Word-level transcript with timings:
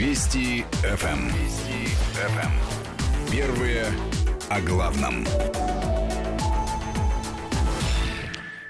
Вести 0.00 0.64
ФМ. 0.82 1.06
Эм. 1.08 1.26
Вести 1.26 1.94
ФМ. 2.14 2.38
Эм. 2.38 3.30
Первые 3.30 3.84
о 4.48 4.58
главном. 4.62 5.26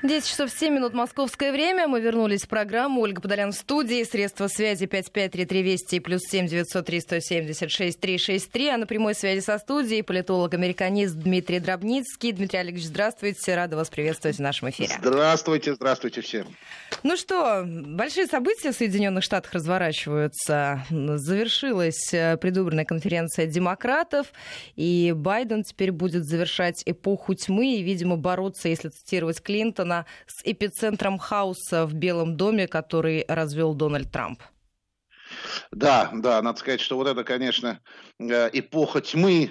10 0.02 0.26
часов 0.26 0.50
7 0.50 0.74
минут 0.74 0.94
московское 0.94 1.52
время. 1.52 1.86
Мы 1.86 2.00
вернулись 2.00 2.44
в 2.44 2.48
программу. 2.48 3.02
Ольга 3.02 3.20
Подолян 3.20 3.52
в 3.52 3.54
студии. 3.54 4.02
Средства 4.04 4.48
связи 4.48 4.86
5533 4.86 5.62
Вести 5.62 6.00
плюс 6.00 6.22
7 6.22 6.46
903 6.46 7.00
176 7.00 8.00
363. 8.00 8.68
А 8.68 8.76
на 8.78 8.86
прямой 8.86 9.14
связи 9.14 9.40
со 9.40 9.58
студией 9.58 10.02
политолог-американист 10.02 11.16
Дмитрий 11.16 11.60
Дробницкий. 11.60 12.32
Дмитрий 12.32 12.60
Олегович, 12.60 12.84
здравствуйте. 12.84 13.54
Рада 13.54 13.76
вас 13.76 13.90
приветствовать 13.90 14.38
в 14.38 14.40
нашем 14.40 14.70
эфире. 14.70 14.94
Здравствуйте, 15.02 15.74
здравствуйте 15.74 16.22
всем. 16.22 16.46
Ну 17.02 17.16
что, 17.16 17.64
большие 17.66 18.26
события 18.26 18.72
в 18.72 18.76
Соединенных 18.76 19.22
Штатах 19.22 19.52
разворачиваются. 19.52 20.82
Завершилась 20.90 22.12
э, 22.12 22.36
предвыборная 22.38 22.84
конференция 22.84 23.46
демократов, 23.46 24.32
и 24.76 25.12
Байден 25.14 25.62
теперь 25.62 25.92
будет 25.92 26.24
завершать 26.24 26.82
эпоху 26.86 27.34
тьмы 27.34 27.76
и, 27.76 27.82
видимо, 27.82 28.16
бороться, 28.16 28.68
если 28.68 28.88
цитировать 28.88 29.40
Клинтона, 29.90 30.06
с 30.26 30.42
эпицентром 30.44 31.18
хаоса 31.18 31.86
в 31.86 31.94
Белом 31.94 32.36
доме, 32.36 32.66
который 32.68 33.24
развел 33.28 33.74
Дональд 33.74 34.10
Трамп. 34.10 34.42
Да, 35.70 36.10
да, 36.12 36.42
надо 36.42 36.58
сказать, 36.58 36.80
что 36.80 36.96
вот 36.96 37.06
это, 37.06 37.22
конечно, 37.24 37.80
э, 38.18 38.50
эпоха 38.52 39.00
тьмы, 39.00 39.50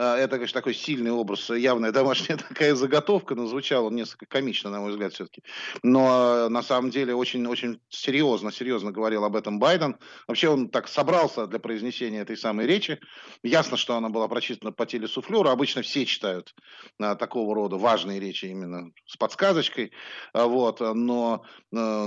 это, 0.00 0.36
конечно, 0.36 0.60
такой 0.60 0.74
сильный 0.74 1.10
образ, 1.10 1.50
явная 1.50 1.92
домашняя 1.92 2.36
такая 2.48 2.74
заготовка, 2.74 3.34
но 3.34 3.46
звучало 3.46 3.90
несколько 3.90 4.26
комично, 4.26 4.70
на 4.70 4.80
мой 4.80 4.90
взгляд, 4.90 5.12
все-таки. 5.12 5.42
Но 5.82 6.48
на 6.48 6.62
самом 6.62 6.90
деле 6.90 7.14
очень, 7.14 7.46
очень 7.46 7.80
серьезно, 7.88 8.52
серьезно 8.52 8.92
говорил 8.92 9.24
об 9.24 9.36
этом 9.36 9.58
Байден. 9.58 9.96
Вообще 10.26 10.48
он 10.48 10.68
так 10.70 10.88
собрался 10.88 11.46
для 11.46 11.58
произнесения 11.58 12.22
этой 12.22 12.36
самой 12.36 12.66
речи. 12.66 12.98
Ясно, 13.42 13.76
что 13.76 13.96
она 13.96 14.08
была 14.08 14.28
прочитана 14.28 14.72
по 14.72 14.86
телесуфлеру. 14.86 15.48
Обычно 15.48 15.82
все 15.82 16.04
читают 16.06 16.54
а, 16.98 17.14
такого 17.14 17.54
рода 17.54 17.76
важные 17.76 18.20
речи 18.20 18.46
именно 18.46 18.90
с 19.06 19.16
подсказочкой. 19.16 19.92
А, 20.32 20.46
вот, 20.46 20.80
но 20.80 21.44
а, 21.74 22.06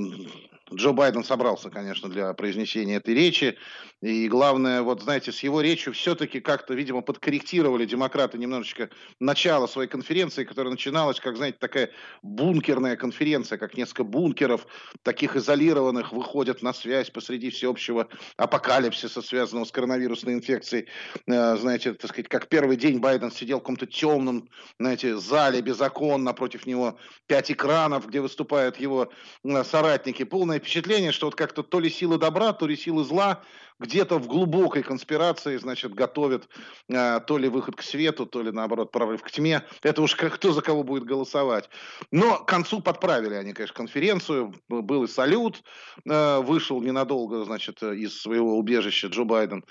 Джо 0.74 0.92
Байден 0.92 1.24
собрался, 1.24 1.70
конечно, 1.70 2.10
для 2.10 2.34
произнесения 2.34 2.98
этой 2.98 3.14
речи. 3.14 3.58
И 4.02 4.28
главное, 4.28 4.82
вот 4.82 5.02
знаете, 5.02 5.32
с 5.32 5.42
его 5.42 5.62
речью 5.62 5.94
все-таки 5.94 6.40
как-то, 6.40 6.74
видимо, 6.74 7.02
подкорректировали 7.02 7.83
демократы 7.86 8.38
немножечко 8.38 8.90
начало 9.20 9.68
своей 9.68 9.90
конференции, 9.90 10.44
которая 10.44 10.72
начиналась, 10.72 11.20
как, 11.20 11.38
знаете, 11.38 11.58
такая 11.60 11.92
бункерная 12.22 12.96
конференция, 12.96 13.58
как 13.58 13.78
несколько 13.78 14.04
бункеров, 14.04 14.68
таких 15.04 15.36
изолированных, 15.36 16.12
выходят 16.12 16.62
на 16.62 16.74
связь 16.74 17.10
посреди 17.10 17.50
всеобщего 17.50 18.08
апокалипсиса, 18.38 19.22
связанного 19.22 19.66
с 19.66 19.72
коронавирусной 19.72 20.34
инфекцией. 20.34 20.88
Э, 21.28 21.56
знаете, 21.58 21.94
так 21.94 22.10
сказать, 22.10 22.30
как 22.30 22.48
первый 22.48 22.78
день 22.78 23.00
Байден 23.00 23.32
сидел 23.32 23.58
в 23.58 23.62
каком-то 23.62 23.86
темном, 23.86 24.50
знаете, 24.80 25.18
зале 25.18 25.62
без 25.62 25.82
окон, 25.82 26.24
напротив 26.24 26.66
него 26.66 26.98
пять 27.28 27.52
экранов, 27.52 28.08
где 28.08 28.22
выступают 28.22 28.78
его 28.78 29.12
э, 29.44 29.64
соратники. 29.64 30.24
Полное 30.24 30.60
впечатление, 30.60 31.12
что 31.12 31.28
вот 31.28 31.36
как-то 31.36 31.64
то 31.64 31.80
ли 31.80 31.90
силы 31.90 32.18
добра, 32.18 32.54
то 32.54 32.68
ли 32.68 32.76
силы 32.76 33.04
зла 33.04 33.44
где-то 33.80 34.18
в 34.20 34.28
глубокой 34.28 34.84
конспирации, 34.84 35.58
значит, 35.58 35.94
готовят 35.94 36.48
э, 36.90 37.20
то 37.26 37.38
ли 37.38 37.50
выход 37.50 37.63
к 37.72 37.82
свету, 37.82 38.26
то 38.26 38.42
ли, 38.42 38.52
наоборот, 38.52 38.92
прорыв 38.92 39.22
к 39.22 39.32
тьме. 39.32 39.64
Это 39.82 40.02
уж 40.02 40.16
как, 40.16 40.36
кто 40.36 40.52
за 40.52 40.62
кого 40.62 40.84
будет 40.84 41.04
голосовать. 41.04 41.70
Но 42.12 42.38
к 42.40 42.48
концу 42.48 42.82
подправили 42.82 43.36
они, 43.36 43.54
конечно, 43.54 43.76
конференцию. 43.76 44.54
Был 44.68 45.04
и 45.04 45.08
салют. 45.08 45.64
Э, 46.10 46.40
вышел 46.40 46.82
ненадолго, 46.82 47.44
значит, 47.46 47.82
из 47.82 48.22
своего 48.22 48.58
убежища 48.58 49.08
Джо 49.08 49.24
Байден. 49.24 49.64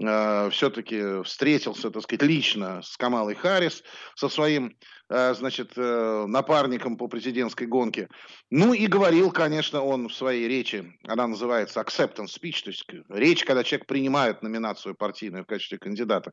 Э, 0.00 0.50
все-таки 0.50 1.22
встретился, 1.24 1.90
так 1.90 2.02
сказать, 2.02 2.22
лично 2.22 2.82
с 2.82 2.96
Камалой 2.96 3.34
Харрис, 3.34 3.82
со 4.14 4.28
своим 4.28 4.70
Э, 4.70 4.99
значит, 5.10 5.72
э, 5.76 6.26
напарником 6.28 6.96
по 6.96 7.08
президентской 7.08 7.66
гонке. 7.66 8.08
Ну 8.48 8.72
и 8.72 8.86
говорил, 8.86 9.32
конечно, 9.32 9.82
он 9.82 10.08
в 10.08 10.14
своей 10.14 10.46
речи, 10.46 10.96
она 11.06 11.26
называется 11.26 11.80
acceptance 11.80 12.38
speech, 12.40 12.62
то 12.62 12.70
есть 12.70 12.86
речь, 13.08 13.44
когда 13.44 13.64
человек 13.64 13.86
принимает 13.86 14.42
номинацию 14.42 14.94
партийную 14.94 15.42
в 15.42 15.48
качестве 15.48 15.78
кандидата 15.78 16.32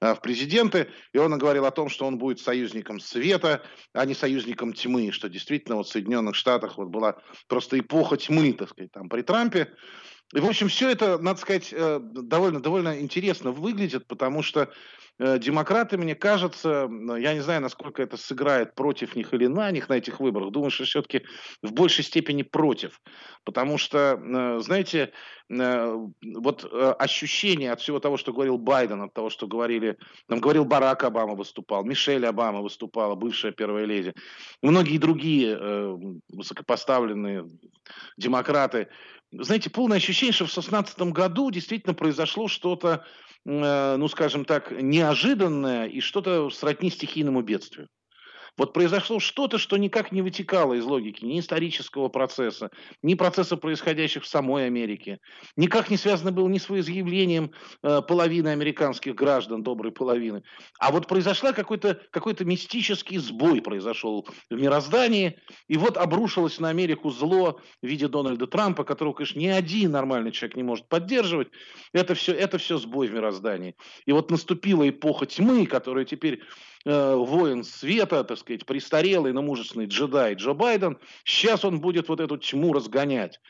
э, 0.00 0.14
в 0.14 0.20
президенты, 0.20 0.88
и 1.14 1.18
он 1.18 1.36
говорил 1.38 1.64
о 1.64 1.70
том, 1.70 1.88
что 1.88 2.06
он 2.06 2.18
будет 2.18 2.38
союзником 2.38 3.00
света, 3.00 3.62
а 3.94 4.04
не 4.04 4.14
союзником 4.14 4.74
тьмы, 4.74 5.10
что 5.10 5.28
действительно 5.30 5.76
вот 5.76 5.86
в 5.86 5.90
Соединенных 5.90 6.34
Штатах 6.34 6.76
вот 6.76 6.88
была 6.88 7.16
просто 7.48 7.78
эпоха 7.78 8.18
тьмы, 8.18 8.52
так 8.52 8.68
сказать, 8.68 8.92
там 8.92 9.08
при 9.08 9.22
Трампе, 9.22 9.72
и, 10.34 10.40
в 10.40 10.46
общем, 10.46 10.68
все 10.68 10.90
это, 10.90 11.18
надо 11.18 11.40
сказать, 11.40 11.74
довольно, 11.74 12.60
довольно 12.60 13.00
интересно 13.00 13.50
выглядит, 13.50 14.06
потому 14.06 14.42
что 14.42 14.70
Э, 15.18 15.38
демократы, 15.38 15.98
мне 15.98 16.14
кажется, 16.14 16.88
я 17.18 17.34
не 17.34 17.40
знаю, 17.40 17.60
насколько 17.60 18.02
это 18.02 18.16
сыграет 18.16 18.74
против 18.74 19.16
них 19.16 19.34
или 19.34 19.46
на 19.46 19.70
них 19.70 19.88
на 19.88 19.94
этих 19.94 20.20
выборах, 20.20 20.52
думаю, 20.52 20.70
что 20.70 20.84
все-таки 20.84 21.22
в 21.62 21.72
большей 21.72 22.04
степени 22.04 22.42
против. 22.42 23.00
Потому 23.44 23.78
что, 23.78 24.20
э, 24.22 24.60
знаете, 24.60 25.12
э, 25.50 25.96
вот 26.22 26.72
ощущение 26.98 27.72
от 27.72 27.80
всего 27.80 27.98
того, 27.98 28.16
что 28.16 28.32
говорил 28.32 28.58
Байден, 28.58 29.02
от 29.02 29.12
того, 29.12 29.28
что 29.30 29.48
говорили, 29.48 29.96
нам 30.28 30.40
говорил 30.40 30.64
Барак 30.64 31.02
Обама 31.02 31.34
выступал, 31.34 31.84
Мишель 31.84 32.26
Обама 32.26 32.60
выступала, 32.60 33.16
бывшая 33.16 33.52
первая 33.52 33.86
леди, 33.86 34.14
многие 34.62 34.98
другие 34.98 36.18
высокопоставленные 36.28 37.48
демократы. 38.16 38.88
Знаете, 39.30 39.70
полное 39.70 39.98
ощущение, 39.98 40.32
что 40.32 40.44
в 40.44 40.52
2016 40.52 41.00
году 41.12 41.50
действительно 41.50 41.94
произошло 41.94 42.48
что-то 42.48 43.04
Э, 43.48 43.96
ну, 43.96 44.08
скажем 44.08 44.44
так, 44.44 44.70
неожиданное 44.70 45.86
и 45.86 46.00
что-то 46.00 46.50
сродни 46.50 46.90
стихийному 46.90 47.42
бедствию. 47.42 47.88
Вот 48.58 48.72
произошло 48.72 49.20
что-то, 49.20 49.56
что 49.56 49.76
никак 49.76 50.10
не 50.10 50.20
вытекало 50.20 50.74
из 50.74 50.84
логики 50.84 51.24
ни 51.24 51.38
исторического 51.38 52.08
процесса, 52.08 52.70
ни 53.02 53.14
процесса, 53.14 53.56
происходящих 53.56 54.24
в 54.24 54.26
самой 54.26 54.66
Америке. 54.66 55.20
Никак 55.56 55.90
не 55.90 55.96
связано 55.96 56.32
было 56.32 56.48
ни 56.48 56.58
с 56.58 56.68
выявлением 56.68 57.52
э, 57.82 58.02
половины 58.02 58.48
американских 58.48 59.14
граждан, 59.14 59.62
доброй 59.62 59.92
половины. 59.92 60.42
А 60.80 60.90
вот 60.90 61.06
произошла 61.06 61.52
какой-то 61.52 62.00
какой 62.10 62.34
мистический 62.40 63.18
сбой 63.18 63.62
произошел 63.62 64.26
в 64.50 64.54
мироздании, 64.54 65.38
и 65.68 65.76
вот 65.76 65.96
обрушилось 65.96 66.58
на 66.58 66.68
Америку 66.68 67.10
зло 67.10 67.60
в 67.80 67.86
виде 67.86 68.08
Дональда 68.08 68.48
Трампа, 68.48 68.82
которого, 68.82 69.12
конечно, 69.12 69.38
ни 69.38 69.46
один 69.46 69.92
нормальный 69.92 70.32
человек 70.32 70.56
не 70.56 70.64
может 70.64 70.88
поддерживать. 70.88 71.48
Это 71.92 72.16
все, 72.16 72.32
это 72.32 72.58
все 72.58 72.78
сбой 72.78 73.06
в 73.06 73.14
мироздании. 73.14 73.76
И 74.04 74.10
вот 74.10 74.32
наступила 74.32 74.88
эпоха 74.88 75.26
тьмы, 75.26 75.66
которая 75.66 76.04
теперь 76.04 76.40
э, 76.84 77.14
воин 77.14 77.64
света, 77.64 78.24
так 78.24 78.38
сказать, 78.38 78.66
престарелый, 78.66 79.32
но 79.32 79.42
мужественный 79.42 79.86
джедай 79.86 80.34
Джо 80.34 80.52
Байден, 80.52 80.98
сейчас 81.24 81.64
он 81.64 81.80
будет 81.80 82.08
вот 82.08 82.20
эту 82.20 82.36
тьму 82.36 82.72
разгонять. 82.72 83.40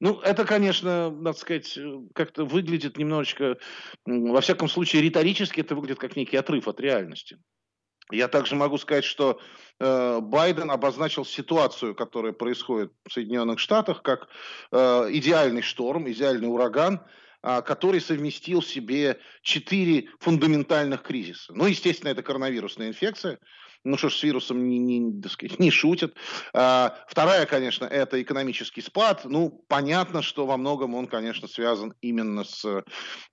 Ну, 0.00 0.18
это, 0.20 0.44
конечно, 0.44 1.10
надо 1.10 1.38
сказать, 1.38 1.78
как-то 2.14 2.44
выглядит 2.44 2.98
немножечко, 2.98 3.58
во 4.04 4.40
всяком 4.40 4.68
случае, 4.68 5.02
риторически 5.02 5.60
это 5.60 5.76
выглядит 5.76 6.00
как 6.00 6.16
некий 6.16 6.36
отрыв 6.36 6.66
от 6.66 6.80
реальности. 6.80 7.38
Я 8.10 8.28
также 8.28 8.56
могу 8.56 8.78
сказать, 8.78 9.04
что 9.04 9.40
э, 9.78 10.20
Байден 10.20 10.70
обозначил 10.70 11.24
ситуацию, 11.24 11.94
которая 11.94 12.32
происходит 12.32 12.92
в 13.06 13.12
Соединенных 13.12 13.58
Штатах, 13.58 14.02
как 14.02 14.28
э, 14.70 15.08
идеальный 15.12 15.62
шторм, 15.62 16.10
идеальный 16.10 16.48
ураган, 16.48 17.00
который 17.42 18.00
совместил 18.00 18.60
в 18.60 18.66
себе 18.66 19.18
четыре 19.42 20.08
фундаментальных 20.20 21.02
кризиса. 21.02 21.52
Ну, 21.54 21.66
естественно, 21.66 22.10
это 22.10 22.22
коронавирусная 22.22 22.88
инфекция. 22.88 23.38
Ну 23.84 23.96
что 23.96 24.10
ж, 24.10 24.14
с 24.14 24.22
вирусом 24.22 24.68
не, 24.68 24.78
не, 24.78 25.28
сказать, 25.28 25.58
не 25.58 25.70
шутят. 25.70 26.14
А, 26.54 26.96
вторая, 27.08 27.46
конечно, 27.46 27.84
это 27.84 28.22
экономический 28.22 28.80
спад. 28.80 29.22
Ну, 29.24 29.64
понятно, 29.66 30.22
что 30.22 30.46
во 30.46 30.56
многом 30.56 30.94
он, 30.94 31.08
конечно, 31.08 31.48
связан 31.48 31.92
именно 32.00 32.44
с, 32.44 32.84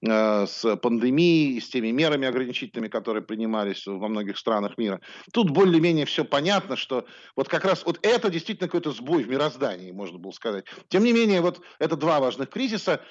а, 0.07 0.48
с 0.48 0.75
пандемией, 0.78 1.62
с 1.62 1.69
теми 1.69 1.89
мерами 1.89 2.28
ограничительными, 2.28 2.88
которые 2.88 3.22
принимались 3.22 3.86
во 3.86 4.07
многих 4.07 4.39
странах 4.39 4.78
мира. 4.78 5.01
Тут 5.33 5.51
более-менее 5.51 6.06
все 6.06 6.25
понятно, 6.25 6.75
что 6.75 7.06
вот 7.36 7.48
как 7.48 7.63
раз 7.63 7.86
вот 7.86 8.00
это 8.01 8.31
действительно 8.31 8.68
какой-то 8.68 8.92
сбой 8.92 9.24
в 9.24 9.30
мироздании, 9.30 9.92
можно 9.92 10.18
было 10.18 10.31
сказать. 10.31 10.66
Тем 10.88 11.04
не 11.04 11.13
менее, 11.13 11.42
вот 11.42 11.62
это 11.78 11.95
два 11.95 12.19
важных 12.19 12.50
кризиса. 12.50 13.01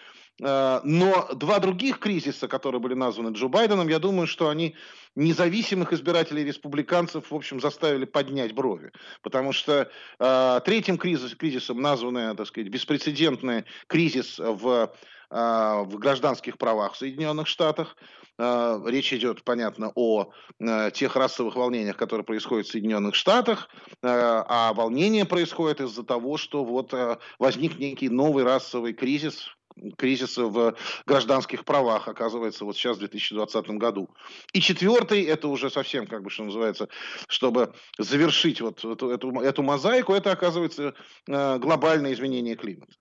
Э, 0.42 0.80
но 0.84 1.28
два 1.34 1.58
других 1.58 1.98
кризиса, 1.98 2.48
которые 2.48 2.80
были 2.80 2.94
названы 2.94 3.34
Джо 3.34 3.48
Байденом, 3.48 3.88
я 3.88 3.98
думаю, 3.98 4.26
что 4.26 4.48
они 4.48 4.74
независимых 5.16 5.92
избирателей 5.92 6.44
республиканцев, 6.44 7.30
в 7.30 7.34
общем, 7.34 7.60
заставили 7.60 8.04
поднять 8.04 8.54
брови. 8.54 8.92
Потому 9.22 9.52
что 9.52 9.90
э, 10.18 10.60
третьим 10.64 10.96
кризис, 10.96 11.34
кризисом 11.34 11.80
названный, 11.80 12.34
так 12.36 12.46
сказать, 12.46 12.70
беспрецедентный 12.70 13.64
кризис 13.88 14.38
в, 14.38 14.92
э, 15.30 15.34
в 15.34 15.98
гражданских 15.98 16.56
правах 16.56 16.92
в 16.94 16.98
Соединенных 16.98 17.48
Штатах. 17.48 17.96
Э, 18.38 18.80
речь 18.86 19.12
идет, 19.12 19.42
понятно, 19.42 19.90
о 19.96 20.30
э, 20.60 20.90
тех 20.92 21.16
расовых 21.16 21.56
волнениях, 21.56 21.96
которые 21.96 22.24
происходят 22.24 22.68
в 22.68 22.70
Соединенных 22.70 23.16
Штатах, 23.16 23.68
э, 23.90 23.96
а 24.02 24.72
волнения 24.72 25.24
происходят 25.24 25.80
из-за 25.80 26.04
того, 26.04 26.36
что 26.36 26.64
вот 26.64 26.94
э, 26.94 27.18
возник 27.40 27.80
некий 27.80 28.08
новый 28.08 28.44
расовый 28.44 28.92
кризис, 28.92 29.48
кризис 29.96 30.36
в 30.36 30.76
гражданских 31.06 31.64
правах, 31.64 32.08
оказывается, 32.08 32.64
вот 32.64 32.76
сейчас 32.76 32.96
в 32.96 33.00
2020 33.00 33.70
году. 33.70 34.10
И 34.52 34.60
четвертый, 34.60 35.22
это 35.24 35.48
уже 35.48 35.70
совсем, 35.70 36.06
как 36.06 36.22
бы, 36.22 36.30
что 36.30 36.44
называется, 36.44 36.88
чтобы 37.28 37.74
завершить 37.98 38.60
вот 38.60 38.84
эту, 38.84 39.10
эту, 39.10 39.40
эту 39.40 39.62
мозаику, 39.62 40.12
это, 40.12 40.32
оказывается, 40.32 40.94
э, 41.26 41.58
глобальное 41.58 42.12
изменение 42.12 42.56
климата. 42.56 42.92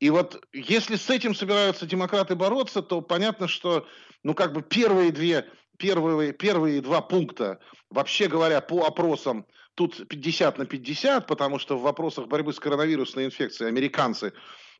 И 0.00 0.10
вот 0.10 0.44
если 0.52 0.96
с 0.96 1.08
этим 1.10 1.34
собираются 1.34 1.86
демократы 1.86 2.34
бороться, 2.34 2.82
то 2.82 3.00
понятно, 3.00 3.46
что, 3.46 3.86
ну, 4.24 4.34
как 4.34 4.52
бы 4.52 4.62
первые 4.62 5.12
две, 5.12 5.48
первые, 5.78 6.32
первые 6.32 6.80
два 6.80 7.00
пункта, 7.00 7.60
вообще 7.88 8.26
говоря, 8.26 8.60
по 8.60 8.84
опросам, 8.84 9.46
тут 9.74 10.08
50 10.08 10.58
на 10.58 10.66
50, 10.66 11.26
потому 11.26 11.58
что 11.58 11.78
в 11.78 11.82
вопросах 11.82 12.26
борьбы 12.26 12.52
с 12.52 12.58
коронавирусной 12.58 13.26
инфекцией 13.26 13.68
американцы 13.68 14.32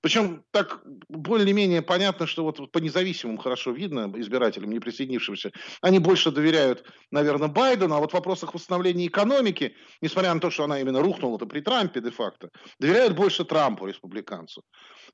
причем 0.02 0.44
так 0.50 0.82
более-менее 1.08 1.80
понятно, 1.80 2.26
что 2.26 2.42
вот 2.42 2.70
по 2.72 2.78
независимым 2.78 3.38
хорошо 3.38 3.70
видно 3.70 4.12
избирателям, 4.16 4.70
не 4.70 4.80
присоединившимся, 4.80 5.52
они 5.80 6.00
больше 6.00 6.32
доверяют, 6.32 6.84
наверное, 7.12 7.48
Байдену, 7.48 7.94
а 7.94 8.00
вот 8.00 8.10
в 8.10 8.14
вопросах 8.14 8.52
восстановления 8.52 9.06
экономики, 9.06 9.76
несмотря 10.00 10.34
на 10.34 10.40
то, 10.40 10.50
что 10.50 10.64
она 10.64 10.80
именно 10.80 11.00
рухнула-то 11.00 11.46
при 11.46 11.60
Трампе 11.60 12.00
де-факто, 12.00 12.50
доверяют 12.80 13.14
больше 13.14 13.44
Трампу, 13.44 13.86
республиканцу. 13.86 14.64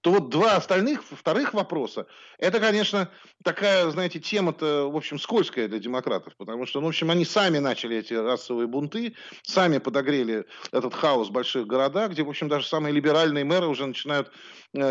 То 0.01 0.11
вот 0.13 0.31
два 0.31 0.57
остальных, 0.57 1.03
вторых 1.05 1.55
вопроса, 1.55 2.07
это, 2.39 2.61
конечно, 2.61 3.11
такая, 3.43 3.91
знаете, 3.91 4.21
тема-то, 4.21 4.91
в 4.91 4.97
общем, 4.97 5.19
скользкая 5.19 5.69
для 5.69 5.81
демократов, 5.81 6.35
потому 6.39 6.67
что, 6.67 6.81
ну, 6.81 6.87
в 6.87 6.91
общем, 6.91 7.11
они 7.11 7.25
сами 7.25 7.59
начали 7.59 7.97
эти 7.97 8.15
расовые 8.15 8.69
бунты, 8.69 9.15
сами 9.43 9.79
подогрели 9.79 10.47
этот 10.73 10.95
хаос 10.95 11.29
в 11.29 11.33
больших 11.33 11.67
городах, 11.67 12.13
где, 12.13 12.23
в 12.23 12.29
общем, 12.29 12.49
даже 12.49 12.67
самые 12.67 12.95
либеральные 12.95 13.45
мэры 13.45 13.67
уже 13.67 13.87
начинают 13.87 14.31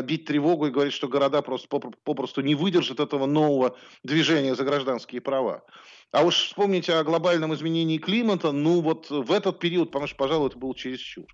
бить 0.03 0.25
тревогу 0.25 0.67
и 0.67 0.71
говорить, 0.71 0.93
что 0.93 1.07
города 1.07 1.41
просто 1.41 1.67
попросту 2.03 2.41
не 2.41 2.55
выдержат 2.55 2.99
этого 2.99 3.25
нового 3.25 3.77
движения 4.03 4.55
за 4.55 4.63
гражданские 4.63 5.21
права. 5.21 5.63
А 6.11 6.23
уж 6.23 6.35
вспомните 6.35 6.93
о 6.93 7.03
глобальном 7.03 7.53
изменении 7.53 7.97
климата, 7.97 8.51
ну 8.51 8.81
вот 8.81 9.09
в 9.09 9.31
этот 9.31 9.59
период, 9.59 9.89
потому 9.89 10.07
что, 10.07 10.15
пожалуй, 10.15 10.49
это 10.49 10.57
было 10.57 10.73
чересчур. 10.73 11.25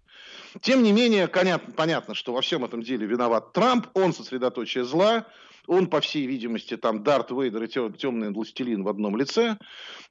Тем 0.61 0.83
не 0.83 0.91
менее, 0.91 1.27
понятно, 1.27 1.73
понятно, 1.73 2.15
что 2.15 2.33
во 2.33 2.41
всем 2.41 2.65
этом 2.65 2.81
деле 2.81 3.05
виноват 3.05 3.53
Трамп, 3.53 3.87
он 3.93 4.13
сосредоточие 4.13 4.83
зла, 4.83 5.27
он, 5.67 5.87
по 5.87 6.01
всей 6.01 6.25
видимости, 6.25 6.75
там 6.75 7.03
Дарт 7.03 7.31
Вейдер 7.31 7.63
и 7.63 7.67
темный 7.67 8.31
властелин 8.31 8.83
в 8.83 8.89
одном 8.89 9.15
лице. 9.15 9.57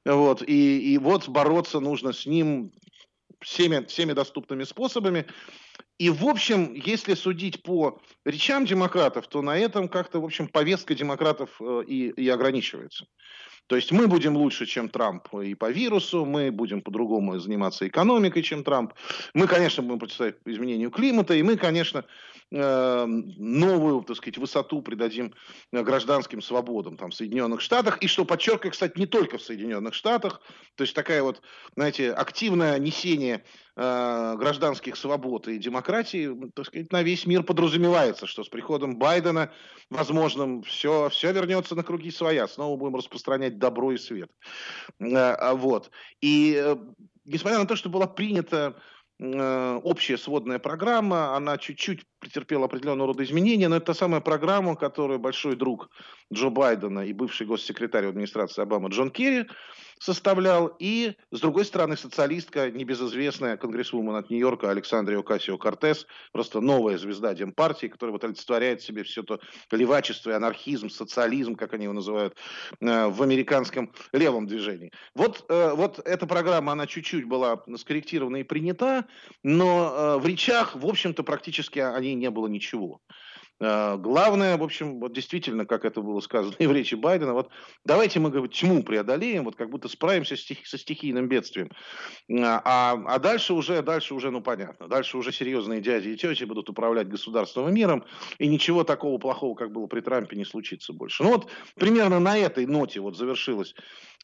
Вот, 0.04 0.42
и, 0.42 0.94
и 0.94 0.98
вот 0.98 1.28
бороться 1.28 1.80
нужно 1.80 2.12
с 2.12 2.24
ним 2.24 2.72
всеми, 3.40 3.84
всеми 3.86 4.12
доступными 4.12 4.64
способами. 4.64 5.26
И, 5.98 6.10
в 6.10 6.26
общем, 6.26 6.74
если 6.74 7.14
судить 7.14 7.62
по 7.62 8.00
речам 8.24 8.64
демократов, 8.64 9.28
то 9.28 9.42
на 9.42 9.56
этом 9.56 9.88
как-то, 9.88 10.20
в 10.20 10.24
общем, 10.24 10.48
повестка 10.48 10.94
демократов 10.94 11.50
э, 11.60 11.84
и, 11.86 12.08
и 12.08 12.28
ограничивается. 12.28 13.06
То 13.72 13.76
есть 13.76 13.90
мы 13.90 14.06
будем 14.06 14.36
лучше, 14.36 14.66
чем 14.66 14.90
Трамп 14.90 15.28
и 15.32 15.54
по 15.54 15.70
вирусу, 15.70 16.26
мы 16.26 16.50
будем 16.50 16.82
по-другому 16.82 17.38
заниматься 17.38 17.88
экономикой, 17.88 18.42
чем 18.42 18.64
Трамп. 18.64 18.92
Мы, 19.32 19.46
конечно, 19.46 19.82
будем 19.82 19.98
противостоять 19.98 20.36
изменению 20.44 20.90
климата, 20.90 21.32
и 21.32 21.42
мы, 21.42 21.56
конечно, 21.56 22.04
э, 22.50 23.06
новую, 23.06 24.02
так 24.02 24.18
сказать, 24.18 24.36
высоту 24.36 24.82
придадим 24.82 25.32
гражданским 25.72 26.42
свободам 26.42 26.98
там, 26.98 27.12
в 27.12 27.14
Соединенных 27.14 27.62
Штатах. 27.62 27.96
И 28.02 28.08
что 28.08 28.26
подчеркиваю, 28.26 28.72
кстати, 28.72 28.98
не 28.98 29.06
только 29.06 29.38
в 29.38 29.42
Соединенных 29.42 29.94
Штатах. 29.94 30.42
То 30.74 30.84
есть 30.84 30.94
такая 30.94 31.22
вот, 31.22 31.40
знаете, 31.74 32.12
активное 32.12 32.78
несение 32.78 33.42
э, 33.76 34.34
гражданских 34.36 34.96
свобод 34.96 35.48
и 35.48 35.56
демократии, 35.56 36.36
так 36.54 36.66
сказать, 36.66 36.92
на 36.92 37.02
весь 37.02 37.26
мир 37.26 37.42
подразумевается, 37.42 38.26
что 38.26 38.44
с 38.44 38.50
приходом 38.50 38.98
Байдена, 38.98 39.50
возможно, 39.88 40.60
все, 40.62 41.08
все 41.08 41.32
вернется 41.32 41.74
на 41.74 41.82
круги 41.82 42.10
своя. 42.10 42.46
Снова 42.46 42.76
будем 42.76 42.96
распространять 42.96 43.58
добро 43.62 43.92
и 43.92 43.98
свет. 43.98 44.30
Э, 45.00 45.54
вот. 45.54 45.90
И 46.20 46.60
э, 46.62 46.76
несмотря 47.24 47.58
на 47.58 47.66
то, 47.66 47.76
что 47.76 47.88
была 47.88 48.06
принята 48.06 48.76
Э, 49.22 49.78
общая 49.84 50.18
сводная 50.18 50.58
программа, 50.58 51.36
она 51.36 51.56
чуть-чуть 51.56 52.02
претерпела 52.18 52.64
определенного 52.64 53.08
рода 53.08 53.22
изменения, 53.22 53.68
но 53.68 53.76
это 53.76 53.86
та 53.86 53.94
самая 53.94 54.20
программа, 54.20 54.74
которую 54.74 55.20
большой 55.20 55.54
друг 55.54 55.90
Джо 56.32 56.50
Байдена 56.50 57.06
и 57.06 57.12
бывший 57.12 57.46
госсекретарь 57.46 58.06
администрации 58.06 58.62
Обамы 58.62 58.88
Джон 58.88 59.10
Керри 59.10 59.46
составлял, 60.02 60.74
и, 60.80 61.14
с 61.30 61.40
другой 61.40 61.64
стороны, 61.64 61.96
социалистка, 61.96 62.72
небезызвестная 62.72 63.56
конгрессвумен 63.56 64.16
от 64.16 64.30
Нью-Йорка 64.30 64.68
Александрия 64.68 65.20
Окасио 65.20 65.58
Кортес, 65.58 66.08
просто 66.32 66.60
новая 66.60 66.98
звезда 66.98 67.34
Демпартии, 67.34 67.86
которая 67.86 68.12
вот 68.12 68.24
олицетворяет 68.24 68.80
в 68.80 68.84
себе 68.84 69.04
все 69.04 69.22
то 69.22 69.38
левачество 69.70 70.30
и 70.30 70.34
анархизм, 70.34 70.90
социализм, 70.90 71.54
как 71.54 71.74
они 71.74 71.84
его 71.84 71.92
называют, 71.94 72.36
э, 72.80 73.06
в 73.06 73.22
американском 73.22 73.92
левом 74.12 74.48
движении. 74.48 74.90
Вот, 75.14 75.44
э, 75.48 75.72
вот 75.74 76.00
эта 76.04 76.26
программа, 76.26 76.72
она 76.72 76.88
чуть-чуть 76.88 77.26
была 77.26 77.62
скорректирована 77.76 78.38
и 78.38 78.42
принята, 78.42 79.06
но 79.44 80.16
э, 80.16 80.18
в 80.18 80.26
речах, 80.26 80.74
в 80.74 80.84
общем-то, 80.84 81.22
практически 81.22 81.78
о 81.78 81.98
ней 82.00 82.14
не 82.14 82.30
было 82.30 82.48
ничего. 82.48 83.00
Э, 83.62 83.96
главное, 83.96 84.56
в 84.56 84.62
общем, 84.64 84.98
вот 84.98 85.12
действительно, 85.12 85.64
как 85.64 85.84
это 85.84 86.02
было 86.02 86.18
сказано 86.20 86.54
и 86.58 86.66
в 86.66 86.72
речи 86.72 86.96
Байдена, 86.96 87.32
вот 87.32 87.48
давайте 87.84 88.18
мы 88.18 88.30
говорим, 88.30 88.50
тьму 88.50 88.82
преодолеем, 88.82 89.44
вот 89.44 89.54
как 89.54 89.70
будто 89.70 89.88
справимся 89.88 90.36
стих, 90.36 90.66
со 90.66 90.76
стихийным 90.76 91.28
бедствием. 91.28 91.70
А, 92.28 92.98
а 93.06 93.18
дальше 93.20 93.54
уже, 93.54 93.80
дальше 93.82 94.14
уже, 94.14 94.32
ну 94.32 94.40
понятно, 94.40 94.88
дальше 94.88 95.16
уже 95.16 95.30
серьезные 95.30 95.80
дяди 95.80 96.08
и 96.08 96.16
тети 96.16 96.42
будут 96.42 96.68
управлять 96.70 97.08
государством 97.08 97.68
и 97.68 97.72
миром, 97.72 98.04
и 98.38 98.48
ничего 98.48 98.82
такого 98.82 99.18
плохого, 99.18 99.54
как 99.54 99.70
было 99.70 99.86
при 99.86 100.00
Трампе, 100.00 100.36
не 100.36 100.44
случится 100.44 100.92
больше. 100.92 101.22
Ну 101.22 101.30
вот 101.30 101.48
примерно 101.76 102.18
на 102.18 102.36
этой 102.36 102.66
ноте 102.66 102.98
вот 102.98 103.16
завершилась 103.16 103.76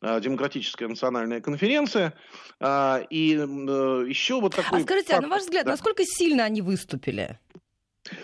э, 0.03 0.21
демократическая 0.21 0.89
национальная 0.89 1.41
конференция. 1.41 2.15
Э, 2.59 3.05
и 3.09 3.29
еще 3.29 4.41
вот 4.41 4.57
такой... 4.57 4.81
А 4.81 4.83
скажите, 4.83 5.11
факт, 5.11 5.21
а 5.21 5.23
на 5.23 5.29
ваш 5.29 5.43
взгляд, 5.43 5.65
да? 5.65 5.71
насколько 5.71 6.03
сильно 6.05 6.43
они 6.43 6.61
выступили? 6.61 7.39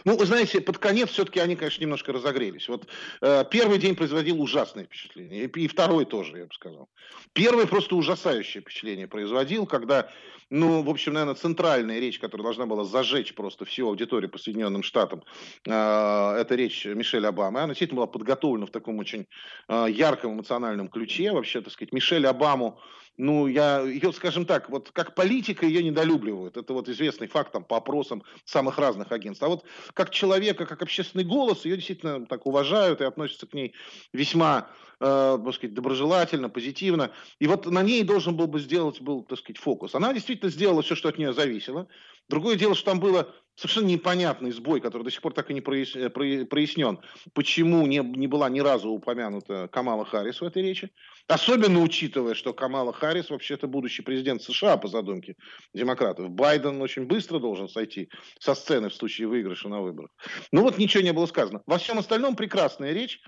Ну, 0.05 0.17
вы 0.17 0.27
знаете, 0.27 0.61
под 0.61 0.79
конец 0.79 1.11
все-таки 1.11 1.41
они, 1.41 1.57
конечно, 1.57 1.83
немножко 1.83 2.13
разогрелись. 2.13 2.69
Вот 2.69 2.87
э, 3.21 3.45
первый 3.51 3.79
день 3.79 3.95
производил 3.95 4.41
ужасное 4.41 4.85
впечатление, 4.85 5.45
и, 5.45 5.61
и 5.61 5.69
второй 5.69 6.05
тоже, 6.05 6.39
я 6.39 6.47
бы 6.47 6.55
сказал. 6.55 6.89
Первый 7.33 7.67
просто 7.67 7.97
ужасающее 7.97 8.61
впечатление 8.61 9.07
производил, 9.07 9.67
когда, 9.67 10.11
ну, 10.51 10.83
в 10.83 10.91
общем, 10.91 11.15
наверное, 11.15 11.35
центральная 11.35 11.99
речь, 11.99 12.19
которая 12.19 12.45
должна 12.45 12.67
была 12.67 12.85
зажечь 12.85 13.35
просто 13.35 13.65
всю 13.65 13.89
аудиторию 13.89 14.31
по 14.31 14.39
Соединенным 14.39 14.83
Штатам, 14.83 15.23
э, 15.67 15.71
это 15.71 16.55
речь 16.55 16.85
Мишель 16.85 17.27
Обамы. 17.27 17.61
Она 17.61 17.69
действительно 17.69 17.99
была 17.99 18.07
подготовлена 18.07 18.67
в 18.67 18.71
таком 18.71 18.99
очень 18.99 19.27
э, 19.69 19.87
ярком 19.91 20.35
эмоциональном 20.35 20.89
ключе. 20.89 21.32
Вообще, 21.32 21.61
так 21.61 21.73
сказать, 21.73 21.93
Мишель 21.93 22.27
Обаму 22.27 22.81
ну, 23.17 23.47
я 23.47 23.81
ее, 23.81 24.13
скажем 24.13 24.44
так, 24.44 24.69
вот 24.71 24.91
как 24.91 25.15
политика 25.15 25.67
ее 25.67 25.83
недолюбливают. 25.83 26.56
Это 26.56 26.73
вот 26.73 26.89
известный 26.89 27.29
факт 27.29 27.53
там, 27.53 27.65
по 27.65 27.77
опросам 27.77 28.25
самых 28.44 28.79
разных 28.79 29.13
агентств. 29.13 29.43
А 29.44 29.49
вот 29.49 29.65
как 29.94 30.11
человека, 30.11 30.67
как 30.67 30.83
общественный 30.83 31.25
голос, 31.25 31.65
ее 31.65 31.77
действительно 31.77 32.27
так 32.27 32.47
уважают 32.47 33.01
и 33.01 33.05
относятся 33.05 33.47
к 33.47 33.55
ней 33.55 33.75
весьма, 34.13 34.69
э, 35.01 35.39
сказать, 35.53 35.75
доброжелательно, 35.75 36.49
позитивно. 36.49 37.13
И 37.39 37.47
вот 37.47 37.67
на 37.67 37.83
ней 37.83 38.03
должен 38.03 38.37
был 38.37 38.49
бы 38.49 38.59
сделать, 38.59 39.01
был, 39.01 39.23
так 39.23 39.39
сказать, 39.39 39.59
фокус. 39.59 39.94
Она 39.94 40.13
действительно 40.13 40.51
сделала 40.51 40.83
все, 40.83 40.97
что 40.97 41.09
от 41.09 41.19
нее 41.19 41.33
зависело. 41.33 41.87
Другое 42.29 42.56
дело, 42.56 42.75
что 42.75 42.87
там 42.87 43.01
было 43.01 43.33
совершенно 43.56 43.87
непонятный 43.87 44.51
сбой, 44.51 44.81
который 44.81 45.03
до 45.05 45.11
сих 45.11 45.23
пор 45.23 45.32
так 45.32 45.51
и 45.51 45.55
не 45.55 45.61
э, 45.61 46.11
прояснен, 46.11 46.99
почему 47.32 47.87
не, 47.87 47.99
не 47.99 48.27
была 48.27 48.49
ни 48.49 48.61
разу 48.61 48.91
упомянута 48.91 49.69
Камала 49.70 50.05
Харрис 50.05 50.41
в 50.41 50.44
этой 50.44 50.63
речи. 50.63 50.91
Особенно 51.29 51.81
учитывая, 51.81 52.34
что 52.34 52.53
Камала 52.53 52.93
Харрис 52.93 53.31
вообще-то 53.31 53.67
будущий 53.69 54.03
президент 54.03 54.43
США 54.43 54.77
по 54.77 54.89
задумке 54.89 55.37
демократов. 55.73 56.31
Байден 56.31 56.82
очень 56.82 57.06
быстро 57.06 57.39
должен 57.39 57.69
сойти 57.69 58.08
со 58.39 58.55
сцены 58.55 58.89
в 58.89 58.94
случае 58.94 59.29
выигрыша 59.29 59.69
на 59.69 59.81
выборах. 59.81 60.11
Ну 60.53 60.63
вот 60.63 60.79
ничего 60.79 61.03
не 61.03 61.13
было 61.13 61.27
сказано. 61.27 61.63
Во 61.67 61.79
всем 61.79 61.99
остальном 61.99 62.37
прекрасная 62.37 62.93
речь 62.93 63.20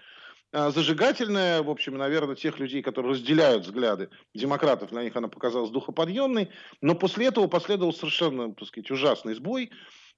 а, 0.53 0.71
зажигательная, 0.71 1.63
в 1.63 1.71
общем, 1.71 1.99
наверное, 1.99 2.37
тех 2.37 2.59
людей, 2.59 2.83
которые 2.83 3.13
разделяют 3.13 3.65
взгляды 3.65 4.09
демократов, 4.35 4.91
для 4.91 5.03
них 5.03 5.17
она 5.17 5.29
показалась 5.29 5.71
духоподъемной, 5.71 6.51
но 6.81 6.95
после 6.95 7.27
этого 7.27 7.47
последовал 7.47 7.93
совершенно, 7.93 8.55
так 8.55 8.69
сказать, 8.69 8.91
ужасный 8.91 9.35
сбой, 9.35 9.71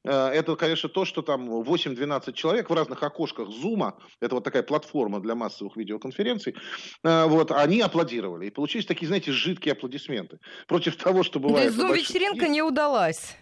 это, 0.05 0.57
конечно, 0.57 0.89
то, 0.89 1.05
что 1.05 1.23
там 1.23 1.49
8-12 1.51 2.33
человек 2.33 2.71
в 2.71 2.73
разных 2.73 3.03
окошках 3.03 3.49
Зума, 3.49 3.99
это 4.21 4.37
вот 4.37 4.45
такая 4.45 4.63
платформа 4.63 5.21
для 5.21 5.35
массовых 5.35 5.77
видеоконференций, 5.77 6.55
э, 7.03 7.25
вот, 7.27 7.51
они 7.51 7.81
аплодировали. 7.81 8.47
И 8.47 8.51
получились 8.51 8.87
такие, 8.87 9.07
знаете, 9.07 9.33
жидкие 9.33 9.73
аплодисменты. 9.73 10.39
Против 10.67 10.97
того, 10.97 11.23
что 11.23 11.41
бывает... 11.41 11.59
То 11.59 11.65
есть 11.67 11.77
Зум-вечеринка 11.77 12.49
не 12.49 12.63
удалась. 12.63 13.37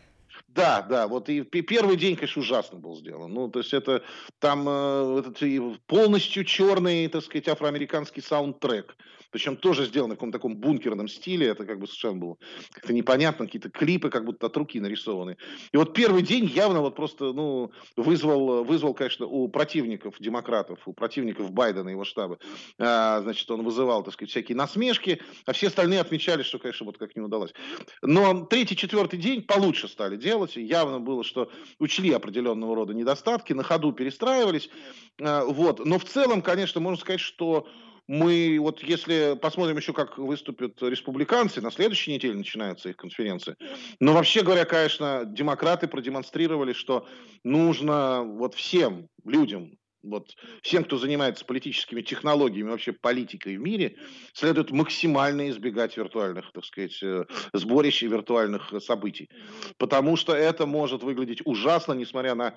Да, 0.49 0.83
да, 0.83 1.07
вот 1.07 1.29
и 1.29 1.43
первый 1.43 1.97
день, 1.97 2.17
конечно, 2.17 2.41
ужасно 2.41 2.79
был 2.79 2.97
сделан. 2.97 3.33
Ну, 3.33 3.49
то 3.49 3.59
есть 3.59 3.75
это 3.75 4.03
там 4.39 4.67
э, 4.67 5.21
этот, 5.21 5.81
полностью 5.87 6.45
черный, 6.45 7.09
так 7.09 7.25
сказать, 7.25 7.49
афроамериканский 7.49 8.23
саундтрек. 8.23 8.97
Причем 9.37 9.59
тоже 9.59 9.85
сделано 9.85 10.15
в 10.15 10.17
каком-то 10.17 10.39
таком 10.39 10.57
бункерном 10.57 11.09
стиле, 11.09 11.49
это 11.49 11.67
как 11.67 11.79
бы 11.79 11.87
совершенно 11.87 12.17
было 12.17 12.37
как-то 12.73 12.95
непонятно, 12.95 13.45
какие-то 13.45 13.69
клипы 13.69 14.09
как 14.09 14.25
будто 14.25 14.47
от 14.47 14.57
руки 14.57 14.81
нарисованы. 14.81 15.37
И 15.73 15.77
вот 15.77 15.93
первый 15.93 16.23
день 16.23 16.47
явно 16.47 16.81
вот 16.81 16.97
просто, 16.97 17.35
ну, 17.35 17.71
вызвал, 17.97 18.65
вызвал, 18.65 18.95
конечно, 18.95 19.27
у 19.27 19.47
противников 19.49 20.15
демократов, 20.21 20.79
у 20.87 20.95
противников 20.95 21.51
Байдена 21.51 21.91
и 21.91 21.93
его 21.93 22.05
штаба, 22.05 22.39
а, 22.79 23.21
значит, 23.21 23.51
он 23.51 23.63
вызывал, 23.63 24.03
так 24.05 24.15
сказать, 24.15 24.31
всякие 24.31 24.57
насмешки, 24.57 25.21
а 25.45 25.53
все 25.53 25.67
остальные 25.67 26.01
отмечали, 26.01 26.43
что, 26.43 26.59
конечно, 26.59 26.87
вот 26.87 26.97
как 26.97 27.15
не 27.15 27.21
удалось. 27.21 27.53
Но 28.01 28.47
третий, 28.47 28.75
четвертый 28.75 29.19
день 29.19 29.43
получше 29.43 29.87
стали 29.87 30.17
делать, 30.17 30.57
явно 30.57 30.99
было, 30.99 31.25
что 31.25 31.51
учли 31.79 32.11
определенного 32.11 32.75
рода 32.75 32.95
недостатки, 32.95 33.53
на 33.53 33.63
ходу 33.63 33.93
перестраивались, 33.93 34.71
а, 35.21 35.45
вот. 35.45 35.85
Но 35.85 35.99
в 35.99 36.05
целом, 36.05 36.41
конечно, 36.41 36.81
можно 36.81 36.99
сказать, 36.99 37.21
что 37.21 37.67
мы, 38.09 38.59
вот 38.61 38.83
если 38.83 39.37
посмотрим 39.41 39.77
еще, 39.77 39.93
как 39.93 40.19
выступят 40.19 40.81
республиканцы, 40.83 41.61
на 41.61 41.71
следующей 41.71 42.15
неделе 42.15 42.35
начинается 42.35 42.89
их 42.89 42.97
конференция. 42.97 43.57
Но 44.01 44.13
вообще 44.13 44.43
говоря, 44.43 44.65
конечно, 44.65 45.25
демократы 45.25 45.89
продемонстрировали, 45.89 46.73
что 46.73 47.07
нужно 47.43 48.23
вот 48.23 48.55
всем 48.55 49.09
людям 49.25 49.77
вот 50.07 50.35
всем, 50.63 50.85
кто 50.85 50.99
занимается 50.99 51.45
политическими 51.45 52.03
технологиями, 52.03 52.71
вообще 52.71 52.93
политикой 52.93 53.57
в 53.57 53.61
мире, 53.61 53.97
следует 54.33 54.71
максимально 54.71 55.51
избегать 55.51 55.97
виртуальных, 55.97 56.53
так 56.53 56.65
сказать, 56.65 56.99
э, 57.03 57.25
сборищ 57.53 58.03
и 58.03 58.09
виртуальных 58.09 58.73
событий. 58.81 59.29
Потому 59.79 60.17
что 60.17 60.35
это 60.35 60.67
может 60.67 61.03
выглядеть 61.03 61.43
ужасно, 61.45 61.93
несмотря 61.93 62.35
на 62.35 62.55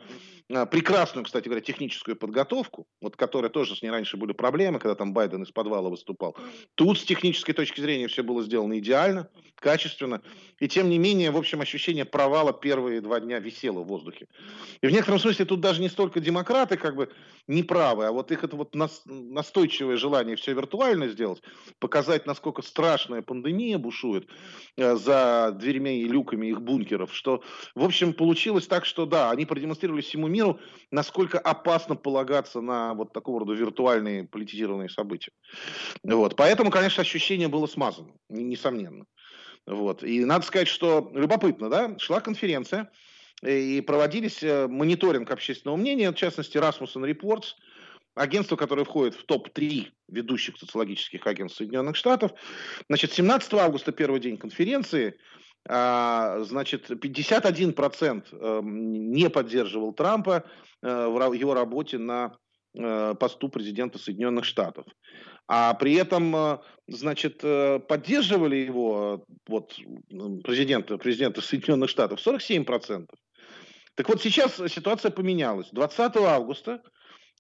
прекрасную, 0.66 1.26
кстати 1.26 1.46
говоря, 1.46 1.62
техническую 1.62 2.16
подготовку, 2.16 2.88
вот 3.02 3.16
которая 3.16 3.50
тоже 3.50 3.76
с 3.76 3.82
ней 3.82 3.90
раньше 3.90 4.18
были 4.18 4.34
проблемы, 4.34 4.80
когда 4.80 4.96
там 4.96 5.14
Байден 5.14 5.44
из 5.44 5.52
подвала 5.52 5.90
выступал. 5.90 6.36
Тут 6.76 7.00
с 7.00 7.04
технической 7.04 7.54
точки 7.54 7.82
зрения 7.82 8.08
все 8.08 8.24
было 8.24 8.44
сделано 8.44 8.80
идеально, 8.80 9.30
качественно. 9.56 10.22
И 10.60 10.68
тем 10.68 10.90
не 10.90 10.98
менее, 10.98 11.32
в 11.32 11.38
общем, 11.38 11.62
ощущение 11.62 12.06
провала 12.06 12.54
первые 12.54 13.02
два 13.02 13.20
дня 13.20 13.40
висело 13.40 13.82
в 13.82 13.88
воздухе. 13.88 14.28
И 14.82 14.88
в 14.88 14.92
некотором 14.92 15.20
смысле 15.20 15.46
тут 15.46 15.60
даже 15.60 15.82
не 15.82 15.90
столько 15.90 16.20
демократы 16.20 16.78
как 16.78 16.96
бы 16.96 17.10
неправы, 17.50 18.06
а 18.06 18.12
вот 18.12 18.32
их 18.32 18.44
это 18.44 18.56
вот 18.56 18.76
настойчивое 19.06 19.98
желание 19.98 20.36
все 20.36 20.54
виртуально 20.54 21.08
сделать, 21.08 21.42
показать, 21.80 22.26
насколько 22.28 22.62
страшная 22.62 23.22
пандемия 23.24 23.78
бушует 23.80 24.30
э, 24.78 24.96
за 24.96 25.52
дверьми 25.60 26.02
и 26.02 26.08
люками 26.08 26.48
их 26.48 26.62
бункеров, 26.62 27.14
что, 27.14 27.44
в 27.74 27.84
общем, 27.84 28.14
получилось 28.14 28.68
так, 28.68 28.86
что 28.86 29.06
да, 29.06 29.32
они 29.32 29.46
продемонстрировали 29.46 30.02
всему 30.02 30.28
миру, 30.28 30.60
насколько 30.92 31.40
опасно 31.40 31.96
полагаться 31.96 32.62
на 32.62 32.94
вот 32.94 33.14
такого 33.14 33.40
рода 33.40 33.54
виртуальные 33.54 34.26
политизированные 34.26 34.90
события. 34.90 35.32
Вот. 36.04 36.36
Поэтому, 36.36 36.70
конечно, 36.70 37.02
ощущение 37.02 37.48
было 37.48 37.66
смазано, 37.66 38.14
несомненно. 38.30 39.06
Вот. 39.66 40.04
И 40.04 40.24
надо 40.24 40.46
сказать, 40.46 40.68
что 40.68 41.12
любопытно, 41.14 41.70
да, 41.70 41.98
шла 41.98 42.22
конференция, 42.22 42.92
и 43.44 43.82
проводились 43.82 44.44
э, 44.44 44.68
мониторинг 44.68 45.32
общественного 45.32 45.78
мнения, 45.78 46.12
в 46.12 46.16
частности, 46.16 46.58
Rasmussen 46.58 47.10
Reports, 47.10 47.56
агентство, 48.16 48.56
которое 48.56 48.84
входит 48.84 49.16
в 49.16 49.26
топ-3 49.26 49.88
ведущих 50.10 50.58
социологических 50.58 51.26
агентств 51.26 51.60
Соединенных 51.60 51.96
Штатов. 51.96 52.32
Значит, 52.90 53.14
17 53.14 53.54
августа, 53.54 53.92
первый 53.92 54.20
день 54.20 54.38
конференции, 54.38 55.16
а, 55.68 56.42
значит, 56.44 56.90
51% 56.90 58.24
эм, 58.32 59.12
не 59.12 59.30
поддерживал 59.30 59.94
Трампа 59.94 60.46
э, 60.82 61.08
в 61.08 61.34
его 61.34 61.54
работе 61.54 61.98
на 61.98 62.38
э, 62.78 63.16
посту 63.20 63.50
президента 63.50 64.00
Соединенных 64.00 64.46
Штатов. 64.46 64.86
А 65.48 65.74
при 65.74 65.96
этом, 65.96 66.60
значит, 66.88 67.42
поддерживали 67.42 68.58
его 68.58 69.26
вот, 69.48 69.76
президента, 70.44 71.00
президента 71.00 71.42
Соединенных 71.42 71.90
Штатов 71.90 72.20
47%. 72.24 73.08
Так 74.00 74.08
вот, 74.08 74.22
сейчас 74.22 74.56
ситуация 74.56 75.12
поменялась. 75.12 75.68
20 75.74 76.16
августа 76.16 76.82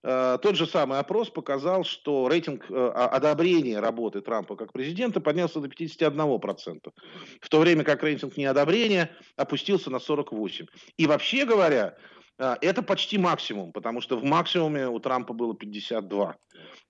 э, 0.03 0.37
тот 0.41 0.57
же 0.57 0.67
самый 0.67 0.99
опрос 0.99 1.29
показал, 1.29 1.85
что 1.85 2.27
рейтинг 2.27 2.69
э, 2.69 2.89
одобрения 2.89 3.79
работы 3.79 4.19
Трампа 4.19 4.57
как 4.57 4.73
президента 4.73 5.21
поднялся 5.21 5.61
до 5.61 5.69
51%, 5.69 6.91
в 7.39 7.47
то 7.49 7.59
время 7.61 7.85
как 7.85 8.03
рейтинг 8.03 8.35
неодобрения 8.35 9.09
опустился 9.37 9.89
на 9.89 9.99
48%. 9.99 10.67
И 10.97 11.07
вообще 11.07 11.45
говоря, 11.45 11.95
э, 12.37 12.55
это 12.59 12.81
почти 12.81 13.17
максимум, 13.17 13.71
потому 13.71 14.01
что 14.01 14.17
в 14.17 14.25
максимуме 14.25 14.89
у 14.89 14.99
Трампа 14.99 15.31
было 15.31 15.55
52. 15.55 16.35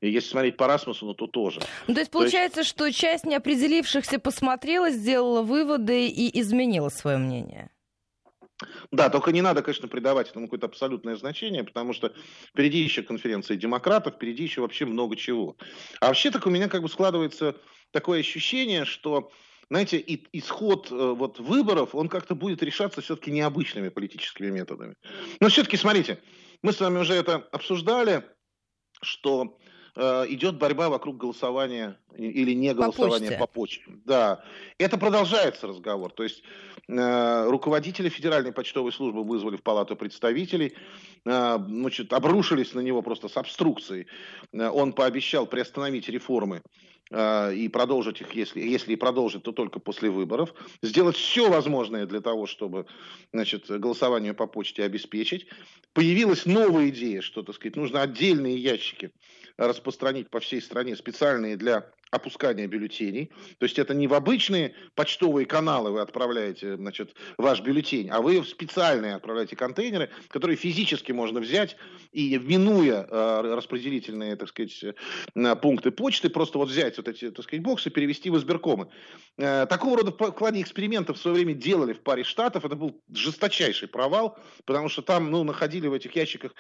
И 0.01 0.09
если 0.09 0.29
смотреть 0.29 0.57
по 0.57 0.65
Расмусу, 0.65 1.13
то 1.13 1.27
тоже. 1.27 1.61
Ну, 1.87 1.93
то 1.93 1.99
есть 1.99 2.09
получается, 2.09 2.55
то 2.55 2.61
есть... 2.61 2.71
что 2.71 2.91
часть 2.91 3.23
неопределившихся 3.23 4.17
посмотрела, 4.17 4.89
сделала 4.89 5.43
выводы 5.43 6.07
и 6.07 6.41
изменила 6.41 6.89
свое 6.89 7.17
мнение? 7.19 7.69
Да, 8.91 9.09
только 9.09 9.31
не 9.31 9.41
надо, 9.41 9.61
конечно, 9.61 9.87
придавать 9.87 10.29
этому 10.29 10.47
какое-то 10.47 10.67
абсолютное 10.67 11.15
значение, 11.15 11.63
потому 11.63 11.93
что 11.93 12.13
впереди 12.49 12.79
еще 12.79 13.03
конференция 13.03 13.57
демократов, 13.57 14.15
впереди 14.15 14.43
еще 14.43 14.61
вообще 14.61 14.85
много 14.85 15.15
чего. 15.15 15.55
А 16.01 16.07
вообще 16.07 16.31
так 16.31 16.45
у 16.45 16.49
меня 16.49 16.67
как 16.67 16.81
бы 16.81 16.89
складывается 16.89 17.55
такое 17.91 18.19
ощущение, 18.19 18.85
что 18.85 19.31
знаете, 19.69 19.97
и, 19.97 20.25
исход 20.37 20.91
э, 20.91 20.95
вот, 20.95 21.39
выборов, 21.39 21.93
он 21.93 22.09
как-то 22.09 22.33
будет 22.33 22.63
решаться 22.63 23.01
все-таки 23.01 23.31
необычными 23.31 23.89
политическими 23.89 24.49
методами. 24.49 24.95
Но 25.39 25.49
все-таки, 25.49 25.77
смотрите, 25.77 26.19
мы 26.63 26.73
с 26.73 26.79
вами 26.79 26.97
уже 26.97 27.13
это 27.13 27.35
обсуждали, 27.51 28.23
что 29.01 29.59
идет 29.99 30.57
борьба 30.57 30.89
вокруг 30.89 31.17
голосования 31.17 31.97
или 32.15 32.53
не 32.53 32.73
голосования 32.73 33.31
по 33.37 33.47
почте. 33.47 33.81
По 33.81 33.91
почте. 33.91 34.01
Да, 34.05 34.43
это 34.77 34.97
продолжается 34.97 35.67
разговор. 35.67 36.11
То 36.11 36.23
есть 36.23 36.43
э, 36.87 37.45
руководители 37.49 38.09
Федеральной 38.09 38.51
почтовой 38.51 38.91
службы 38.91 39.23
вызвали 39.23 39.57
в 39.57 39.63
Палату 39.63 39.95
представителей, 39.95 40.73
э, 41.25 41.57
значит, 41.67 42.13
обрушились 42.13 42.73
на 42.73 42.81
него 42.81 43.01
просто 43.01 43.27
с 43.27 43.37
обструкцией. 43.37 44.07
Э, 44.53 44.69
он 44.69 44.93
пообещал 44.93 45.45
приостановить 45.45 46.09
реформы 46.09 46.57
э, 46.57 46.61
и 47.11 47.69
продолжить 47.73 48.21
их, 48.21 48.33
если, 48.33 48.61
если 48.61 48.93
и 48.93 48.95
продолжит, 48.95 49.43
то 49.43 49.51
только 49.51 49.79
после 49.79 50.11
выборов, 50.11 50.53
сделать 50.83 51.15
все 51.15 51.49
возможное 51.49 52.05
для 52.05 52.21
того, 52.21 52.45
чтобы 52.45 52.85
значит, 53.33 53.65
голосование 53.67 54.35
по 54.35 54.45
почте 54.45 54.83
обеспечить. 54.83 55.47
Появилась 55.93 56.45
новая 56.45 56.89
идея, 56.89 57.21
что, 57.21 57.41
так 57.41 57.55
сказать, 57.55 57.75
нужно 57.75 58.03
отдельные 58.03 58.57
ящики 58.57 59.11
распространить 59.57 60.29
по 60.29 60.39
всей 60.39 60.61
стране, 60.61 60.95
специальные 60.95 61.57
для 61.57 61.91
опускания 62.11 62.67
бюллетеней. 62.67 63.31
То 63.57 63.65
есть 63.65 63.77
это 63.77 63.93
не 63.93 64.07
в 64.07 64.13
обычные 64.13 64.73
почтовые 64.95 65.45
каналы 65.45 65.91
вы 65.91 66.01
отправляете 66.01 66.75
значит, 66.75 67.13
ваш 67.37 67.61
бюллетень, 67.61 68.09
а 68.09 68.21
вы 68.21 68.41
в 68.41 68.47
специальные 68.47 69.15
отправляете 69.15 69.55
контейнеры, 69.55 70.09
которые 70.29 70.57
физически 70.57 71.11
можно 71.11 71.39
взять 71.39 71.77
и, 72.11 72.37
минуя 72.37 73.07
э, 73.09 73.53
распределительные 73.55 74.35
так 74.35 74.49
сказать, 74.49 74.83
э, 75.35 75.55
пункты 75.55 75.91
почты, 75.91 76.29
просто 76.29 76.57
вот 76.57 76.69
взять 76.69 76.97
вот 76.97 77.07
эти 77.07 77.29
так 77.31 77.43
сказать, 77.43 77.63
боксы, 77.63 77.89
перевести 77.89 78.29
в 78.29 78.37
избиркомы. 78.37 78.89
Э, 79.37 79.65
такого 79.67 79.97
рода 79.97 80.11
в 80.11 80.31
плане 80.31 80.61
экспериментов 80.61 81.17
в 81.17 81.21
свое 81.21 81.35
время 81.35 81.53
делали 81.53 81.93
в 81.93 82.01
паре 82.01 82.23
штатов. 82.23 82.65
Это 82.65 82.75
был 82.75 83.01
жесточайший 83.13 83.87
провал, 83.87 84.37
потому 84.65 84.89
что 84.89 85.01
там 85.01 85.29
ну, 85.29 85.43
находили 85.43 85.87
в 85.87 85.93
этих 85.93 86.15
ящиках 86.15 86.55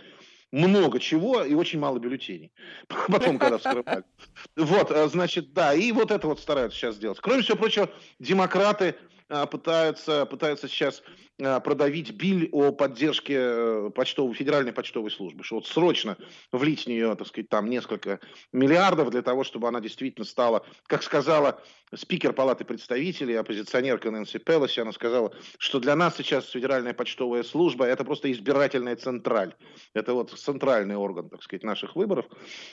много 0.51 0.99
чего 0.99 1.43
и 1.43 1.53
очень 1.53 1.79
мало 1.79 1.99
бюллетеней. 1.99 2.51
Потом, 3.07 3.37
когда 3.37 3.57
вскрывали. 3.57 4.03
Вот, 4.55 4.91
э, 4.91 5.07
значит, 5.07 5.53
да, 5.53 5.73
и 5.73 5.91
вот 5.91 6.11
это 6.11 6.27
вот 6.27 6.39
стараются 6.39 6.77
сейчас 6.79 6.95
сделать. 6.95 7.19
Кроме 7.19 7.41
всего 7.41 7.57
прочего, 7.57 7.89
демократы 8.19 8.95
пытаются, 9.29 10.25
пытаются 10.25 10.67
сейчас 10.67 11.03
а, 11.41 11.59
продавить 11.61 12.11
биль 12.11 12.49
о 12.51 12.71
поддержке 12.71 13.35
э, 13.37 13.91
почтовой, 13.95 14.33
федеральной 14.33 14.73
почтовой 14.73 15.09
службы, 15.09 15.43
что 15.43 15.55
вот 15.55 15.67
срочно 15.67 16.17
влить 16.51 16.83
в 16.83 16.87
нее, 16.87 17.15
так 17.15 17.27
сказать, 17.27 17.47
там 17.49 17.69
несколько 17.69 18.19
миллиардов 18.51 19.09
для 19.11 19.21
того, 19.21 19.45
чтобы 19.45 19.69
она 19.69 19.79
действительно 19.79 20.25
стала, 20.25 20.65
как 20.87 21.01
сказала 21.01 21.61
спикер 21.95 22.33
Палаты 22.33 22.65
представителей, 22.65 23.35
оппозиционерка 23.35 24.11
Нэнси 24.11 24.39
Пелоси, 24.39 24.81
она 24.81 24.91
сказала, 24.91 25.31
что 25.57 25.79
для 25.79 25.95
нас 25.95 26.17
сейчас 26.17 26.49
федеральная 26.49 26.93
почтовая 26.93 27.43
служба 27.43 27.85
это 27.85 28.03
просто 28.03 28.31
избирательная 28.31 28.95
централь. 28.95 29.55
Это 29.93 30.13
вот 30.13 30.31
центральный 30.31 30.95
орган, 30.95 31.29
так 31.29 31.41
сказать, 31.41 31.63
наших 31.63 31.95
выборов. 31.95 32.25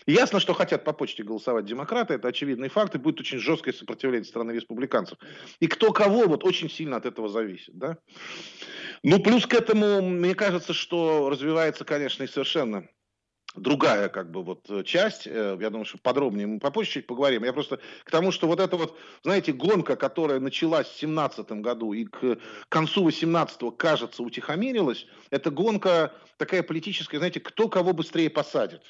Ясно, 0.07 0.41
что 0.41 0.55
хотят 0.55 0.85
по 0.85 0.93
почте 0.93 1.23
голосовать 1.23 1.67
демократы, 1.67 2.15
это 2.15 2.29
очевидный 2.29 2.69
факт, 2.69 2.95
и 2.95 2.99
будет 2.99 3.21
очень 3.21 3.39
жесткое 3.39 3.73
сопротивление 3.73 4.25
стороны 4.25 4.51
республиканцев. 4.53 5.19
И 5.61 5.69
кто 5.69 5.93
кого, 5.93 6.27
вот 6.27 6.45
очень 6.47 6.71
сильно 6.71 6.97
от 6.97 7.07
этого 7.07 7.29
зависит. 7.29 7.77
Да? 7.77 7.99
Ну, 9.03 9.21
плюс 9.21 9.47
к 9.47 9.55
этому, 9.55 10.01
мне 10.03 10.35
кажется, 10.35 10.73
что 10.73 11.29
развивается, 11.29 11.85
конечно, 11.85 12.23
и 12.23 12.29
совершенно 12.29 12.89
другая 13.57 14.09
как 14.09 14.31
бы 14.31 14.43
вот 14.43 14.69
часть, 14.85 15.27
э, 15.27 15.57
я 15.61 15.71
думаю, 15.71 15.85
что 15.85 15.99
подробнее 15.99 16.47
мы 16.47 16.59
попозже 16.59 16.91
чуть 16.91 17.07
поговорим. 17.07 17.45
Я 17.45 17.53
просто 17.53 17.81
к 18.05 18.11
тому, 18.11 18.31
что 18.31 18.47
вот 18.47 18.61
эта 18.61 18.77
вот, 18.77 18.99
знаете, 19.23 19.53
гонка, 19.53 19.97
которая 19.97 20.41
началась 20.41 20.89
в 20.89 20.99
17 20.99 21.51
году 21.53 21.93
и 21.93 22.05
к 22.05 22.39
концу 22.69 23.05
18 23.05 23.77
кажется, 23.77 24.23
утихомирилась, 24.23 25.07
это 25.31 25.51
гонка 25.51 26.13
такая 26.37 26.63
политическая, 26.63 27.19
знаете, 27.19 27.41
кто 27.41 27.69
кого 27.69 27.93
быстрее 27.93 28.31
посадит. 28.31 28.83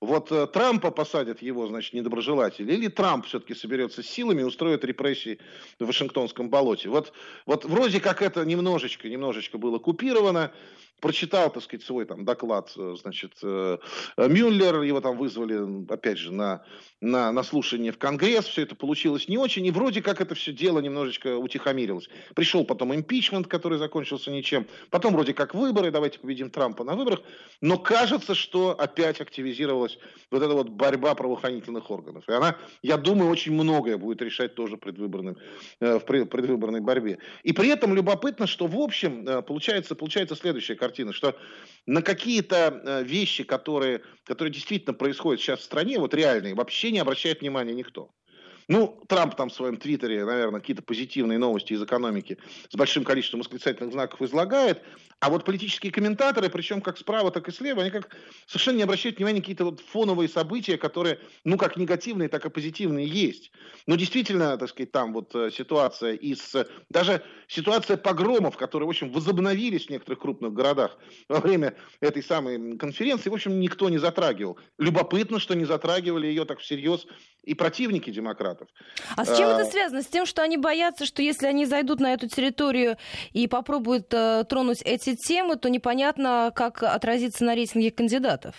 Вот 0.00 0.32
э, 0.32 0.46
Трампа 0.46 0.90
посадят 0.90 1.42
его, 1.42 1.66
значит, 1.66 1.92
недоброжелатели, 1.92 2.72
или 2.72 2.88
Трамп 2.88 3.26
все-таки 3.26 3.54
соберется 3.54 4.02
с 4.02 4.06
силами 4.06 4.40
и 4.40 4.44
устроит 4.44 4.82
репрессии 4.82 5.38
в 5.78 5.84
Вашингтонском 5.84 6.48
болоте. 6.48 6.88
Вот, 6.88 7.12
вот 7.44 7.66
вроде 7.66 8.00
как 8.00 8.22
это 8.22 8.44
немножечко, 8.46 9.08
немножечко 9.10 9.58
было 9.58 9.78
купировано, 9.78 10.52
прочитал, 11.00 11.50
так 11.50 11.62
сказать, 11.62 11.84
свой 11.84 12.04
там 12.04 12.24
доклад, 12.24 12.72
э, 12.76 12.96
значит, 13.00 13.32
э, 13.42 13.78
Мюллер, 14.16 14.82
его 14.82 15.00
там 15.00 15.16
вызвали, 15.16 15.90
опять 15.92 16.18
же, 16.18 16.32
на, 16.32 16.62
на, 17.00 17.32
на 17.32 17.42
слушание 17.42 17.92
в 17.92 17.98
Конгресс, 17.98 18.46
все 18.46 18.62
это 18.62 18.74
получилось 18.74 19.28
не 19.28 19.38
очень, 19.38 19.64
и 19.66 19.70
вроде 19.70 20.02
как 20.02 20.20
это 20.20 20.34
все 20.34 20.52
дело 20.52 20.78
немножечко 20.80 21.38
утихомирилось. 21.38 22.08
Пришел 22.34 22.64
потом 22.64 22.94
импичмент, 22.94 23.46
который 23.46 23.78
закончился 23.78 24.30
ничем, 24.30 24.66
потом 24.90 25.14
вроде 25.14 25.34
как 25.34 25.54
выборы, 25.54 25.90
давайте 25.90 26.18
победим 26.18 26.50
Трампа 26.50 26.84
на 26.84 26.94
выборах, 26.94 27.22
но 27.60 27.78
кажется, 27.78 28.34
что 28.34 28.70
опять 28.78 29.20
активизировалась 29.20 29.98
вот 30.30 30.42
эта 30.42 30.54
вот 30.54 30.68
борьба 30.68 31.14
правоохранительных 31.14 31.90
органов. 31.90 32.24
И 32.28 32.32
она, 32.32 32.56
я 32.82 32.96
думаю, 32.96 33.30
очень 33.30 33.52
многое 33.52 33.96
будет 33.96 34.22
решать 34.22 34.54
тоже 34.54 34.76
предвыборным, 34.76 35.38
э, 35.80 35.98
в 35.98 36.04
предвыборной 36.04 36.80
борьбе. 36.80 37.18
И 37.42 37.52
при 37.52 37.68
этом 37.68 37.94
любопытно, 37.94 38.46
что 38.46 38.66
в 38.66 38.76
общем 38.76 39.24
получается, 39.42 39.94
получается 39.94 40.36
следующая 40.36 40.74
картина 40.74 40.89
картина, 40.90 41.12
что 41.12 41.36
на 41.86 42.02
какие-то 42.02 42.80
э, 42.84 43.04
вещи, 43.04 43.44
которые, 43.44 44.02
которые 44.24 44.52
действительно 44.52 44.92
происходят 44.92 45.40
сейчас 45.40 45.60
в 45.60 45.64
стране, 45.64 45.98
вот 45.98 46.14
реальные, 46.14 46.54
вообще 46.54 46.90
не 46.90 46.98
обращает 46.98 47.40
внимания 47.40 47.74
никто. 47.74 48.10
Ну, 48.68 49.00
Трамп 49.08 49.34
там 49.34 49.48
в 49.48 49.52
своем 49.52 49.76
твиттере, 49.76 50.24
наверное, 50.24 50.60
какие-то 50.60 50.82
позитивные 50.82 51.38
новости 51.38 51.72
из 51.72 51.82
экономики 51.82 52.38
с 52.68 52.76
большим 52.76 53.04
количеством 53.04 53.40
восклицательных 53.40 53.92
знаков 53.92 54.22
излагает, 54.22 54.82
а 55.20 55.28
вот 55.28 55.44
политические 55.44 55.92
комментаторы, 55.92 56.48
причем 56.48 56.80
как 56.80 56.96
справа, 56.96 57.30
так 57.30 57.46
и 57.46 57.52
слева, 57.52 57.82
они 57.82 57.90
как 57.90 58.16
совершенно 58.46 58.78
не 58.78 58.82
обращают 58.84 59.18
внимания 59.18 59.36
на 59.36 59.42
какие-то 59.42 59.66
вот 59.66 59.80
фоновые 59.80 60.30
события, 60.30 60.78
которые, 60.78 61.18
ну, 61.44 61.58
как 61.58 61.76
негативные, 61.76 62.30
так 62.30 62.46
и 62.46 62.50
позитивные 62.50 63.06
есть. 63.06 63.52
Но 63.86 63.96
действительно, 63.96 64.56
так 64.56 64.70
сказать, 64.70 64.92
там 64.92 65.12
вот 65.12 65.34
э, 65.34 65.50
ситуация 65.50 66.14
из... 66.14 66.56
Даже 66.88 67.22
ситуация 67.48 67.98
погромов, 67.98 68.56
которые, 68.56 68.86
в 68.86 68.90
общем, 68.90 69.12
возобновились 69.12 69.86
в 69.86 69.90
некоторых 69.90 70.20
крупных 70.20 70.54
городах 70.54 70.96
во 71.28 71.40
время 71.40 71.76
этой 72.00 72.22
самой 72.22 72.78
конференции, 72.78 73.28
в 73.28 73.34
общем, 73.34 73.60
никто 73.60 73.90
не 73.90 73.98
затрагивал. 73.98 74.58
Любопытно, 74.78 75.38
что 75.38 75.54
не 75.54 75.66
затрагивали 75.66 76.28
ее 76.28 76.46
так 76.46 76.60
всерьез 76.60 77.06
и 77.42 77.54
противники 77.54 78.10
демократов. 78.10 78.59
А 79.16 79.24
с 79.24 79.36
чем 79.36 79.48
а... 79.48 79.52
это 79.52 79.70
связано? 79.70 80.02
С 80.02 80.06
тем, 80.06 80.26
что 80.26 80.42
они 80.42 80.56
боятся, 80.56 81.06
что 81.06 81.22
если 81.22 81.46
они 81.46 81.66
зайдут 81.66 82.00
на 82.00 82.12
эту 82.12 82.28
территорию 82.28 82.96
и 83.32 83.46
попробуют 83.48 84.12
э, 84.12 84.44
тронуть 84.48 84.82
эти 84.82 85.14
темы, 85.14 85.56
то 85.56 85.70
непонятно, 85.70 86.52
как 86.54 86.82
отразится 86.82 87.44
на 87.44 87.54
рейтинге 87.54 87.90
кандидатов? 87.90 88.54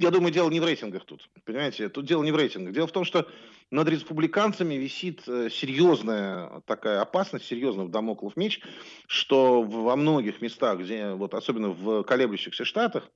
Я 0.00 0.10
думаю, 0.10 0.32
дело 0.32 0.48
не 0.48 0.60
в 0.60 0.64
рейтингах 0.64 1.04
тут. 1.04 1.28
Понимаете, 1.44 1.90
тут 1.90 2.06
дело 2.06 2.22
не 2.22 2.32
в 2.32 2.36
рейтингах. 2.36 2.72
Дело 2.72 2.86
в 2.86 2.92
том, 2.92 3.04
что 3.04 3.28
над 3.70 3.86
республиканцами 3.86 4.74
висит 4.74 5.22
э, 5.28 5.50
серьезная 5.50 6.62
такая 6.66 7.02
опасность, 7.02 7.44
серьезный 7.44 7.86
домоклов 7.86 8.34
меч, 8.34 8.62
что 9.06 9.62
во 9.62 9.96
многих 9.96 10.40
местах, 10.40 10.78
где, 10.78 11.10
вот 11.10 11.34
особенно 11.34 11.68
в 11.68 12.02
колеблющихся 12.04 12.64
штатах, 12.64 13.10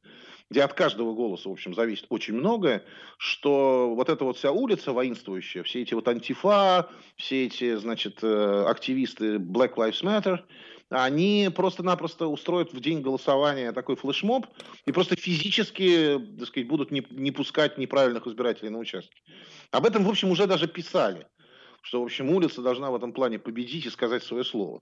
где 0.51 0.63
от 0.63 0.75
каждого 0.75 1.15
голоса, 1.15 1.49
в 1.49 1.53
общем, 1.53 1.75
зависит 1.75 2.07
очень 2.11 2.35
многое, 2.35 2.85
что 3.19 3.95
вот 3.95 4.09
эта 4.09 4.25
вот 4.25 4.37
вся 4.37 4.53
улица 4.53 4.93
воинствующая, 4.93 5.63
все 5.63 5.83
эти 5.83 5.95
вот 5.95 6.07
антифа, 6.09 6.91
все 7.17 7.47
эти, 7.47 7.77
значит, 7.77 8.19
э, 8.23 8.65
активисты 8.69 9.37
Black 9.37 9.75
Lives 9.75 10.03
Matter, 10.03 10.41
они 10.91 11.51
просто-напросто 11.55 12.27
устроят 12.29 12.73
в 12.73 12.81
день 12.81 13.01
голосования 13.01 13.73
такой 13.73 13.97
флешмоб 13.97 14.47
и 14.87 14.93
просто 14.93 15.17
физически, 15.17 16.21
так 16.39 16.49
сказать, 16.49 16.69
будут 16.69 16.91
не, 16.91 17.05
не 17.11 17.33
пускать 17.33 17.79
неправильных 17.79 18.27
избирателей 18.27 18.71
на 18.71 18.79
участки. 18.79 19.23
Об 19.71 19.87
этом, 19.87 20.05
в 20.05 20.09
общем, 20.09 20.31
уже 20.31 20.47
даже 20.47 20.69
писали 20.69 21.27
что, 21.85 22.01
в 22.01 22.05
общем, 22.05 22.31
улица 22.31 22.63
должна 22.63 22.91
в 22.91 22.97
этом 22.97 23.13
плане 23.13 23.39
победить 23.39 23.85
и 23.85 23.91
сказать 23.91 24.25
свое 24.25 24.43
слово. 24.43 24.81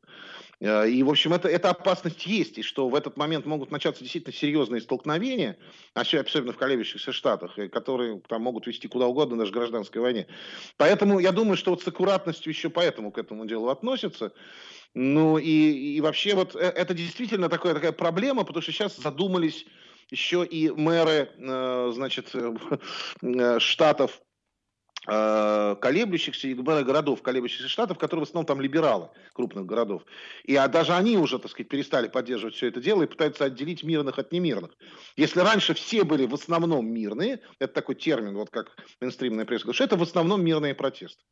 Э, 0.60 0.88
и, 0.88 1.02
в 1.02 1.10
общем, 1.10 1.34
это, 1.34 1.48
эта 1.48 1.70
опасность 1.70 2.24
есть, 2.26 2.58
и 2.58 2.62
что 2.62 2.88
в 2.88 2.94
этот 2.94 3.16
момент 3.16 3.44
могут 3.44 3.72
начаться 3.72 4.04
действительно 4.04 4.32
серьезные 4.32 4.80
столкновения, 4.80 5.58
особенно 5.94 6.52
в 6.52 6.56
колеблющихся 6.56 7.10
штатах, 7.10 7.58
э, 7.58 7.68
которые 7.68 8.22
там 8.28 8.42
могут 8.42 8.68
вести 8.68 8.86
куда 8.86 9.08
угодно, 9.08 9.36
даже 9.36 9.50
гражданской 9.50 10.00
войне. 10.00 10.28
Поэтому 10.76 11.18
я 11.18 11.32
думаю, 11.32 11.56
что 11.56 11.72
вот 11.72 11.82
с 11.82 11.88
аккуратностью 11.88 12.52
еще 12.52 12.70
поэтому 12.70 13.10
к 13.10 13.18
этому 13.18 13.46
делу 13.46 13.68
относятся. 13.68 14.32
Ну 14.94 15.38
и, 15.38 15.96
и 15.96 16.00
вообще 16.00 16.36
вот 16.36 16.54
э, 16.54 16.60
это 16.60 16.94
действительно 16.94 17.48
такая, 17.48 17.74
такая 17.74 17.92
проблема, 17.92 18.44
потому 18.44 18.62
что 18.62 18.70
сейчас 18.70 18.96
задумались 18.96 19.66
еще 20.08 20.44
и 20.44 20.70
мэры, 20.70 21.30
значит, 21.92 22.32
штатов 23.58 24.20
колеблющихся 25.04 26.48
и 26.48 26.54
городов, 26.54 27.22
колеблющихся 27.22 27.68
штатов, 27.68 27.98
которые 27.98 28.24
в 28.24 28.28
основном 28.28 28.46
там 28.46 28.60
либералы 28.60 29.08
крупных 29.32 29.66
городов. 29.66 30.02
И 30.44 30.54
а 30.54 30.68
даже 30.68 30.92
они 30.92 31.18
уже, 31.18 31.38
так 31.38 31.50
сказать, 31.50 31.68
перестали 31.68 32.06
поддерживать 32.06 32.54
все 32.54 32.68
это 32.68 32.80
дело 32.80 33.02
и 33.02 33.06
пытаются 33.06 33.44
отделить 33.44 33.82
мирных 33.82 34.18
от 34.18 34.30
немирных. 34.30 34.70
Если 35.16 35.40
раньше 35.40 35.74
все 35.74 36.04
были 36.04 36.26
в 36.26 36.34
основном 36.34 36.86
мирные, 36.86 37.40
это 37.58 37.74
такой 37.74 37.96
термин, 37.96 38.34
вот 38.34 38.50
как 38.50 38.76
мейнстримная 39.00 39.44
пресса, 39.44 39.64
говорит, 39.64 39.76
что 39.76 39.84
это 39.84 39.96
в 39.96 40.02
основном 40.02 40.44
мирные 40.44 40.74
протесты. 40.74 41.22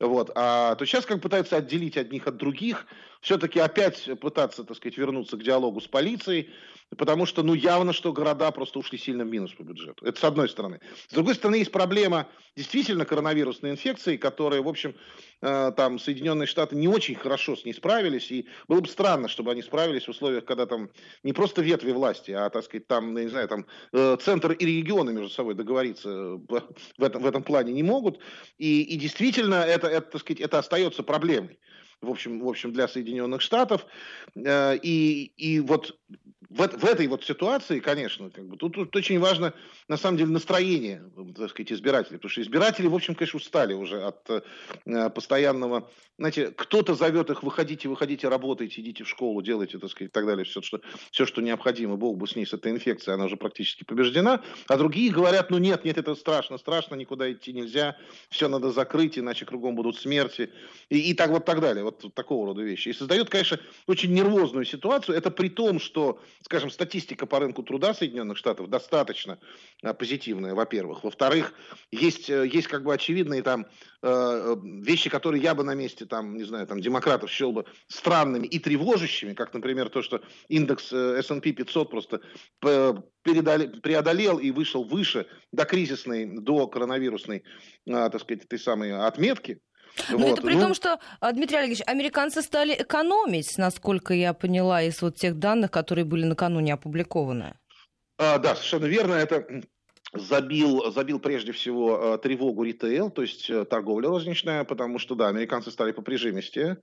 Вот. 0.00 0.30
А 0.34 0.74
то 0.76 0.86
сейчас 0.86 1.04
как 1.04 1.20
пытаются 1.20 1.58
отделить 1.58 1.98
одних 1.98 2.26
от 2.26 2.38
других, 2.38 2.86
все-таки 3.20 3.60
опять 3.60 4.08
пытаться, 4.18 4.64
так 4.64 4.76
сказать, 4.78 4.96
вернуться 4.96 5.36
к 5.36 5.42
диалогу 5.42 5.80
с 5.82 5.86
полицией, 5.86 6.50
потому 6.96 7.26
что, 7.26 7.42
ну, 7.42 7.52
явно, 7.52 7.92
что 7.92 8.12
города 8.12 8.50
просто 8.50 8.78
ушли 8.78 8.96
сильно 8.96 9.24
в 9.24 9.28
минус 9.28 9.52
по 9.52 9.62
бюджету. 9.62 10.06
Это 10.06 10.18
с 10.18 10.24
одной 10.24 10.48
стороны. 10.48 10.80
С 11.08 11.12
другой 11.12 11.34
стороны, 11.34 11.56
есть 11.56 11.70
проблема 11.70 12.26
действительно 12.56 13.04
коронавирусной 13.04 13.72
инфекции, 13.72 14.16
которая, 14.16 14.62
в 14.62 14.68
общем, 14.68 14.94
там 15.40 15.98
Соединенные 15.98 16.46
Штаты 16.46 16.76
не 16.76 16.88
очень 16.88 17.14
хорошо 17.14 17.56
с 17.56 17.64
ней 17.64 17.72
справились, 17.72 18.30
и 18.30 18.46
было 18.68 18.80
бы 18.80 18.88
странно, 18.88 19.28
чтобы 19.28 19.50
они 19.52 19.62
справились 19.62 20.06
в 20.06 20.10
условиях, 20.10 20.44
когда 20.44 20.66
там 20.66 20.90
не 21.22 21.32
просто 21.32 21.62
ветви 21.62 21.92
власти, 21.92 22.30
а, 22.30 22.50
так 22.50 22.64
сказать, 22.64 22.86
там, 22.86 23.16
я 23.16 23.24
не 23.24 23.30
знаю, 23.30 23.48
там 23.48 23.66
э, 23.92 24.16
центр 24.20 24.52
и 24.52 24.66
регионы 24.66 25.12
между 25.12 25.30
собой 25.30 25.54
договориться 25.54 26.10
в 26.10 27.02
этом, 27.02 27.22
в 27.22 27.26
этом 27.26 27.42
плане 27.42 27.72
не 27.72 27.82
могут, 27.82 28.20
и, 28.58 28.82
и 28.82 28.96
действительно 28.96 29.56
это, 29.56 29.86
это, 29.86 30.12
так 30.12 30.20
сказать, 30.20 30.40
это 30.40 30.58
остается 30.58 31.02
проблемой 31.02 31.58
в 32.00 32.10
общем, 32.10 32.40
в 32.40 32.48
общем 32.48 32.72
для 32.72 32.88
Соединенных 32.88 33.42
Штатов. 33.42 33.86
Э, 34.34 34.76
и, 34.76 35.32
и 35.36 35.60
вот 35.60 35.98
в, 36.50 36.66
в 36.66 36.84
этой 36.84 37.06
вот 37.06 37.24
ситуации, 37.24 37.78
конечно, 37.78 38.28
как 38.28 38.46
бы, 38.46 38.56
тут, 38.56 38.74
тут 38.74 38.94
очень 38.96 39.20
важно, 39.20 39.54
на 39.86 39.96
самом 39.96 40.18
деле, 40.18 40.30
настроение, 40.30 41.02
так 41.36 41.50
сказать, 41.50 41.72
избирателей. 41.72 42.16
Потому 42.16 42.30
что 42.30 42.42
избиратели, 42.42 42.88
в 42.88 42.94
общем, 42.94 43.14
конечно, 43.14 43.36
устали 43.36 43.72
уже 43.72 44.02
от 44.02 44.28
э, 44.84 45.10
постоянного... 45.10 45.88
Знаете, 46.18 46.50
кто-то 46.50 46.94
зовет 46.94 47.30
их, 47.30 47.42
выходите, 47.42 47.88
выходите, 47.88 48.28
работайте, 48.28 48.82
идите 48.82 49.04
в 49.04 49.08
школу, 49.08 49.40
делайте, 49.40 49.78
так 49.78 49.90
сказать, 49.90 50.10
и 50.10 50.12
так 50.12 50.26
далее. 50.26 50.44
Все, 50.44 50.60
что, 50.60 50.80
все, 51.10 51.24
что 51.24 51.40
необходимо. 51.40 51.96
Бог 51.96 52.18
бы 52.18 52.26
с 52.26 52.36
ней, 52.36 52.44
с 52.44 52.52
этой 52.52 52.72
инфекцией, 52.72 53.14
она 53.14 53.26
уже 53.26 53.36
практически 53.36 53.84
побеждена. 53.84 54.42
А 54.66 54.76
другие 54.76 55.10
говорят, 55.12 55.50
ну 55.50 55.58
нет, 55.58 55.84
нет, 55.84 55.96
это 55.96 56.14
страшно, 56.14 56.58
страшно, 56.58 56.96
никуда 56.96 57.32
идти 57.32 57.52
нельзя. 57.52 57.96
Все 58.28 58.48
надо 58.48 58.70
закрыть, 58.70 59.18
иначе 59.18 59.46
кругом 59.46 59.76
будут 59.76 59.96
смерти. 59.96 60.50
И, 60.90 60.98
и 61.10 61.14
так 61.14 61.30
вот 61.30 61.46
так 61.46 61.60
далее. 61.60 61.84
Вот, 61.84 62.02
вот 62.02 62.14
такого 62.14 62.48
рода 62.48 62.60
вещи. 62.60 62.88
И 62.88 62.92
создает, 62.92 63.30
конечно, 63.30 63.58
очень 63.86 64.12
нервозную 64.12 64.66
ситуацию. 64.66 65.16
Это 65.16 65.30
при 65.30 65.48
том, 65.48 65.80
что 65.80 66.20
скажем, 66.42 66.70
статистика 66.70 67.26
по 67.26 67.38
рынку 67.38 67.62
труда 67.62 67.92
Соединенных 67.94 68.38
Штатов 68.38 68.68
достаточно 68.70 69.38
а, 69.82 69.92
позитивная, 69.92 70.54
во-первых. 70.54 71.04
Во-вторых, 71.04 71.52
есть, 71.90 72.30
э, 72.30 72.46
есть 72.46 72.66
как 72.66 72.82
бы 72.82 72.94
очевидные 72.94 73.42
там 73.42 73.66
э, 74.02 74.56
вещи, 74.62 75.10
которые 75.10 75.42
я 75.42 75.54
бы 75.54 75.64
на 75.64 75.74
месте 75.74 76.06
там, 76.06 76.36
не 76.36 76.44
знаю, 76.44 76.66
там, 76.66 76.80
демократов 76.80 77.30
счел 77.30 77.52
бы 77.52 77.66
странными 77.88 78.46
и 78.46 78.58
тревожащими, 78.58 79.34
как, 79.34 79.52
например, 79.52 79.90
то, 79.90 80.02
что 80.02 80.22
индекс 80.48 80.92
э, 80.92 81.18
S&P 81.18 81.52
500 81.52 81.90
просто 81.90 82.20
преодолел 83.22 84.38
и 84.38 84.50
вышел 84.50 84.84
выше 84.84 85.26
до 85.52 85.66
кризисной, 85.66 86.24
до 86.24 86.66
коронавирусной, 86.66 87.44
так 87.84 88.20
сказать, 88.20 88.44
этой 88.44 88.58
самой 88.58 88.92
отметки, 88.92 89.60
но 90.10 90.18
вот. 90.18 90.32
это 90.32 90.42
при 90.42 90.54
ну... 90.54 90.60
том, 90.60 90.74
что, 90.74 90.98
а, 91.20 91.32
Дмитрий 91.32 91.58
Олегович, 91.58 91.82
американцы 91.86 92.42
стали 92.42 92.74
экономить, 92.74 93.58
насколько 93.58 94.14
я 94.14 94.32
поняла, 94.32 94.82
из 94.82 95.00
вот 95.02 95.16
тех 95.16 95.38
данных, 95.38 95.70
которые 95.70 96.04
были 96.04 96.24
накануне 96.24 96.74
опубликованы. 96.74 97.54
А, 98.18 98.38
да, 98.38 98.54
совершенно 98.54 98.86
верно. 98.86 99.14
Это 99.14 99.46
забил, 100.12 100.90
забил 100.90 101.20
прежде 101.20 101.52
всего 101.52 102.14
э, 102.14 102.18
тревогу 102.18 102.64
ритейл, 102.64 103.10
то 103.10 103.22
есть 103.22 103.48
э, 103.48 103.64
торговля 103.64 104.08
розничная, 104.08 104.64
потому 104.64 104.98
что, 104.98 105.14
да, 105.14 105.28
американцы 105.28 105.70
стали 105.70 105.92
по 105.92 106.02
прижимисти, 106.02 106.78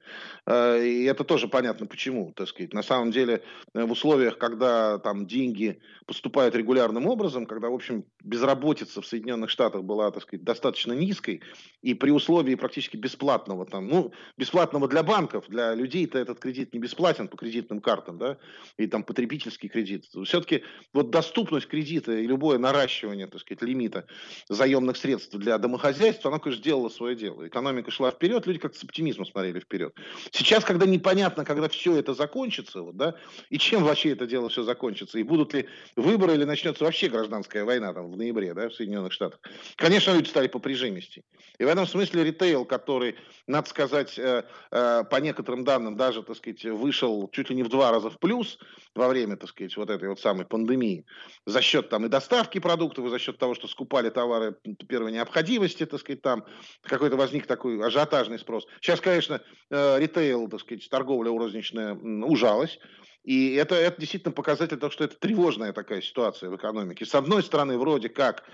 э, 0.45 0.85
и 0.85 1.03
это 1.03 1.23
тоже 1.23 1.47
понятно 1.47 1.87
почему, 1.87 2.31
так 2.35 2.47
сказать. 2.47 2.73
На 2.73 2.83
самом 2.83 3.11
деле, 3.11 3.43
в 3.73 3.91
условиях, 3.91 4.37
когда 4.37 4.97
там 4.99 5.25
деньги 5.25 5.79
поступают 6.05 6.55
регулярным 6.55 7.07
образом, 7.07 7.45
когда, 7.45 7.69
в 7.69 7.73
общем, 7.73 8.05
безработица 8.23 9.01
в 9.01 9.05
Соединенных 9.05 9.49
Штатах 9.49 9.83
была, 9.83 10.09
так 10.11 10.23
сказать, 10.23 10.43
достаточно 10.43 10.93
низкой, 10.93 11.41
и 11.81 11.93
при 11.93 12.11
условии 12.11 12.55
практически 12.55 12.95
бесплатного, 12.95 13.65
там, 13.65 13.87
ну, 13.87 14.13
бесплатного 14.37 14.87
для 14.87 15.03
банков, 15.03 15.45
для 15.49 15.73
людей-то 15.73 16.17
этот 16.17 16.39
кредит 16.39 16.73
не 16.73 16.79
бесплатен 16.79 17.27
по 17.27 17.35
кредитным 17.35 17.81
картам, 17.81 18.17
да, 18.17 18.37
и 18.77 18.87
там 18.87 19.03
потребительский 19.03 19.67
кредит. 19.67 20.05
Все-таки 20.25 20.63
вот 20.93 21.09
доступность 21.09 21.67
кредита 21.67 22.13
и 22.13 22.25
любое 22.25 22.57
наращивание 22.57 23.16
увеличивание, 23.17 23.27
так 23.27 23.41
сказать, 23.41 23.61
лимита 23.61 24.05
заемных 24.49 24.97
средств 24.97 25.35
для 25.35 25.57
домохозяйств, 25.57 26.25
оно, 26.25 26.39
конечно, 26.39 26.61
сделало 26.61 26.89
свое 26.89 27.15
дело. 27.15 27.47
Экономика 27.47 27.91
шла 27.91 28.11
вперед, 28.11 28.45
люди 28.47 28.59
как-то 28.59 28.79
с 28.79 28.83
оптимизмом 28.83 29.25
смотрели 29.25 29.59
вперед. 29.59 29.93
Сейчас, 30.31 30.63
когда 30.63 30.85
непонятно, 30.85 31.45
когда 31.45 31.67
все 31.67 31.97
это 31.97 32.13
закончится, 32.13 32.81
вот, 32.81 32.95
да, 32.95 33.15
и 33.49 33.57
чем 33.57 33.83
вообще 33.83 34.11
это 34.11 34.25
дело 34.25 34.49
все 34.49 34.63
закончится, 34.63 35.19
и 35.19 35.23
будут 35.23 35.53
ли 35.53 35.67
выборы, 35.95 36.33
или 36.33 36.45
начнется 36.45 36.83
вообще 36.83 37.09
гражданская 37.09 37.63
война 37.63 37.93
там 37.93 38.11
в 38.11 38.17
ноябре, 38.17 38.53
да, 38.53 38.69
в 38.69 38.73
Соединенных 38.73 39.13
Штатах. 39.13 39.39
Конечно, 39.75 40.13
люди 40.13 40.29
стали 40.29 40.47
по 40.47 40.59
прижимисти. 40.59 41.23
И 41.59 41.65
в 41.65 41.67
этом 41.67 41.87
смысле 41.87 42.23
ритейл, 42.23 42.65
который, 42.65 43.15
надо 43.47 43.69
сказать, 43.69 44.17
э, 44.19 44.43
э, 44.71 45.03
по 45.09 45.15
некоторым 45.17 45.63
данным 45.63 45.95
даже, 45.95 46.23
так 46.23 46.37
сказать, 46.37 46.63
вышел 46.65 47.29
чуть 47.31 47.49
ли 47.49 47.55
не 47.55 47.63
в 47.63 47.69
два 47.69 47.91
раза 47.91 48.09
в 48.09 48.19
плюс 48.19 48.59
во 48.95 49.07
время, 49.07 49.37
так 49.37 49.49
сказать, 49.49 49.75
вот 49.77 49.89
этой 49.89 50.09
вот 50.09 50.19
самой 50.19 50.45
пандемии, 50.45 51.05
за 51.45 51.61
счет 51.61 51.89
там 51.89 52.05
и 52.05 52.09
доставки 52.09 52.59
продуктов, 52.59 53.06
и 53.07 53.09
за 53.09 53.19
счет 53.19 53.37
того, 53.37 53.55
что 53.55 53.67
скупали 53.67 54.09
товары 54.09 54.55
первой 54.87 55.11
необходимости, 55.11 55.85
так 55.85 55.99
сказать, 55.99 56.21
там 56.21 56.45
какой-то 56.83 57.15
возник 57.15 57.47
такой 57.47 57.83
ажиотажный 57.85 58.39
спрос. 58.39 58.67
Сейчас, 58.81 59.01
конечно, 59.01 59.41
э, 59.69 59.99
ритейл, 59.99 60.47
так 60.49 60.61
сказать, 60.61 60.87
торговля 60.89 61.29
розничная 61.29 61.95
ужалась, 61.95 62.79
и 63.23 63.55
это, 63.55 63.75
это 63.75 63.99
действительно 63.99 64.31
показатель 64.31 64.77
того, 64.77 64.91
что 64.91 65.03
это 65.03 65.17
тревожная 65.19 65.73
такая 65.73 66.01
ситуация 66.01 66.49
в 66.49 66.55
экономике. 66.55 67.05
С 67.05 67.13
одной 67.13 67.43
стороны, 67.43 67.77
вроде 67.77 68.07
как 68.07 68.45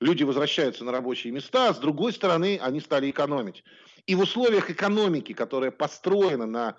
люди 0.00 0.22
возвращаются 0.22 0.84
на 0.84 0.92
рабочие 0.92 1.32
места, 1.32 1.68
а 1.68 1.74
с 1.74 1.78
другой 1.78 2.12
стороны, 2.12 2.58
они 2.60 2.80
стали 2.80 3.08
экономить. 3.08 3.64
И 4.06 4.14
в 4.14 4.20
условиях 4.20 4.68
экономики, 4.68 5.32
которая 5.32 5.70
построена 5.70 6.44
на 6.44 6.76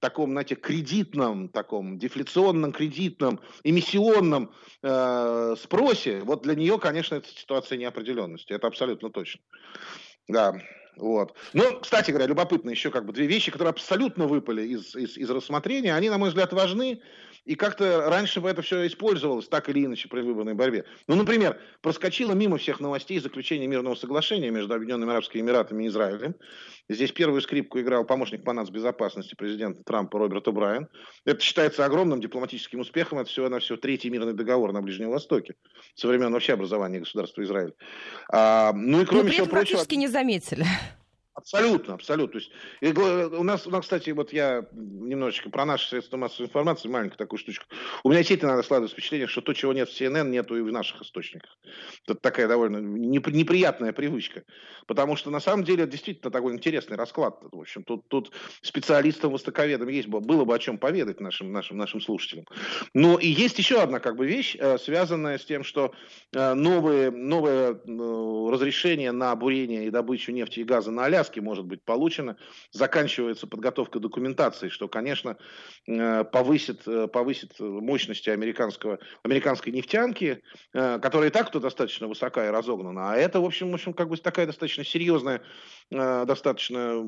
таком, 0.00 0.32
знаете, 0.32 0.54
кредитном, 0.54 1.48
таком 1.48 1.98
дефляционном, 1.98 2.72
кредитном, 2.72 3.40
эмиссионном 3.64 4.52
э, 4.82 5.54
спросе, 5.58 6.20
вот 6.20 6.42
для 6.42 6.54
нее, 6.54 6.78
конечно, 6.78 7.16
это 7.16 7.28
ситуация 7.28 7.78
неопределенности. 7.78 8.52
Это 8.52 8.66
абсолютно 8.66 9.10
точно. 9.10 9.40
Да. 10.28 10.54
Вот. 10.96 11.34
Но, 11.52 11.80
кстати 11.80 12.10
говоря, 12.10 12.26
любопытно 12.26 12.70
еще 12.70 12.90
как 12.90 13.04
бы 13.04 13.12
две 13.12 13.26
вещи, 13.26 13.50
которые 13.50 13.70
абсолютно 13.70 14.26
выпали 14.26 14.62
из, 14.62 14.94
из, 14.96 15.16
из 15.16 15.30
рассмотрения. 15.30 15.94
Они, 15.94 16.08
на 16.08 16.18
мой 16.18 16.30
взгляд, 16.30 16.52
важны. 16.52 17.00
И 17.44 17.54
как-то 17.54 18.10
раньше 18.10 18.40
бы 18.40 18.50
это 18.50 18.60
все 18.60 18.84
использовалось 18.88 19.46
так 19.46 19.68
или 19.68 19.84
иначе 19.84 20.08
при 20.08 20.20
выборной 20.20 20.54
борьбе. 20.54 20.84
Ну, 21.06 21.14
например, 21.14 21.60
проскочило 21.80 22.32
мимо 22.32 22.58
всех 22.58 22.80
новостей 22.80 23.20
заключение 23.20 23.68
мирного 23.68 23.94
соглашения 23.94 24.50
между 24.50 24.74
Объединенными 24.74 25.12
Арабскими 25.12 25.42
Эмиратами 25.42 25.84
и 25.84 25.86
Израилем. 25.86 26.34
Здесь 26.88 27.12
первую 27.12 27.40
скрипку 27.40 27.78
играл 27.78 28.04
помощник 28.04 28.42
по 28.42 28.52
нацбезопасности 28.52 29.36
президента 29.36 29.84
Трампа 29.84 30.18
Роберт 30.18 30.48
О'Брайен. 30.48 30.86
Это 31.24 31.40
считается 31.40 31.84
огромным 31.84 32.20
дипломатическим 32.20 32.80
успехом. 32.80 33.20
Это 33.20 33.30
всего 33.30 33.48
на 33.48 33.60
все 33.60 33.76
третий 33.76 34.10
мирный 34.10 34.32
договор 34.32 34.72
на 34.72 34.82
Ближнем 34.82 35.10
Востоке 35.10 35.54
со 35.94 36.08
времен 36.08 36.32
вообще 36.32 36.54
образования 36.54 36.98
государства 36.98 37.42
Израиль. 37.42 37.74
А, 38.28 38.72
ну 38.72 39.02
и 39.02 39.04
кроме 39.04 39.24
Но 39.24 39.30
всего 39.30 39.46
прочего... 39.46 39.76
практически 39.76 39.94
не 39.94 40.08
заметили. 40.08 40.64
Абсолютно, 41.36 41.94
абсолютно. 41.94 42.40
То 42.40 42.46
есть, 42.80 42.98
у, 42.98 43.42
нас, 43.42 43.66
у 43.66 43.70
нас, 43.70 43.82
кстати, 43.82 44.08
вот 44.08 44.32
я 44.32 44.66
немножечко 44.72 45.50
про 45.50 45.66
наши 45.66 45.86
средства 45.86 46.16
массовой 46.16 46.46
информации, 46.46 46.88
маленькую 46.88 47.18
такую 47.18 47.38
штучку. 47.38 47.66
У 48.04 48.08
меня 48.08 48.20
действительно 48.20 48.52
надо 48.52 48.62
складывать 48.62 48.92
впечатление, 48.92 49.26
что 49.26 49.42
то, 49.42 49.52
чего 49.52 49.74
нет 49.74 49.90
в 49.90 49.92
CNN, 49.92 50.30
нету 50.30 50.56
и 50.56 50.62
в 50.62 50.72
наших 50.72 51.02
источниках. 51.02 51.58
Это 52.06 52.14
такая 52.14 52.48
довольно 52.48 52.78
неприятная 52.78 53.92
привычка. 53.92 54.44
Потому 54.86 55.16
что, 55.16 55.30
на 55.30 55.40
самом 55.40 55.64
деле, 55.64 55.82
это 55.82 55.92
действительно 55.92 56.30
такой 56.30 56.54
интересный 56.54 56.96
расклад. 56.96 57.36
В 57.52 57.60
общем, 57.60 57.84
тут, 57.84 58.08
тут 58.08 58.32
специалистам, 58.62 59.32
востоковедам 59.32 59.88
есть, 59.88 60.08
было 60.08 60.46
бы 60.46 60.54
о 60.54 60.58
чем 60.58 60.78
поведать 60.78 61.20
нашим, 61.20 61.52
нашим, 61.52 61.76
нашим 61.76 62.00
слушателям. 62.00 62.46
Но 62.94 63.18
и 63.18 63.28
есть 63.28 63.58
еще 63.58 63.82
одна 63.82 64.00
как 64.00 64.16
бы 64.16 64.26
вещь, 64.26 64.56
э, 64.58 64.78
связанная 64.78 65.36
с 65.36 65.44
тем, 65.44 65.64
что 65.64 65.92
э, 66.32 66.54
новые, 66.54 67.10
новое 67.10 67.72
э, 67.74 68.48
разрешение 68.50 69.12
на 69.12 69.36
бурение 69.36 69.86
и 69.86 69.90
добычу 69.90 70.32
нефти 70.32 70.60
и 70.60 70.64
газа 70.64 70.90
на 70.90 71.04
Аляске 71.04 71.25
развязки 71.26 71.40
может 71.40 71.64
быть 71.64 71.82
получено. 71.82 72.36
Заканчивается 72.70 73.46
подготовка 73.46 73.98
документации, 74.00 74.68
что, 74.68 74.88
конечно, 74.88 75.36
э, 75.86 76.24
повысит, 76.24 76.82
э, 76.86 77.08
повысит 77.08 77.58
мощности 77.58 78.30
американского, 78.30 78.98
американской 79.24 79.72
нефтянки, 79.72 80.42
э, 80.72 80.98
которая 81.00 81.30
и 81.30 81.32
так-то 81.32 81.60
достаточно 81.60 82.08
высока 82.08 82.46
и 82.46 82.50
разогнана. 82.50 83.12
А 83.12 83.16
это, 83.16 83.40
в 83.40 83.44
общем, 83.44 83.70
в 83.70 83.74
общем 83.74 83.92
как 83.92 84.08
бы 84.08 84.16
такая 84.16 84.46
достаточно 84.46 84.84
серьезная, 84.84 85.42
достаточно, 85.90 87.02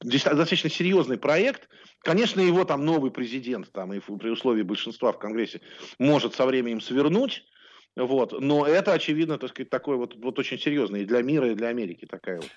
достаточно 0.00 0.70
серьезный 0.70 1.16
проект. 1.16 1.68
Конечно, 2.00 2.40
его 2.40 2.64
там 2.64 2.84
новый 2.84 3.10
президент, 3.10 3.72
там, 3.72 3.92
и 3.92 4.00
при 4.00 4.30
условии 4.30 4.62
большинства 4.62 5.12
в 5.12 5.18
Конгрессе, 5.18 5.60
может 5.98 6.34
со 6.34 6.44
временем 6.44 6.80
свернуть, 6.80 7.44
вот. 7.96 8.40
Но 8.40 8.66
это, 8.66 8.92
очевидно, 8.92 9.38
так 9.38 9.50
сказать, 9.50 9.70
такой 9.70 9.96
вот, 9.96 10.14
вот 10.16 10.38
очень 10.38 10.58
серьезный 10.58 11.02
и 11.02 11.04
для 11.04 11.22
мира, 11.22 11.50
и 11.50 11.54
для 11.54 11.68
Америки 11.68 12.06
такая, 12.06 12.40
вот, 12.40 12.50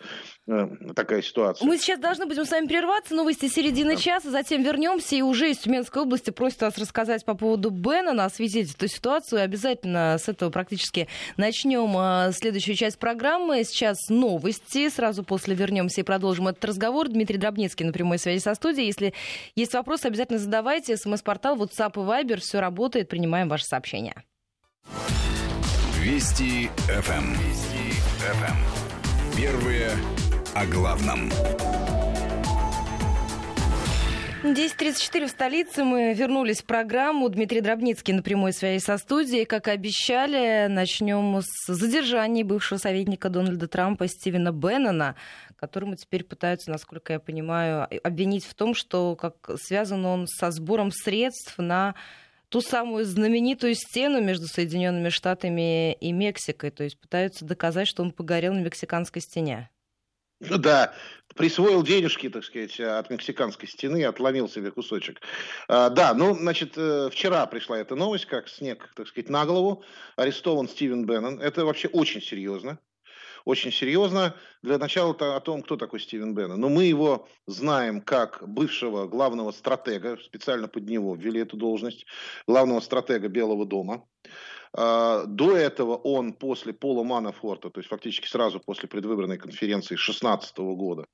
э, 0.48 0.94
такая 0.94 1.22
ситуация. 1.22 1.65
Мы 1.67 1.78
сейчас 1.78 2.00
должны 2.00 2.26
будем 2.28 2.46
с 2.46 2.52
вами 2.52 2.67
прерваться. 2.67 3.15
Новости 3.15 3.48
середины 3.48 3.96
да. 3.96 4.02
часа, 4.02 4.30
затем 4.30 4.62
вернемся. 4.62 5.15
И 5.15 5.22
уже 5.22 5.50
из 5.50 5.58
Тюменской 5.58 6.04
области 6.04 6.30
просят 6.30 6.62
вас 6.62 6.78
рассказать 6.78 7.26
по 7.26 7.34
поводу 7.34 7.72
Беннона, 7.72 8.26
осветить 8.26 8.76
эту 8.76 8.88
ситуацию. 8.88 9.41
Обязательно 9.41 10.17
с 10.20 10.30
этого 10.30 10.52
практически 10.52 11.08
начнем 11.38 11.96
э, 11.98 12.32
следующую 12.34 12.76
часть 12.76 13.00
программы. 13.00 13.63
Сейчас 13.63 14.10
новости. 14.10 14.89
Сразу 14.89 15.24
после 15.24 15.56
вернемся 15.56 16.02
и 16.02 16.04
продолжим 16.04 16.50
этот 16.50 16.63
разговор. 16.65 17.08
Дмитрий 17.08 17.38
Дробницкий 17.38 17.86
на 17.86 17.94
прямой 17.94 18.20
связи 18.20 18.41
со 18.41 18.54
студией. 18.54 18.86
Если 18.86 19.13
есть 19.56 19.74
вопросы, 19.74 20.06
обязательно 20.06 20.39
задавайте. 20.39 20.98
СМС-портал, 20.98 21.58
WhatsApp 21.58 21.94
и 21.96 22.00
Viber. 22.00 22.38
Все 22.38 22.60
работает. 22.60 23.10
Принимаем 23.10 23.50
ваши 23.50 23.65
сообщения. 23.65 24.24
Вести 26.02 26.67
ФМ. 26.88 27.12
Эм. 27.13 27.34
Вести 27.34 27.91
ФМ. 28.17 28.44
Эм. 28.44 29.38
Первые 29.38 29.91
о 30.56 30.65
главном. 30.65 31.30
10.34 34.44 35.28
в 35.28 35.30
столице. 35.30 35.84
Мы 35.84 36.15
вернулись 36.15 36.62
в 36.62 36.65
программу. 36.65 37.30
Дмитрий 37.30 37.62
Дробницкий 37.62 38.15
на 38.15 38.24
прямой 38.24 38.52
связи 38.52 38.84
со 38.84 38.98
студией. 38.98 39.46
Как 39.46 39.67
обещали, 39.67 40.65
начнем 40.67 41.39
с 41.39 41.72
задержания 41.72 42.44
бывшего 42.44 42.80
советника 42.80 43.30
Дональда 43.30 43.67
Трампа 43.67 44.08
Стивена 44.08 44.52
Беннона, 44.52 45.15
которому 45.56 45.96
теперь 45.96 46.24
пытаются, 46.24 46.72
насколько 46.72 47.13
я 47.13 47.20
понимаю, 47.20 47.88
обвинить 48.04 48.46
в 48.46 48.56
том, 48.56 48.74
что 48.74 49.15
как 49.15 49.52
связан 49.62 50.04
он 50.08 50.26
со 50.26 50.50
сбором 50.50 50.89
средств 50.89 51.60
на 51.60 51.94
ту 52.52 52.60
самую 52.60 53.06
знаменитую 53.06 53.76
стену 53.76 54.22
между 54.22 54.46
Соединенными 54.46 55.08
Штатами 55.08 55.94
и 55.94 56.12
Мексикой. 56.12 56.70
То 56.70 56.84
есть 56.84 57.00
пытаются 57.00 57.46
доказать, 57.46 57.88
что 57.88 58.04
он 58.04 58.12
погорел 58.12 58.54
на 58.54 58.60
мексиканской 58.60 59.22
стене. 59.22 59.70
Ну 60.42 60.58
да, 60.58 60.94
присвоил 61.36 61.82
денежки, 61.84 62.28
так 62.28 62.44
сказать, 62.44 62.78
от 62.80 63.10
мексиканской 63.10 63.70
стены, 63.70 64.04
отломил 64.04 64.50
себе 64.50 64.72
кусочек. 64.72 65.22
А, 65.68 65.90
да, 65.90 66.14
ну, 66.14 66.34
значит, 66.34 66.74
э, 66.78 67.10
вчера 67.12 67.46
пришла 67.46 67.78
эта 67.78 67.96
новость, 67.96 68.26
как 68.26 68.50
снег, 68.50 68.92
так 68.96 69.08
сказать, 69.08 69.30
на 69.30 69.46
голову. 69.46 69.84
Арестован 70.18 70.68
Стивен 70.68 71.06
Беннон. 71.06 71.40
Это 71.40 71.64
вообще 71.64 71.88
очень 71.88 72.22
серьезно 72.22 72.80
очень 73.46 73.72
серьезно. 73.72 74.36
Для 74.62 74.78
начала 74.78 75.14
-то 75.14 75.36
о 75.36 75.40
том, 75.40 75.64
кто 75.64 75.78
такой 75.78 76.00
Стивен 76.00 76.34
Беннон. 76.36 76.60
Но 76.60 76.70
мы 76.70 76.86
его 76.86 77.28
знаем 77.48 78.02
как 78.02 78.48
бывшего 78.48 79.08
главного 79.08 79.52
стратега, 79.52 80.18
специально 80.18 80.68
под 80.68 80.90
него 80.90 81.16
ввели 81.16 81.42
эту 81.42 81.58
должность, 81.58 82.06
главного 82.48 82.80
стратега 82.80 83.28
Белого 83.28 83.66
дома. 83.66 84.06
А, 84.74 85.26
до 85.26 85.58
этого 85.58 85.96
он 85.96 86.34
после 86.34 86.74
Пола 86.74 87.04
Манафорта, 87.04 87.70
то 87.70 87.80
есть 87.80 87.90
фактически 87.90 88.28
сразу 88.28 88.60
после 88.60 88.88
предвыборной 88.88 89.38
конференции 89.38 89.96
2016 89.96 90.58
года, 90.76 91.06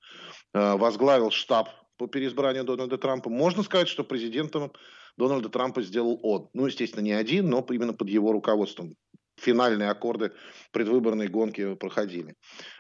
а, 0.54 0.78
возглавил 0.78 1.32
штаб 1.32 1.70
по 1.98 2.08
переизбранию 2.08 2.64
Дональда 2.64 2.98
Трампа. 2.98 3.30
Можно 3.30 3.64
сказать, 3.64 3.88
что 3.88 4.04
президентом 4.04 4.72
Дональда 5.18 5.50
Трампа 5.50 5.82
сделал 5.82 6.20
он. 6.22 6.50
Ну, 6.54 6.68
естественно, 6.68 7.04
не 7.04 7.14
один, 7.14 7.50
но 7.50 7.66
именно 7.70 7.94
под 7.94 8.10
его 8.10 8.32
руководством 8.32 8.96
финальные 9.38 9.90
аккорды 9.90 10.34
предвыборной 10.72 11.28
гонки 11.28 11.76
проходили. 11.76 12.36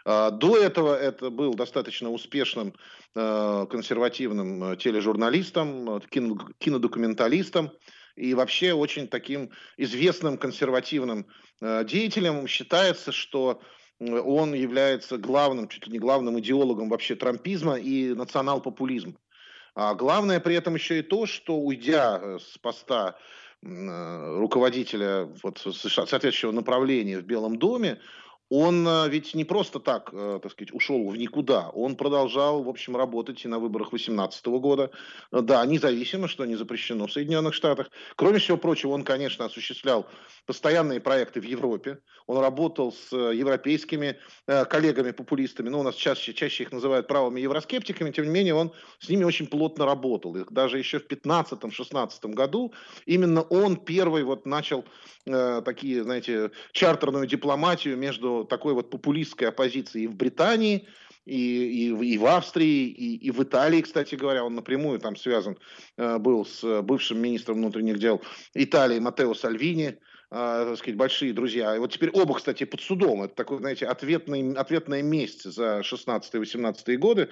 А, 0.05 0.31
до 0.31 0.57
этого 0.57 0.95
это 0.95 1.29
был 1.29 1.53
достаточно 1.53 2.09
успешным 2.11 2.73
а, 3.15 3.65
консервативным 3.67 4.63
э, 4.63 4.77
тележурналистом, 4.77 5.97
э, 5.97 5.99
кинодокументалистом 6.57 7.71
и 8.15 8.33
вообще 8.33 8.73
очень 8.73 9.07
таким 9.07 9.51
известным 9.77 10.37
консервативным 10.37 11.27
э, 11.61 11.83
деятелем. 11.85 12.47
Считается, 12.47 13.11
что 13.11 13.61
он 13.99 14.53
является 14.53 15.17
главным, 15.17 15.67
чуть 15.67 15.87
ли 15.87 15.93
не 15.93 15.99
главным 15.99 16.39
идеологом 16.39 16.89
вообще 16.89 17.15
трампизма 17.15 17.77
и 17.79 18.13
национал-популизма. 18.13 19.13
А 19.73 19.95
главное 19.95 20.39
при 20.39 20.55
этом 20.55 20.75
еще 20.75 20.99
и 20.99 21.03
то, 21.03 21.25
что 21.25 21.57
уйдя 21.57 22.37
с 22.37 22.59
поста 22.59 23.15
Э, 23.15 23.17
руководителя 23.63 25.25
вот, 25.43 25.59
соответствующего 25.59 26.51
направления 26.51 27.17
в 27.19 27.23
Белом 27.23 27.57
доме, 27.57 27.99
он 28.49 28.87
э, 28.87 29.09
ведь 29.09 29.33
не 29.33 29.43
просто 29.43 29.79
так, 29.79 30.09
э, 30.13 30.39
так 30.41 30.51
сказать, 30.51 30.73
ушел 30.73 31.09
в 31.09 31.17
никуда. 31.17 31.69
Он 31.69 31.95
продолжал, 31.95 32.63
в 32.63 32.69
общем, 32.69 32.95
работать 32.95 33.43
и 33.43 33.47
на 33.47 33.59
выборах 33.59 33.89
2018 33.89 34.45
года. 34.47 34.91
Э, 35.31 35.41
да, 35.41 35.65
независимо, 35.65 36.29
что 36.29 36.45
не 36.45 36.55
запрещено 36.55 37.07
в 37.07 37.11
Соединенных 37.11 37.53
Штатах. 37.53 37.89
Кроме 38.15 38.39
всего 38.39 38.57
прочего, 38.57 38.91
он, 38.91 39.03
конечно, 39.03 39.45
осуществлял 39.45 40.07
постоянные 40.45 41.01
проекты 41.01 41.41
в 41.41 41.43
Европе. 41.43 41.99
Он 42.25 42.39
работал 42.39 42.93
с 42.93 43.11
европейскими 43.11 44.17
коллегами-популистами. 44.45 45.69
Ну, 45.69 45.79
у 45.79 45.83
нас 45.83 45.95
чаще, 45.95 46.33
чаще 46.33 46.63
их 46.63 46.73
называют 46.73 47.07
правыми 47.07 47.39
евроскептиками. 47.39 48.11
Тем 48.11 48.25
не 48.25 48.31
менее, 48.31 48.53
он 48.53 48.73
с 48.99 49.07
ними 49.07 49.23
очень 49.23 49.47
плотно 49.47 49.85
работал. 49.85 50.35
И 50.35 50.43
даже 50.49 50.77
еще 50.77 50.99
в 50.99 51.07
2015-2016 51.07 52.33
году 52.33 52.73
именно 53.05 53.41
он 53.43 53.77
первый 53.77 54.23
вот 54.23 54.45
начал 54.45 54.83
такие, 55.25 56.03
знаете, 56.03 56.51
чартерную 56.71 57.27
дипломатию 57.27 57.97
между 57.97 58.36
такой 58.43 58.73
вот 58.73 58.89
популистской 58.89 59.47
оппозиции 59.47 60.03
и 60.03 60.07
в 60.07 60.15
Британии, 60.15 60.87
и, 61.25 61.89
и, 61.89 62.13
и 62.13 62.17
в 62.17 62.25
Австрии, 62.25 62.87
и, 62.87 63.15
и 63.17 63.31
в 63.31 63.43
Италии, 63.43 63.81
кстати 63.81 64.15
говоря, 64.15 64.45
он 64.45 64.55
напрямую 64.55 64.99
там 64.99 65.15
связан 65.15 65.57
э, 65.97 66.17
был 66.17 66.45
с 66.45 66.81
бывшим 66.81 67.19
министром 67.19 67.57
внутренних 67.57 67.99
дел 67.99 68.21
Италии 68.53 68.99
Матео 68.99 69.33
Сальвини, 69.33 69.97
так 70.29 70.77
сказать, 70.77 70.97
большие 70.97 71.31
друзья. 71.31 71.75
И 71.75 71.79
вот 71.79 71.91
теперь 71.91 72.09
оба, 72.11 72.35
кстати, 72.35 72.65
под 72.65 72.81
судом. 72.81 73.23
Это 73.23 73.33
такой, 73.33 73.59
знаете, 73.59 73.85
ответный, 73.85 74.53
ответная 74.53 75.01
месть 75.01 75.43
за 75.43 75.81
16-18 75.83 76.97
годы, 76.97 77.29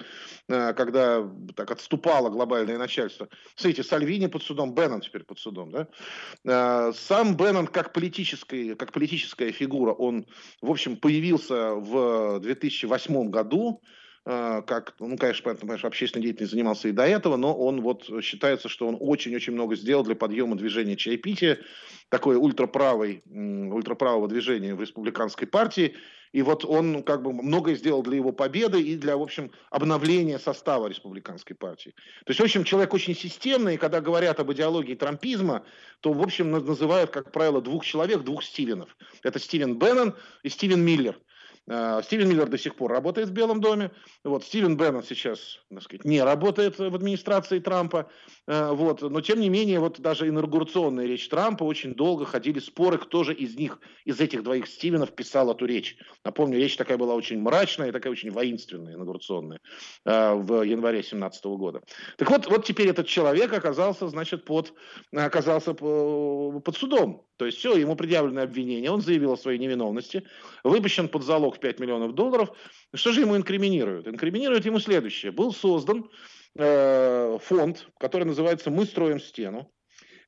а, 0.48 0.72
когда 0.72 1.28
так 1.54 1.70
отступало 1.70 2.30
глобальное 2.30 2.78
начальство. 2.78 3.28
Смотрите, 3.54 3.82
Сальвини 3.82 4.28
под 4.28 4.42
судом, 4.42 4.74
Беннон 4.74 5.02
теперь 5.02 5.24
под 5.24 5.38
судом. 5.38 5.72
Да? 5.72 5.88
А, 6.46 6.92
сам 6.94 7.36
Беннон 7.36 7.66
как, 7.66 7.92
политический, 7.92 8.74
как 8.74 8.92
политическая 8.92 9.52
фигура, 9.52 9.92
он, 9.92 10.26
в 10.62 10.70
общем, 10.70 10.96
появился 10.96 11.74
в 11.74 12.40
2008 12.40 13.30
году, 13.30 13.82
как, 14.26 14.94
ну, 14.98 15.16
конечно, 15.16 15.44
поэтому, 15.44 15.72
общественной 15.72 16.24
деятельностью 16.24 16.56
занимался 16.56 16.88
и 16.88 16.92
до 16.92 17.04
этого, 17.04 17.36
но 17.36 17.56
он 17.56 17.80
вот 17.80 18.10
считается, 18.24 18.68
что 18.68 18.88
он 18.88 18.96
очень-очень 18.98 19.52
много 19.52 19.76
сделал 19.76 20.02
для 20.02 20.16
подъема 20.16 20.56
движения 20.56 20.96
чаепития, 20.96 21.60
такое 22.08 22.36
ультраправой, 22.36 23.22
ультраправого 23.24 24.26
движения 24.26 24.74
в 24.74 24.80
республиканской 24.80 25.46
партии. 25.46 25.94
И 26.32 26.42
вот 26.42 26.64
он 26.64 27.04
как 27.04 27.22
бы 27.22 27.32
многое 27.32 27.76
сделал 27.76 28.02
для 28.02 28.16
его 28.16 28.32
победы 28.32 28.82
и 28.82 28.96
для, 28.96 29.16
в 29.16 29.22
общем, 29.22 29.52
обновления 29.70 30.40
состава 30.40 30.88
республиканской 30.88 31.54
партии. 31.54 31.94
То 32.24 32.30
есть, 32.30 32.40
в 32.40 32.42
общем, 32.42 32.64
человек 32.64 32.92
очень 32.94 33.14
системный, 33.14 33.74
и 33.74 33.78
когда 33.78 34.00
говорят 34.00 34.40
об 34.40 34.52
идеологии 34.52 34.96
трампизма, 34.96 35.64
то, 36.00 36.12
в 36.12 36.20
общем, 36.20 36.50
называют, 36.50 37.10
как 37.10 37.30
правило, 37.30 37.62
двух 37.62 37.84
человек, 37.84 38.22
двух 38.22 38.42
Стивенов. 38.42 38.96
Это 39.22 39.38
Стивен 39.38 39.78
Беннон 39.78 40.16
и 40.42 40.48
Стивен 40.48 40.84
Миллер. 40.84 41.16
Э, 41.68 42.00
Стивен 42.04 42.28
Миллер 42.28 42.48
до 42.48 42.58
сих 42.58 42.76
пор 42.76 42.92
работает 42.92 43.28
в 43.28 43.32
Белом 43.32 43.60
доме. 43.60 43.90
Вот, 44.24 44.44
Стивен 44.44 44.76
Беннон 44.76 45.02
сейчас, 45.02 45.60
так 45.70 45.82
сказать, 45.82 46.04
не 46.04 46.22
работает 46.22 46.78
в 46.78 46.94
администрации 46.94 47.58
Трампа. 47.58 48.08
Э, 48.46 48.70
вот, 48.72 49.02
но, 49.02 49.20
тем 49.20 49.40
не 49.40 49.48
менее, 49.48 49.80
вот 49.80 50.00
даже 50.00 50.28
инаугурационная 50.28 51.06
речь 51.06 51.28
Трампа, 51.28 51.64
очень 51.64 51.94
долго 51.94 52.24
ходили 52.24 52.60
споры, 52.60 52.98
кто 52.98 53.24
же 53.24 53.34
из 53.34 53.56
них, 53.56 53.80
из 54.04 54.20
этих 54.20 54.44
двоих 54.44 54.66
Стивенов 54.68 55.12
писал 55.12 55.50
эту 55.50 55.66
речь. 55.66 55.96
Напомню, 56.24 56.58
речь 56.58 56.76
такая 56.76 56.98
была 56.98 57.14
очень 57.14 57.40
мрачная, 57.40 57.92
такая 57.92 58.12
очень 58.12 58.30
воинственная, 58.30 58.94
инаугурационная, 58.94 59.60
э, 60.04 60.34
в 60.34 60.62
январе 60.62 60.98
2017 60.98 61.44
года. 61.56 61.82
Так 62.16 62.30
вот, 62.30 62.46
вот 62.46 62.64
теперь 62.64 62.88
этот 62.88 63.08
человек 63.08 63.52
оказался, 63.52 64.08
значит, 64.08 64.44
под, 64.44 64.72
оказался 65.12 65.74
под 65.74 66.76
судом. 66.76 67.26
То 67.36 67.44
есть 67.46 67.58
все, 67.58 67.76
ему 67.76 67.96
предъявлены 67.96 68.40
обвинения, 68.40 68.90
он 68.90 69.00
заявил 69.00 69.32
о 69.32 69.36
своей 69.36 69.58
невиновности, 69.58 70.24
выпущен 70.64 71.08
под 71.08 71.22
залог 71.22 71.56
в 71.56 71.60
5 71.60 71.80
миллионов 71.80 72.14
долларов. 72.14 72.50
Что 72.94 73.12
же 73.12 73.20
ему 73.20 73.36
инкриминируют? 73.36 74.08
Инкриминируют 74.08 74.64
ему 74.64 74.78
следующее. 74.78 75.32
Был 75.32 75.52
создан 75.52 76.08
э, 76.58 77.38
фонд, 77.42 77.88
который 77.98 78.24
называется 78.24 78.70
«Мы 78.70 78.86
строим 78.86 79.20
стену», 79.20 79.70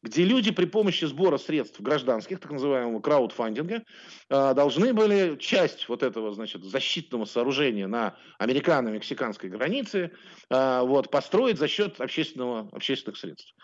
где 0.02 0.24
люди 0.24 0.50
при 0.50 0.66
помощи 0.66 1.04
сбора 1.04 1.38
средств 1.38 1.80
гражданских, 1.80 2.40
так 2.40 2.52
называемого 2.52 3.00
краудфандинга, 3.00 3.82
э, 4.28 4.54
должны 4.54 4.92
были 4.92 5.36
часть 5.36 5.88
вот 5.88 6.02
этого, 6.02 6.32
значит, 6.32 6.62
защитного 6.64 7.24
сооружения 7.24 7.86
на 7.86 8.16
американо-мексиканской 8.38 9.50
границе 9.50 10.12
э, 10.50 10.80
вот, 10.82 11.10
построить 11.10 11.58
за 11.58 11.68
счет 11.68 12.00
общественного, 12.00 12.68
общественных 12.72 13.18
средств. 13.18 13.54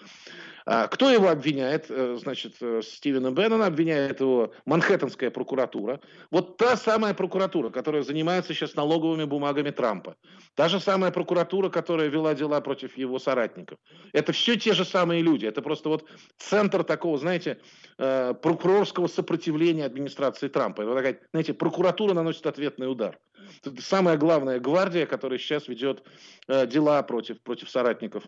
А, 0.66 0.88
кто 0.88 1.10
его 1.10 1.28
обвиняет? 1.28 1.86
Э, 1.90 2.16
значит, 2.18 2.54
э, 2.60 2.80
Стивена 2.82 3.30
Беннона 3.30 3.66
обвиняет 3.66 4.20
его 4.20 4.52
Манхэттенская 4.64 5.30
прокуратура. 5.30 6.00
Вот 6.30 6.56
та 6.56 6.76
самая 6.76 7.12
прокуратура, 7.12 7.68
которая 7.68 8.02
занимается 8.02 8.54
сейчас 8.54 8.74
налоговыми 8.74 9.24
бумагами 9.24 9.70
Трампа. 9.70 10.16
Та 10.54 10.68
же 10.68 10.80
самая 10.80 11.10
прокуратура, 11.10 11.68
которая 11.68 12.08
вела 12.08 12.34
дела 12.34 12.60
против 12.62 12.96
его 12.96 13.18
соратников. 13.18 13.78
Это 14.12 14.32
все 14.32 14.56
те 14.56 14.72
же 14.72 14.86
самые 14.86 15.20
люди. 15.20 15.44
Это 15.44 15.60
просто 15.60 15.90
вот 15.90 16.08
центр 16.38 16.84
такого, 16.84 17.18
знаете, 17.18 17.60
э, 17.98 18.34
прокурорского 18.34 19.06
сопротивления 19.06 19.84
администрации 19.84 20.48
Трампа. 20.48 20.82
Это 20.82 20.94
такая, 20.94 21.20
знаете, 21.32 21.54
прокуратура 21.54 22.14
наносит 22.14 22.46
ответный 22.46 22.90
удар. 22.90 23.18
Это 23.64 23.80
самая 23.82 24.16
главная 24.16 24.58
гвардия, 24.58 25.06
которая 25.06 25.38
сейчас 25.38 25.68
ведет 25.68 26.02
дела 26.48 27.02
против, 27.02 27.42
против 27.42 27.68
соратников 27.68 28.24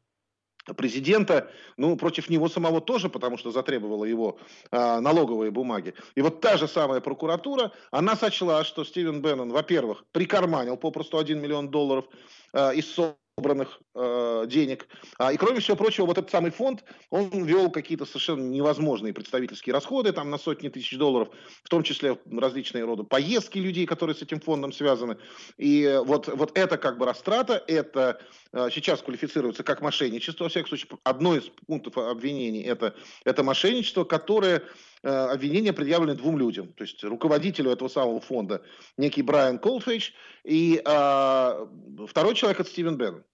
президента, 0.75 1.51
ну, 1.77 1.97
против 1.97 2.29
него 2.29 2.49
самого 2.49 2.81
тоже, 2.81 3.09
потому 3.09 3.39
что 3.39 3.51
затребовала 3.51 4.05
его 4.05 4.39
э, 4.71 5.01
налоговые 5.01 5.51
бумаги. 5.51 5.95
И 6.15 6.23
вот 6.23 6.41
та 6.41 6.57
же 6.57 6.67
самая 6.67 7.01
прокуратура, 7.01 7.73
она 7.91 8.17
сочла, 8.17 8.65
что 8.65 8.85
Стивен 8.85 9.23
Беннон, 9.23 9.51
во-первых, 9.51 10.05
прикарманил 10.13 10.77
попросту 10.77 11.19
1 11.19 11.41
миллион 11.41 11.71
долларов 11.71 12.07
э, 12.53 12.75
из 12.75 12.99
собранных 13.39 13.81
э, 13.95 14.47
денег. 14.49 14.89
А, 15.19 15.31
и 15.31 15.37
кроме 15.37 15.61
всего 15.61 15.77
прочего, 15.77 16.07
вот 16.07 16.17
этот 16.17 16.31
самый 16.31 16.51
фонд, 16.51 16.83
он 17.11 17.45
вел 17.45 17.71
какие-то 17.71 18.07
совершенно 18.07 18.49
невозможные 18.49 19.13
представительские 19.13 19.75
расходы 19.75 20.13
там 20.13 20.31
на 20.31 20.39
сотни 20.39 20.71
тысяч 20.71 20.97
долларов, 20.97 21.29
в 21.63 21.69
том 21.69 21.83
числе 21.83 22.19
различные 22.33 22.85
роды 22.85 23.03
поездки 23.03 23.59
людей, 23.59 23.85
которые 23.85 24.17
с 24.17 24.23
этим 24.23 24.41
фондом 24.41 24.73
связаны. 24.73 25.19
И 25.59 26.01
вот, 26.07 26.29
вот 26.29 26.57
это 26.57 26.79
как 26.79 26.97
бы 26.97 27.05
растрата, 27.05 27.63
это 27.67 28.23
э, 28.55 28.71
сейчас 28.73 29.03
квалифицируется 29.03 29.63
как 29.63 29.83
мошенничество, 29.83 30.45
во 30.45 30.49
всяком 30.49 30.69
случае, 30.69 30.89
одно 31.05 31.37
из 31.37 31.45
пунктов 31.67 31.99
обвинений 31.99 32.63
это, 32.63 32.95
это 33.27 33.43
мошенничество, 33.43 34.05
которое 34.05 34.63
обвинения 35.09 35.73
предъявлены 35.73 36.15
двум 36.15 36.39
людям, 36.39 36.73
то 36.73 36.85
есть 36.85 37.03
руководителю 37.05 37.71
этого 37.71 37.89
самого 37.89 38.21
фонда, 38.21 38.63
некий 38.97 39.23
Брайан 39.23 39.59
Колфейдж, 39.59 40.11
и 40.45 40.83
э, 40.85 41.67
второй 42.09 42.35
человек 42.35 42.61
это 42.61 42.69
Стивен 42.69 42.97
Беннон. 42.97 43.25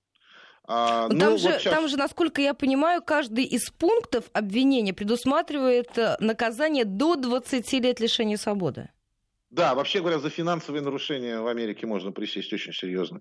А, 0.65 1.09
ну, 1.09 1.19
там, 1.19 1.39
же, 1.39 1.49
вот 1.49 1.61
сейчас... 1.61 1.75
там 1.75 1.89
же, 1.89 1.97
насколько 1.97 2.41
я 2.41 2.55
понимаю, 2.55 3.03
каждый 3.03 3.45
из 3.45 3.71
пунктов 3.71 4.25
обвинения 4.33 4.95
предусматривает 4.95 5.99
э, 5.99 6.17
наказание 6.21 6.85
до 6.85 7.17
20 7.17 7.73
лет 7.73 8.01
лишения 8.01 8.37
свободы. 8.37 8.91
Да, 9.53 9.75
вообще 9.75 10.01
говоря, 10.01 10.19
за 10.19 10.31
финансовые 10.31 10.81
нарушения 10.81 11.39
в 11.39 11.47
Америке 11.47 11.87
можно 11.87 12.11
присесть 12.11 12.51
очень 12.55 12.73
серьезно. 12.73 13.21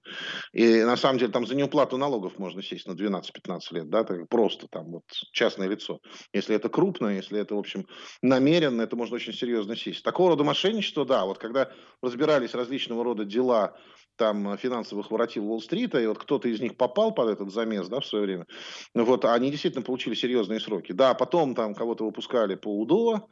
И 0.53 0.81
на 0.83 0.95
самом 0.95 1.19
деле 1.19 1.29
там 1.29 1.45
за 1.45 1.55
неуплату 1.55 1.97
налогов 1.97 2.39
можно 2.39 2.63
сесть 2.63 2.87
на 2.87 2.93
12-15 2.93 3.59
лет, 3.71 3.89
да, 3.89 4.05
так 4.05 4.29
просто 4.29 4.67
там 4.71 4.85
вот 4.91 5.03
частное 5.33 5.67
лицо. 5.67 5.99
Если 6.31 6.55
это 6.55 6.69
крупное, 6.69 7.17
если 7.17 7.37
это, 7.37 7.55
в 7.55 7.59
общем, 7.59 7.85
намеренно, 8.21 8.81
это 8.81 8.95
можно 8.95 9.17
очень 9.17 9.33
серьезно 9.33 9.75
сесть. 9.75 10.03
Такого 10.03 10.29
рода 10.29 10.45
мошенничество, 10.45 11.05
да, 11.05 11.25
вот 11.25 11.37
когда 11.37 11.69
разбирались 12.01 12.53
различного 12.53 13.03
рода 13.03 13.25
дела 13.25 13.75
там 14.15 14.57
финансовых 14.57 15.11
воротил 15.11 15.49
Уолл-стрита, 15.49 15.99
и 15.99 16.07
вот 16.07 16.19
кто-то 16.19 16.47
из 16.47 16.61
них 16.61 16.77
попал 16.77 17.13
под 17.13 17.27
этот 17.29 17.51
замес, 17.51 17.89
да, 17.89 17.99
в 17.99 18.05
свое 18.05 18.23
время, 18.23 18.45
вот, 18.93 19.25
они 19.25 19.51
действительно 19.51 19.83
получили 19.83 20.13
серьезные 20.13 20.61
сроки. 20.61 20.93
Да, 20.93 21.13
потом 21.13 21.55
там 21.55 21.75
кого-то 21.75 22.05
выпускали 22.05 22.55
по 22.55 22.69
УДО, 22.79 23.27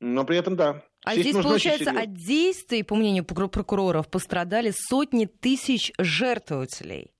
но 0.00 0.24
при 0.24 0.36
этом, 0.36 0.56
да. 0.56 0.82
А 1.04 1.12
здесь, 1.14 1.32
здесь 1.32 1.42
получается, 1.42 1.90
от 1.90 2.14
действий, 2.14 2.82
по 2.82 2.94
мнению 2.94 3.24
прокуроров, 3.24 4.08
пострадали 4.08 4.72
сотни 4.74 5.26
тысяч 5.26 5.92
жертвователей. 5.98 7.13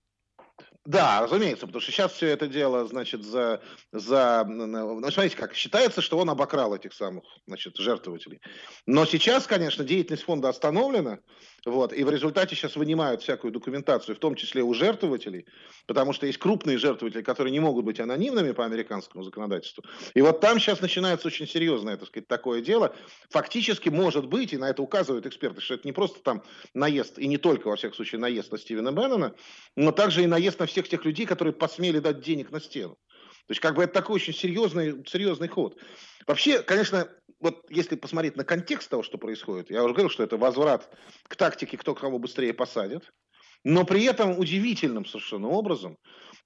Да, 0.86 1.22
разумеется, 1.22 1.66
потому 1.66 1.80
что 1.80 1.92
сейчас 1.92 2.12
все 2.12 2.26
это 2.26 2.46
дело, 2.46 2.86
значит, 2.86 3.24
за, 3.24 3.62
за, 3.90 4.44
ну, 4.46 5.00
смотрите 5.10 5.34
как, 5.34 5.54
считается, 5.54 6.02
что 6.02 6.18
он 6.18 6.28
обокрал 6.28 6.74
этих 6.74 6.92
самых, 6.92 7.24
значит, 7.46 7.78
жертвователей. 7.78 8.40
Но 8.84 9.06
сейчас, 9.06 9.46
конечно, 9.46 9.82
деятельность 9.82 10.24
фонда 10.24 10.50
остановлена, 10.50 11.20
вот, 11.64 11.94
и 11.94 12.04
в 12.04 12.10
результате 12.10 12.54
сейчас 12.54 12.76
вынимают 12.76 13.22
всякую 13.22 13.50
документацию, 13.50 14.14
в 14.14 14.18
том 14.18 14.34
числе 14.34 14.62
у 14.62 14.74
жертвователей, 14.74 15.46
потому 15.86 16.12
что 16.12 16.26
есть 16.26 16.38
крупные 16.38 16.76
жертвователи, 16.76 17.22
которые 17.22 17.52
не 17.52 17.60
могут 17.60 17.86
быть 17.86 17.98
анонимными 17.98 18.52
по 18.52 18.66
американскому 18.66 19.24
законодательству. 19.24 19.82
И 20.12 20.20
вот 20.20 20.40
там 20.40 20.60
сейчас 20.60 20.82
начинается 20.82 21.28
очень 21.28 21.48
серьезное, 21.48 21.96
так 21.96 22.08
сказать, 22.08 22.28
такое 22.28 22.60
дело. 22.60 22.94
Фактически 23.30 23.88
может 23.88 24.26
быть, 24.26 24.52
и 24.52 24.58
на 24.58 24.68
это 24.68 24.82
указывают 24.82 25.24
эксперты, 25.24 25.62
что 25.62 25.74
это 25.74 25.88
не 25.88 25.92
просто 25.92 26.20
там 26.20 26.42
наезд, 26.74 27.18
и 27.18 27.26
не 27.26 27.38
только, 27.38 27.68
во 27.68 27.76
всяком 27.76 27.96
случае, 27.96 28.20
наезд 28.20 28.52
на 28.52 28.58
Стивена 28.58 28.92
Беннона, 28.92 29.34
но 29.76 29.90
также 29.92 30.22
и 30.22 30.26
наезд 30.26 30.58
на 30.58 30.66
всех 30.74 30.88
тех 30.88 31.04
людей, 31.04 31.24
которые 31.24 31.54
посмели 31.54 32.00
дать 32.00 32.20
денег 32.20 32.50
на 32.50 32.60
стену. 32.60 32.96
То 33.46 33.50
есть, 33.50 33.60
как 33.60 33.76
бы 33.76 33.84
это 33.84 33.92
такой 33.92 34.16
очень 34.16 34.34
серьезный, 34.34 35.04
серьезный 35.06 35.48
ход. 35.48 35.78
Вообще, 36.26 36.62
конечно, 36.62 37.08
вот 37.40 37.62
если 37.70 37.94
посмотреть 37.94 38.36
на 38.36 38.44
контекст 38.44 38.90
того, 38.90 39.02
что 39.02 39.18
происходит, 39.18 39.70
я 39.70 39.84
уже 39.84 39.94
говорил, 39.94 40.10
что 40.10 40.22
это 40.22 40.36
возврат 40.36 40.90
к 41.28 41.36
тактике, 41.36 41.76
кто 41.76 41.94
кого 41.94 42.18
быстрее 42.18 42.54
посадит, 42.54 43.12
но 43.62 43.84
при 43.84 44.04
этом 44.04 44.38
удивительным 44.38 45.06
совершенно 45.06 45.48
образом 45.48 45.96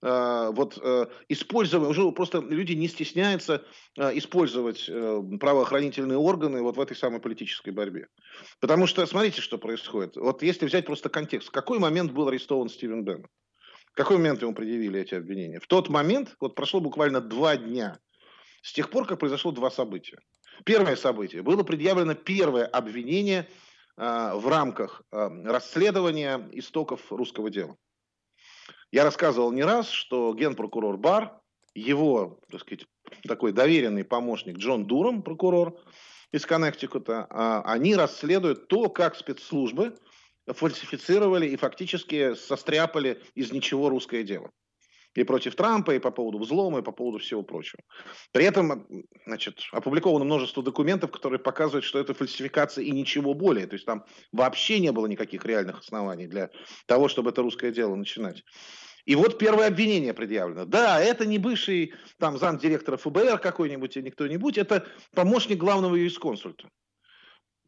э, 0.03 0.51
вот 0.53 0.79
э, 0.81 1.07
используя, 1.29 1.81
уже 1.81 2.11
просто 2.13 2.41
люди 2.41 2.73
не 2.73 2.89
стесняются 2.89 3.65
э, 3.97 4.17
использовать 4.19 4.89
э, 4.89 5.23
правоохранительные 5.41 6.19
органы 6.19 6.63
вот 6.63 6.77
в 6.77 6.81
этой 6.81 6.97
самой 6.97 7.21
политической 7.21 7.71
борьбе. 7.71 8.07
Потому 8.61 8.87
что, 8.87 9.05
смотрите, 9.07 9.41
что 9.41 9.59
происходит. 9.59 10.17
Вот 10.17 10.43
если 10.43 10.67
взять 10.67 10.87
просто 10.87 11.09
контекст, 11.09 11.49
в 11.49 11.53
какой 11.53 11.79
момент 11.79 12.13
был 12.13 12.29
арестован 12.29 12.69
Стивен 12.69 13.05
Беннет? 13.05 13.27
Какой 13.99 14.17
момент 14.19 14.41
ему 14.43 14.55
предъявили 14.55 15.01
эти 15.01 15.17
обвинения? 15.17 15.59
В 15.59 15.67
тот 15.67 15.89
момент, 15.89 16.37
вот 16.39 16.55
прошло 16.55 16.79
буквально 16.79 17.21
два 17.21 17.57
дня 17.57 17.99
с 18.63 18.73
тех 18.73 18.91
пор, 18.91 19.09
как 19.09 19.19
произошло 19.19 19.51
два 19.51 19.73
события. 19.73 20.21
Первое 20.65 20.95
событие. 20.95 21.43
Было 21.43 21.65
предъявлено 21.65 22.15
первое 22.15 22.65
обвинение 22.65 23.49
э, 23.97 24.35
в 24.37 24.47
рамках 24.47 25.03
э, 25.11 25.29
расследования 25.47 26.49
истоков 26.53 27.11
русского 27.11 27.51
дела. 27.51 27.77
Я 28.93 29.03
рассказывал 29.03 29.51
не 29.51 29.65
раз, 29.65 29.89
что 29.89 30.33
генпрокурор 30.33 30.97
Бар, 30.97 31.41
его, 31.75 32.39
так 32.53 32.61
сказать, 32.61 32.87
такой 33.27 33.51
доверенный 33.51 34.05
помощник 34.05 34.59
Джон 34.59 34.87
Дуром, 34.87 35.25
прокурор 35.25 35.77
из 36.31 36.47
Коннектикута, 36.47 37.27
э, 37.29 37.63
они 37.65 37.97
расследуют 37.97 38.69
то, 38.69 38.91
как 38.91 39.17
спецслужбы 39.17 39.97
фальсифицировали 40.53 41.47
и 41.47 41.57
фактически 41.57 42.35
состряпали 42.35 43.23
из 43.35 43.53
ничего 43.53 43.89
русское 43.89 44.23
дело 44.23 44.51
и 45.15 45.25
против 45.25 45.55
Трампа, 45.57 45.95
и 45.95 45.99
по 45.99 46.11
поводу 46.11 46.39
взлома, 46.39 46.79
и 46.79 46.83
по 46.83 46.93
поводу 46.93 47.19
всего 47.19 47.43
прочего. 47.43 47.83
При 48.33 48.45
этом 48.45 48.87
значит, 49.27 49.61
опубликовано 49.73 50.25
множество 50.25 50.63
документов, 50.63 51.11
которые 51.11 51.39
показывают, 51.39 51.85
что 51.85 51.99
это 51.99 52.15
фальсификация 52.15 52.85
и 52.85 52.91
ничего 52.91 53.35
более. 53.35 53.67
То 53.67 53.75
есть 53.75 53.87
там 53.87 54.05
вообще 54.33 54.79
не 54.79 54.93
было 54.93 55.07
никаких 55.07 55.45
реальных 55.45 55.81
оснований 55.81 56.27
для 56.27 56.51
того, 56.87 57.09
чтобы 57.09 57.31
это 57.31 57.43
русское 57.43 57.73
дело 57.73 57.95
начинать. 57.95 58.45
И 59.05 59.15
вот 59.15 59.39
первое 59.39 59.69
обвинение 59.69 60.13
предъявлено. 60.13 60.67
Да, 60.67 61.01
это 61.01 61.25
не 61.25 61.39
бывший 61.39 61.95
там 62.19 62.37
замдиректора 62.37 62.99
ФБР 62.99 63.39
какой-нибудь 63.39 63.97
или 63.97 64.11
кто-нибудь, 64.11 64.59
это 64.59 64.87
помощник 65.15 65.59
главного 65.59 65.97
юрисконсульта. 65.97 66.69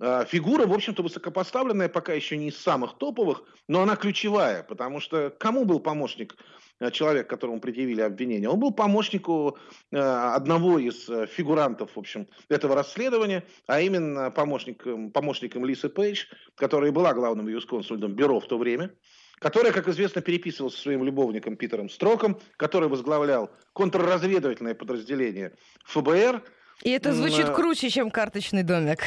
А, 0.00 0.24
фигура, 0.24 0.66
в 0.66 0.72
общем-то, 0.72 1.02
высокопоставленная, 1.02 1.88
пока 1.88 2.12
еще 2.12 2.36
не 2.36 2.48
из 2.48 2.58
самых 2.58 2.94
топовых, 2.98 3.42
но 3.68 3.82
она 3.82 3.96
ключевая, 3.96 4.62
потому 4.62 5.00
что 5.00 5.30
кому 5.38 5.64
был 5.64 5.80
помощник 5.80 6.36
Э, 6.80 6.90
человек, 6.90 7.28
которому 7.28 7.60
предъявили 7.60 8.00
обвинение, 8.00 8.48
он 8.48 8.58
был 8.58 8.72
помощнику 8.72 9.58
э, 9.92 9.98
одного 9.98 10.78
из 10.78 11.08
э, 11.10 11.26
фигурантов, 11.26 11.90
в 11.94 11.98
общем, 11.98 12.26
этого 12.48 12.74
расследования, 12.74 13.44
а 13.66 13.82
именно 13.82 14.30
помощником, 14.30 15.10
помощником 15.10 15.66
Лисы 15.66 15.90
Пейдж, 15.90 16.24
которая 16.54 16.90
была 16.90 17.12
главным 17.12 17.48
юрисконсультом 17.48 18.14
бюро 18.14 18.40
в 18.40 18.48
то 18.48 18.56
время, 18.56 18.92
которая, 19.40 19.72
как 19.72 19.88
известно, 19.88 20.22
переписывалась 20.22 20.74
со 20.74 20.80
своим 20.80 21.04
любовником 21.04 21.56
Питером 21.56 21.90
Строком, 21.90 22.40
который 22.56 22.88
возглавлял 22.88 23.50
контрразведывательное 23.74 24.74
подразделение 24.74 25.52
ФБР. 25.84 26.42
И 26.82 26.90
это 26.90 27.12
звучит 27.12 27.50
круче, 27.50 27.90
чем 27.90 28.10
карточный 28.10 28.62
домик. 28.62 29.00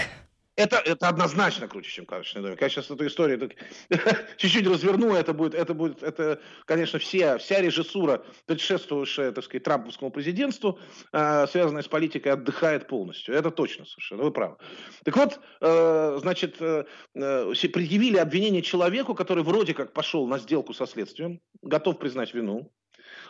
Это, 0.56 0.78
это 0.78 1.08
однозначно 1.08 1.68
круче, 1.68 1.90
чем 1.90 2.06
карточный 2.06 2.44
домик. 2.44 2.62
Я 2.62 2.70
сейчас 2.70 2.92
эту 2.92 3.08
историю 3.08 3.50
чуть-чуть 4.38 4.68
разверну, 4.68 5.16
это 5.16 5.34
будет, 5.34 5.56
это 5.56 5.74
будет, 5.74 6.04
это, 6.04 6.40
конечно, 6.66 7.00
вся, 7.00 7.40
вся 7.40 7.60
режиссура, 7.60 8.24
предшествующая, 8.46 9.32
так 9.32 9.44
сказать, 9.44 9.64
трамповскому 9.64 10.12
президентству, 10.12 10.80
э, 11.12 11.48
связанная 11.48 11.82
с 11.82 11.88
политикой, 11.88 12.34
отдыхает 12.34 12.88
полностью. 12.88 13.34
Это 13.34 13.50
точно 13.50 13.86
совершенно, 13.86 14.24
вы 14.24 14.32
правы. 14.32 14.58
Так 15.04 15.18
вот, 15.18 15.40
э, 15.62 16.18
значит, 16.22 16.58
э, 16.62 16.86
э, 17.16 17.54
предъявили 17.74 18.18
обвинение 18.18 18.62
человеку, 18.62 19.16
который 19.16 19.44
вроде 19.44 19.74
как 19.74 19.92
пошел 19.94 20.28
на 20.28 20.38
сделку 20.38 20.74
со 20.74 20.86
следствием, 20.86 21.42
готов 21.64 21.98
признать 21.98 22.34
вину, 22.36 22.72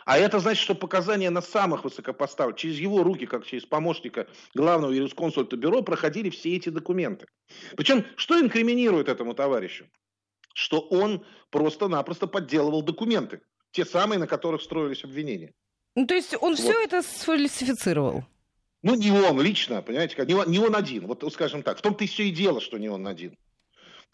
а 0.04 0.18
это 0.18 0.38
значит, 0.38 0.62
что 0.62 0.74
показания 0.74 1.30
на 1.30 1.40
самых 1.40 1.84
высокопоставленных, 1.84 2.60
через 2.60 2.78
его 2.78 3.02
руки, 3.02 3.26
как 3.26 3.46
через 3.46 3.64
помощника 3.64 4.26
главного 4.54 4.92
юрисконсульта 4.92 5.56
бюро, 5.56 5.82
проходили 5.82 6.30
все 6.30 6.56
эти 6.56 6.68
документы. 6.68 7.26
Причем, 7.76 8.04
что 8.16 8.38
инкриминирует 8.40 9.08
этому 9.08 9.34
товарищу? 9.34 9.86
Что 10.52 10.80
он 10.80 11.24
просто-напросто 11.50 12.26
подделывал 12.26 12.82
документы. 12.82 13.40
Те 13.72 13.84
самые, 13.84 14.18
на 14.18 14.26
которых 14.26 14.62
строились 14.62 15.04
обвинения. 15.04 15.52
Ну, 15.96 16.06
то 16.06 16.14
есть 16.14 16.34
он 16.34 16.54
вот. 16.54 16.58
все 16.58 16.84
это 16.84 17.02
сфальсифицировал? 17.02 18.24
Ну, 18.82 18.94
не 18.94 19.10
он 19.10 19.40
лично, 19.40 19.80
понимаете, 19.80 20.14
как, 20.14 20.28
не, 20.28 20.34
он, 20.34 20.50
не 20.50 20.58
он 20.58 20.76
один. 20.76 21.06
Вот, 21.06 21.24
скажем 21.32 21.62
так, 21.62 21.78
в 21.78 21.82
том-то 21.82 22.04
и 22.04 22.06
все 22.06 22.24
и 22.24 22.30
дело, 22.30 22.60
что 22.60 22.78
не 22.78 22.88
он 22.88 23.06
один. 23.06 23.36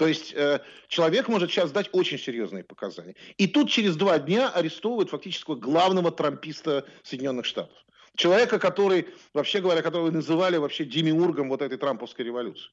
То 0.01 0.07
есть 0.07 0.33
э, 0.35 0.61
человек 0.89 1.29
может 1.29 1.51
сейчас 1.51 1.73
дать 1.73 1.91
очень 1.93 2.19
серьезные 2.19 2.65
показания. 2.65 3.15
И 3.37 3.47
тут 3.47 3.69
через 3.69 3.97
два 3.97 4.19
дня 4.19 4.49
арестовывают 4.49 5.11
фактически 5.11 5.53
главного 5.53 6.11
трамписта 6.11 6.87
Соединенных 7.03 7.45
Штатов. 7.45 7.77
Человека, 8.17 8.59
который, 8.59 9.09
вообще 9.35 9.61
говоря, 9.61 9.83
которого 9.83 10.11
называли 10.11 10.57
вообще 10.57 10.87
демиургом 10.87 11.51
вот 11.51 11.61
этой 11.61 11.77
трамповской 11.77 12.25
революции. 12.25 12.71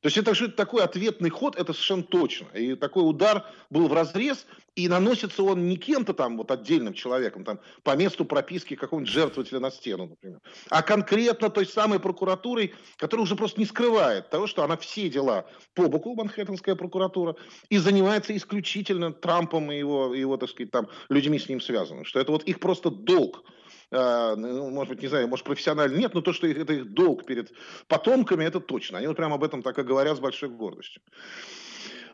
То 0.00 0.06
есть 0.06 0.16
это 0.16 0.32
что 0.34 0.48
такой 0.48 0.84
ответный 0.84 1.30
ход, 1.30 1.56
это 1.56 1.72
совершенно 1.72 2.04
точно. 2.04 2.46
И 2.54 2.76
такой 2.76 3.08
удар 3.08 3.44
был 3.68 3.88
в 3.88 3.92
разрез, 3.92 4.46
и 4.76 4.86
наносится 4.86 5.42
он 5.42 5.66
не 5.66 5.76
кем-то 5.76 6.14
там, 6.14 6.36
вот 6.36 6.52
отдельным 6.52 6.94
человеком, 6.94 7.44
там, 7.44 7.58
по 7.82 7.96
месту 7.96 8.24
прописки 8.24 8.76
какого-нибудь 8.76 9.12
жертвователя 9.12 9.58
на 9.58 9.72
стену, 9.72 10.06
например, 10.06 10.40
а 10.70 10.82
конкретно 10.82 11.50
той 11.50 11.66
самой 11.66 11.98
прокуратурой, 11.98 12.74
которая 12.96 13.24
уже 13.24 13.34
просто 13.34 13.58
не 13.58 13.66
скрывает 13.66 14.30
того, 14.30 14.46
что 14.46 14.62
она 14.62 14.76
все 14.76 15.08
дела 15.08 15.46
по 15.74 15.88
боку, 15.88 16.14
Манхэттенская 16.14 16.76
прокуратура, 16.76 17.34
и 17.68 17.78
занимается 17.78 18.36
исключительно 18.36 19.12
Трампом 19.12 19.72
и 19.72 19.78
его, 19.78 20.14
его 20.14 20.36
так 20.36 20.50
сказать, 20.50 20.70
там, 20.70 20.88
людьми 21.08 21.40
с 21.40 21.48
ним 21.48 21.60
связанными. 21.60 22.04
Что 22.04 22.20
это 22.20 22.30
вот 22.30 22.44
их 22.44 22.60
просто 22.60 22.90
долг 22.90 23.42
ну, 23.90 24.70
может 24.70 24.94
быть, 24.94 25.02
не 25.02 25.08
знаю, 25.08 25.28
может, 25.28 25.44
профессионально 25.44 25.96
нет, 25.96 26.14
но 26.14 26.20
то, 26.20 26.32
что 26.32 26.46
это 26.46 26.72
их 26.72 26.92
долг 26.92 27.24
перед 27.24 27.52
потомками, 27.86 28.44
это 28.44 28.60
точно. 28.60 28.98
Они 28.98 29.06
вот 29.06 29.16
прямо 29.16 29.36
об 29.36 29.44
этом 29.44 29.62
так 29.62 29.78
и 29.78 29.82
говорят 29.82 30.16
с 30.16 30.20
большой 30.20 30.50
гордостью. 30.50 31.02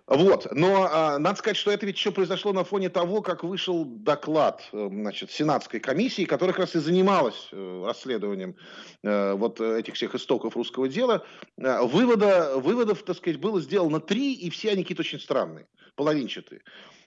Вот, 0.07 0.49
но 0.53 0.87
а, 0.91 1.19
надо 1.19 1.39
сказать, 1.39 1.57
что 1.57 1.71
это 1.71 1.87
ведь 1.87 1.97
еще 1.97 2.13
произошло 2.13 2.53
на 2.53 2.63
фоне 2.63 2.91
того, 2.91 3.23
как 3.23 3.43
вышел 3.43 3.87
доклад, 3.87 4.63
э, 4.73 4.89
значит, 4.91 5.31
Сенатской 5.31 5.81
комиссии, 5.81 6.27
которая 6.27 6.53
как 6.53 6.67
раз 6.67 6.77
и 6.77 6.79
занималась 6.79 7.49
э, 7.53 7.85
расследованием 7.87 8.55
э, 9.03 9.33
вот 9.33 9.63
этих 9.63 9.95
всех 9.95 10.15
истоков 10.15 10.57
русского 10.57 10.89
дела. 10.89 11.25
Вывода, 11.57 12.59
выводов, 12.59 13.03
так 13.03 13.17
сказать, 13.17 13.41
было 13.41 13.63
сделано 13.63 13.99
три, 13.99 14.35
и 14.35 14.51
все 14.51 14.73
они 14.73 14.83
какие-то 14.83 15.01
очень 15.01 15.21
странные, 15.21 15.67
половинчатые. 15.97 16.61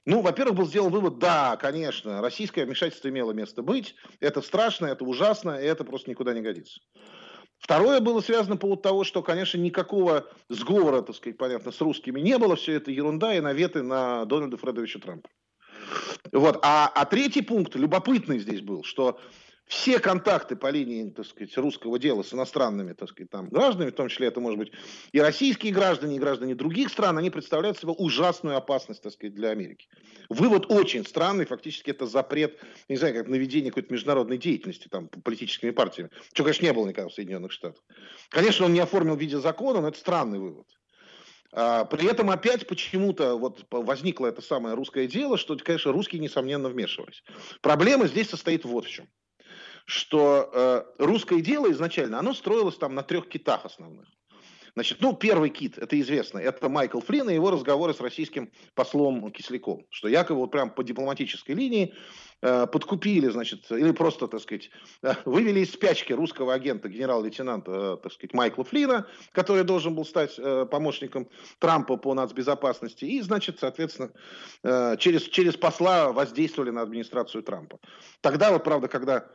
Ну, 0.08 0.22
во-первых, 0.22 0.56
был 0.56 0.66
сделан 0.66 0.90
вывод, 0.90 1.20
да, 1.20 1.58
конечно, 1.58 2.22
российское 2.22 2.64
вмешательство 2.64 3.10
имело 3.10 3.34
место 3.34 3.62
быть, 3.62 3.94
это 4.22 4.42
страшно, 4.42 4.86
это 4.86 5.04
ужасно, 5.04 5.60
и 5.60 5.66
это 5.66 5.84
просто 5.84 6.10
никуда 6.10 6.34
не 6.34 6.40
годится. 6.40 6.80
Второе 7.58 8.00
было 8.00 8.22
связано 8.22 8.56
по 8.56 8.62
поводу 8.62 8.84
того, 8.84 9.04
что, 9.04 9.22
конечно, 9.22 9.58
никакого 9.58 10.26
сговора, 10.48 11.02
так 11.02 11.14
сказать, 11.18 11.38
понятно, 11.38 11.74
с 11.74 11.82
русскими 11.82 12.22
не 12.22 12.38
было, 12.38 12.56
все 12.56 12.76
это 12.76 12.90
ерунда 12.90 13.36
и 13.36 13.42
наветы 13.42 13.84
на 13.84 14.24
Дональда 14.24 14.56
Фредовича 14.56 15.00
Трампа. 15.00 15.28
Вот. 16.32 16.60
А, 16.62 16.88
а 16.88 17.06
третий 17.06 17.42
пункт, 17.42 17.76
любопытный 17.76 18.40
здесь 18.40 18.62
был, 18.62 18.86
что 18.86 19.20
все 19.68 20.00
контакты 20.00 20.56
по 20.56 20.70
линии, 20.70 21.10
так 21.10 21.26
сказать, 21.26 21.56
русского 21.58 22.00
дела 22.00 22.24
с 22.24 22.34
иностранными, 22.34 22.94
так 22.94 23.10
сказать, 23.10 23.30
там, 23.30 23.50
гражданами, 23.50 23.90
в 23.90 23.96
том 23.96 24.08
числе 24.08 24.28
это, 24.28 24.40
может 24.40 24.58
быть, 24.58 24.72
и 25.12 25.20
российские 25.20 25.74
граждане, 25.74 26.16
и 26.16 26.20
граждане 26.20 26.56
других 26.56 26.90
стран, 26.90 27.18
они 27.18 27.30
представляют 27.30 27.78
собой 27.78 27.96
ужасную 27.98 28.56
опасность, 28.56 29.04
так 29.04 29.12
сказать, 29.12 29.36
для 29.36 29.50
Америки. 29.50 29.88
Вывод 30.30 30.72
очень 30.72 31.06
странный, 31.06 31.46
фактически 31.46 31.90
это 31.90 32.08
запрет, 32.08 32.60
не 32.88 32.96
знаю, 32.96 33.14
как 33.14 33.28
наведение 33.28 33.72
какой-то 33.72 33.94
международной 33.94 34.38
деятельности, 34.38 34.88
там, 34.88 35.10
политическими 35.10 35.72
партиями, 35.72 36.12
чего, 36.32 36.46
конечно, 36.46 36.66
не 36.66 36.74
было 36.74 36.88
никогда 36.88 37.10
в 37.10 37.14
Соединенных 37.14 37.52
Штатах. 37.52 37.84
Конечно, 38.30 38.66
он 38.66 38.74
не 38.74 38.80
оформил 38.80 39.16
в 39.16 39.20
виде 39.20 39.38
закона, 39.38 39.82
но 39.82 39.90
это 39.90 40.00
странный 40.00 40.40
вывод. 40.40 40.68
А, 41.52 41.84
при 41.84 42.08
этом 42.08 42.30
опять 42.30 42.68
почему-то 42.68 43.36
вот 43.36 43.66
возникло 43.70 44.28
это 44.28 44.42
самое 44.42 44.76
русское 44.76 45.08
дело, 45.08 45.38
что, 45.38 45.58
конечно, 45.58 45.92
русские, 45.92 46.22
несомненно, 46.22 46.70
вмешивались. 46.70 47.24
Проблема 47.62 48.08
здесь 48.08 48.30
состоит 48.30 48.64
вот 48.64 48.86
в 48.86 48.90
чем 48.90 49.08
что 49.88 50.50
э, 50.54 50.84
русское 51.00 51.42
дело 51.42 51.72
изначально, 51.72 52.20
оно 52.20 52.34
строилось 52.34 52.78
там 52.78 52.94
на 52.94 53.04
трех 53.04 53.30
китах 53.30 53.66
основных. 53.66 54.06
Значит, 54.74 55.00
ну, 55.02 55.14
первый 55.14 55.50
кит, 55.50 55.80
это 55.80 56.00
известно, 56.00 56.38
это 56.38 56.70
Майкл 56.70 57.00
Флинн 57.00 57.32
и 57.32 57.34
его 57.34 57.50
разговоры 57.50 57.96
с 57.96 58.02
российским 58.02 58.52
послом 58.76 59.32
Кисляком, 59.32 59.88
что 59.90 60.08
якобы 60.08 60.42
вот 60.42 60.52
прям 60.52 60.70
по 60.70 60.84
дипломатической 60.84 61.54
линии 61.54 61.96
э, 62.42 62.68
подкупили, 62.68 63.30
значит, 63.30 63.72
или 63.72 63.90
просто, 63.92 64.28
так 64.28 64.42
сказать, 64.42 64.70
э, 65.02 65.14
вывели 65.26 65.62
из 65.62 65.72
спячки 65.72 66.14
русского 66.14 66.54
агента, 66.54 66.90
генерал-лейтенанта, 66.90 67.72
э, 67.72 67.98
так 68.04 68.12
сказать, 68.12 68.34
Майкла 68.36 68.66
Флина, 68.66 69.08
который 69.32 69.64
должен 69.64 69.96
был 69.96 70.06
стать 70.06 70.38
э, 70.38 70.68
помощником 70.70 71.28
Трампа 71.58 71.98
по 71.98 72.14
нацбезопасности, 72.14 73.06
и, 73.06 73.22
значит, 73.22 73.58
соответственно, 73.60 74.12
э, 74.64 74.98
через, 75.00 75.24
через 75.24 75.56
посла 75.56 76.12
воздействовали 76.12 76.70
на 76.70 76.84
администрацию 76.84 77.42
Трампа. 77.42 77.80
Тогда 78.22 78.52
вот, 78.52 78.64
правда, 78.64 78.90
когда 78.90 79.28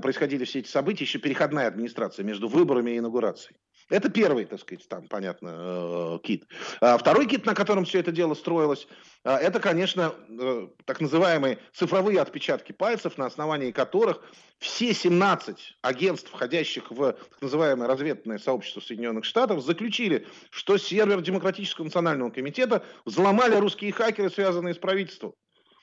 происходили 0.00 0.44
все 0.44 0.60
эти 0.60 0.68
события, 0.68 1.04
еще 1.04 1.18
переходная 1.18 1.68
администрация 1.68 2.24
между 2.24 2.48
выборами 2.48 2.92
и 2.92 2.98
инаугурацией. 2.98 3.56
Это 3.90 4.08
первый, 4.08 4.44
так 4.44 4.60
сказать, 4.60 4.86
там, 4.88 5.08
понятно, 5.08 5.48
э, 5.52 6.18
кит. 6.22 6.46
А 6.80 6.96
второй 6.96 7.26
кит, 7.26 7.44
на 7.44 7.56
котором 7.56 7.84
все 7.84 7.98
это 7.98 8.12
дело 8.12 8.34
строилось, 8.34 8.86
э, 9.24 9.30
это, 9.32 9.58
конечно, 9.58 10.14
э, 10.28 10.68
так 10.84 11.00
называемые 11.00 11.58
цифровые 11.72 12.20
отпечатки 12.20 12.70
пальцев, 12.70 13.18
на 13.18 13.26
основании 13.26 13.72
которых 13.72 14.22
все 14.58 14.94
17 14.94 15.76
агентств, 15.82 16.30
входящих 16.30 16.92
в 16.92 17.12
так 17.12 17.42
называемое 17.42 17.88
разведное 17.88 18.38
сообщество 18.38 18.80
Соединенных 18.80 19.24
Штатов, 19.24 19.64
заключили, 19.64 20.24
что 20.50 20.78
сервер 20.78 21.20
Демократического 21.20 21.84
национального 21.84 22.30
комитета 22.30 22.84
взломали 23.04 23.56
русские 23.56 23.92
хакеры, 23.92 24.30
связанные 24.30 24.74
с 24.74 24.78
правительством, 24.78 25.34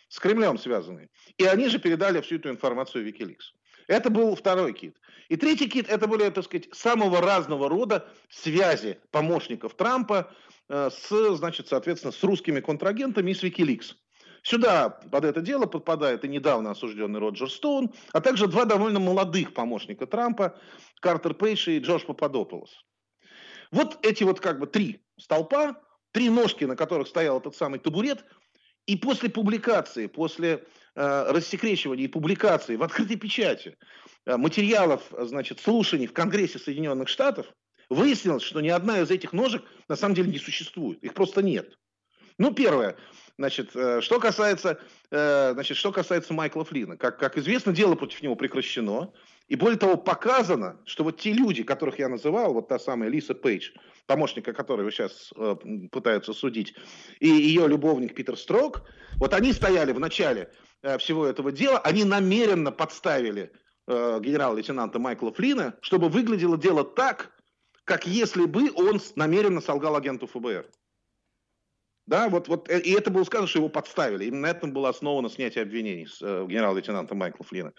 с 0.07 0.17
Кремлем 0.19 0.57
связанные. 0.57 1.09
И 1.37 1.43
они 1.43 1.67
же 1.67 1.77
передали 1.77 2.21
всю 2.21 2.35
эту 2.37 2.49
информацию 2.49 3.03
в. 3.03 3.53
Это 3.87 4.09
был 4.09 4.35
второй 4.35 4.73
кит. 4.73 4.97
И 5.29 5.35
третий 5.35 5.67
кит, 5.67 5.89
это 5.89 6.07
были, 6.07 6.29
так 6.29 6.43
сказать, 6.45 6.67
самого 6.73 7.21
разного 7.21 7.69
рода 7.69 8.07
связи 8.29 8.99
помощников 9.11 9.73
Трампа 9.75 10.31
э, 10.69 10.89
с, 10.91 11.35
значит, 11.35 11.67
соответственно, 11.67 12.11
с 12.11 12.23
русскими 12.23 12.59
контрагентами 12.59 13.31
и 13.31 13.33
с 13.33 13.43
Wikileaks. 13.43 13.95
Сюда 14.43 14.89
под 14.89 15.25
это 15.25 15.41
дело 15.41 15.65
подпадает 15.65 16.23
и 16.23 16.27
недавно 16.27 16.71
осужденный 16.71 17.19
Роджер 17.19 17.49
Стоун, 17.49 17.91
а 18.13 18.21
также 18.21 18.47
два 18.47 18.65
довольно 18.65 18.99
молодых 18.99 19.53
помощника 19.53 20.05
Трампа, 20.05 20.57
Картер 21.01 21.33
Пейдж 21.33 21.69
и 21.69 21.79
Джордж 21.79 22.05
Пападополос. 22.05 22.85
Вот 23.71 23.97
эти 24.05 24.23
вот 24.23 24.39
как 24.39 24.59
бы 24.59 24.67
три 24.67 25.03
столпа, 25.19 25.81
три 26.11 26.29
ножки, 26.29 26.63
на 26.63 26.75
которых 26.75 27.07
стоял 27.07 27.39
этот 27.39 27.55
самый 27.55 27.79
табурет, 27.79 28.23
и 28.85 28.95
после 28.95 29.29
публикации, 29.29 30.07
после 30.07 30.65
рассекречивания 30.97 32.05
и 32.05 32.07
публикации 32.07 32.75
в 32.75 32.81
открытой 32.81 33.17
печати 33.17 33.77
э, 34.25 34.35
материалов, 34.35 35.03
значит, 35.11 35.59
слушаний 35.59 36.07
в 36.07 36.13
Конгрессе 36.13 36.57
Соединенных 36.57 37.07
Штатов, 37.07 37.45
выяснилось, 37.89 38.41
что 38.41 38.61
ни 38.61 38.69
одна 38.69 39.01
из 39.01 39.11
этих 39.11 39.31
ножек 39.31 39.63
на 39.87 39.95
самом 39.95 40.15
деле 40.15 40.31
не 40.31 40.39
существует. 40.39 41.03
Их 41.03 41.13
просто 41.13 41.43
нет. 41.43 41.77
Ну, 42.39 42.51
первое. 42.51 42.97
Значит, 43.37 43.75
э, 43.75 44.01
что 44.01 44.19
касается, 44.19 44.79
значит, 45.11 45.77
что 45.77 45.91
касается 45.91 46.33
Майкла 46.33 46.65
Флина, 46.65 46.97
как, 46.97 47.19
как 47.19 47.37
известно, 47.37 47.71
дело 47.71 47.93
против 47.93 48.23
него 48.23 48.35
прекращено. 48.35 49.13
И 49.47 49.55
более 49.55 49.77
того, 49.77 49.95
показано, 49.97 50.81
что 50.85 51.03
вот 51.03 51.19
те 51.19 51.31
люди, 51.31 51.63
которых 51.63 51.99
я 51.99 52.09
называл, 52.09 52.53
вот 52.53 52.67
та 52.67 52.79
самая 52.79 53.09
Лиса 53.09 53.35
Пейдж, 53.35 53.69
помощника 54.07 54.51
которого 54.51 54.91
сейчас 54.91 55.31
э, 55.35 55.55
пытаются 55.91 56.33
судить, 56.33 56.73
и 57.19 57.27
ее 57.27 57.67
любовник 57.67 58.15
Питер 58.15 58.35
Строк, 58.35 58.89
вот 59.17 59.33
они 59.35 59.53
стояли 59.53 59.91
в 59.91 59.99
начале 59.99 60.49
Э, 60.49 60.66
всего 60.99 61.25
этого 61.25 61.51
дела, 61.51 61.79
они 61.79 62.03
намеренно 62.03 62.71
подставили 62.71 63.51
э, 63.87 64.19
генерал-лейтенанта 64.21 64.99
Майкла 64.99 65.33
Флина, 65.33 65.75
чтобы 65.81 66.09
выглядело 66.09 66.57
дело 66.57 66.83
так, 66.83 67.31
как 67.83 68.05
если 68.05 68.45
бы 68.45 68.71
он 68.75 69.01
намеренно 69.15 69.61
солгал 69.61 69.95
агенту 69.95 70.27
ФБР. 70.27 70.69
Да, 72.07 72.29
вот, 72.29 72.47
вот, 72.47 72.69
э, 72.69 72.79
и 72.79 72.93
это 72.93 73.11
было 73.11 73.25
сказано, 73.25 73.47
что 73.47 73.59
его 73.59 73.67
подставили. 73.67 74.25
Именно 74.25 74.41
на 74.43 74.51
этом 74.51 74.71
было 74.71 74.89
основано 74.89 75.29
снятие 75.29 75.63
обвинений 75.63 76.07
с 76.07 76.21
э, 76.21 76.45
генерал-лейтенанта 76.47 77.15
Майкла 77.15 77.45
Флина. 77.45 77.73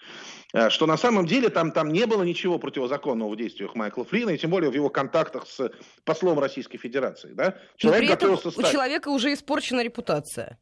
Э, 0.53 0.69
что 0.69 0.85
на 0.85 0.97
самом 0.97 1.25
деле 1.25 1.49
там, 1.49 1.71
там 1.71 1.89
не 1.89 2.05
было 2.05 2.21
ничего 2.21 2.59
противозаконного 2.59 3.29
в 3.29 3.35
действиях 3.35 3.73
Майкла 3.73 4.05
Флина, 4.05 4.29
и 4.29 4.37
тем 4.37 4.51
более 4.51 4.69
в 4.69 4.75
его 4.75 4.89
контактах 4.89 5.47
с 5.47 5.71
послом 6.03 6.37
Российской 6.37 6.77
Федерации. 6.77 7.33
Да? 7.33 7.57
Человек 7.75 8.01
Но 8.01 8.05
при 8.05 8.13
этом 8.13 8.51
стать... 8.51 8.57
у 8.57 8.71
человека 8.71 9.09
уже 9.09 9.33
испорчена 9.33 9.83
репутация. 9.83 10.59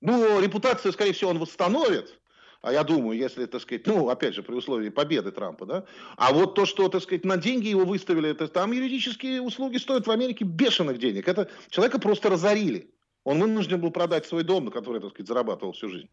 Ну, 0.00 0.40
репутацию, 0.40 0.92
скорее 0.92 1.12
всего, 1.12 1.30
он 1.30 1.38
восстановит. 1.38 2.20
А 2.64 2.72
я 2.72 2.82
думаю, 2.82 3.18
если, 3.18 3.44
так 3.44 3.60
сказать, 3.60 3.86
ну, 3.86 4.08
опять 4.08 4.34
же, 4.34 4.42
при 4.42 4.54
условии 4.54 4.88
победы 4.88 5.30
Трампа, 5.32 5.66
да. 5.66 5.84
А 6.16 6.32
вот 6.32 6.54
то, 6.54 6.64
что, 6.64 6.88
так 6.88 7.02
сказать, 7.02 7.24
на 7.24 7.36
деньги 7.36 7.68
его 7.68 7.84
выставили, 7.84 8.30
это 8.30 8.48
там 8.48 8.72
юридические 8.72 9.42
услуги 9.42 9.76
стоят 9.76 10.06
в 10.06 10.10
Америке 10.10 10.44
бешеных 10.44 10.98
денег. 10.98 11.28
Это 11.28 11.50
человека 11.68 11.98
просто 11.98 12.30
разорили. 12.30 12.90
Он 13.24 13.40
вынужден 13.40 13.80
был 13.80 13.90
продать 13.90 14.26
свой 14.26 14.44
дом, 14.44 14.66
на 14.66 14.70
который, 14.70 15.00
так 15.00 15.10
сказать, 15.10 15.28
зарабатывал 15.28 15.72
всю 15.72 15.88
жизнь. 15.88 16.08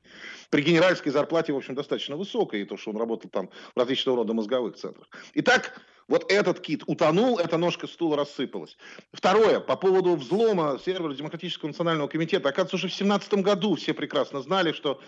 При 0.50 0.62
генеральской 0.62 1.12
зарплате, 1.12 1.54
в 1.54 1.58
общем, 1.58 1.76
достаточно 1.76 2.18
высокой, 2.18 2.62
и 2.62 2.66
то, 2.66 2.76
что 2.76 2.92
он 2.92 2.98
работал 2.98 3.30
там 3.30 3.50
в 3.74 3.80
различного 3.80 4.18
рода 4.18 4.34
мозговых 4.34 4.76
центрах. 4.76 5.08
Итак, 5.36 5.80
вот 6.12 6.30
этот 6.30 6.60
кит 6.60 6.84
утонул, 6.88 7.40
эта 7.40 7.58
ножка 7.58 7.88
стула 7.88 8.18
рассыпалась. 8.18 8.78
Второе, 9.14 9.62
по 9.62 9.78
поводу 9.78 10.18
взлома 10.18 10.78
сервера 10.86 11.14
Демократического 11.14 11.70
национального 11.70 12.10
комитета. 12.10 12.50
Оказывается, 12.50 12.76
уже 12.76 12.88
в 12.88 12.98
2017 12.98 13.34
году 13.36 13.76
все 13.76 13.94
прекрасно 13.94 14.42
знали, 14.42 14.74
что 14.74 15.00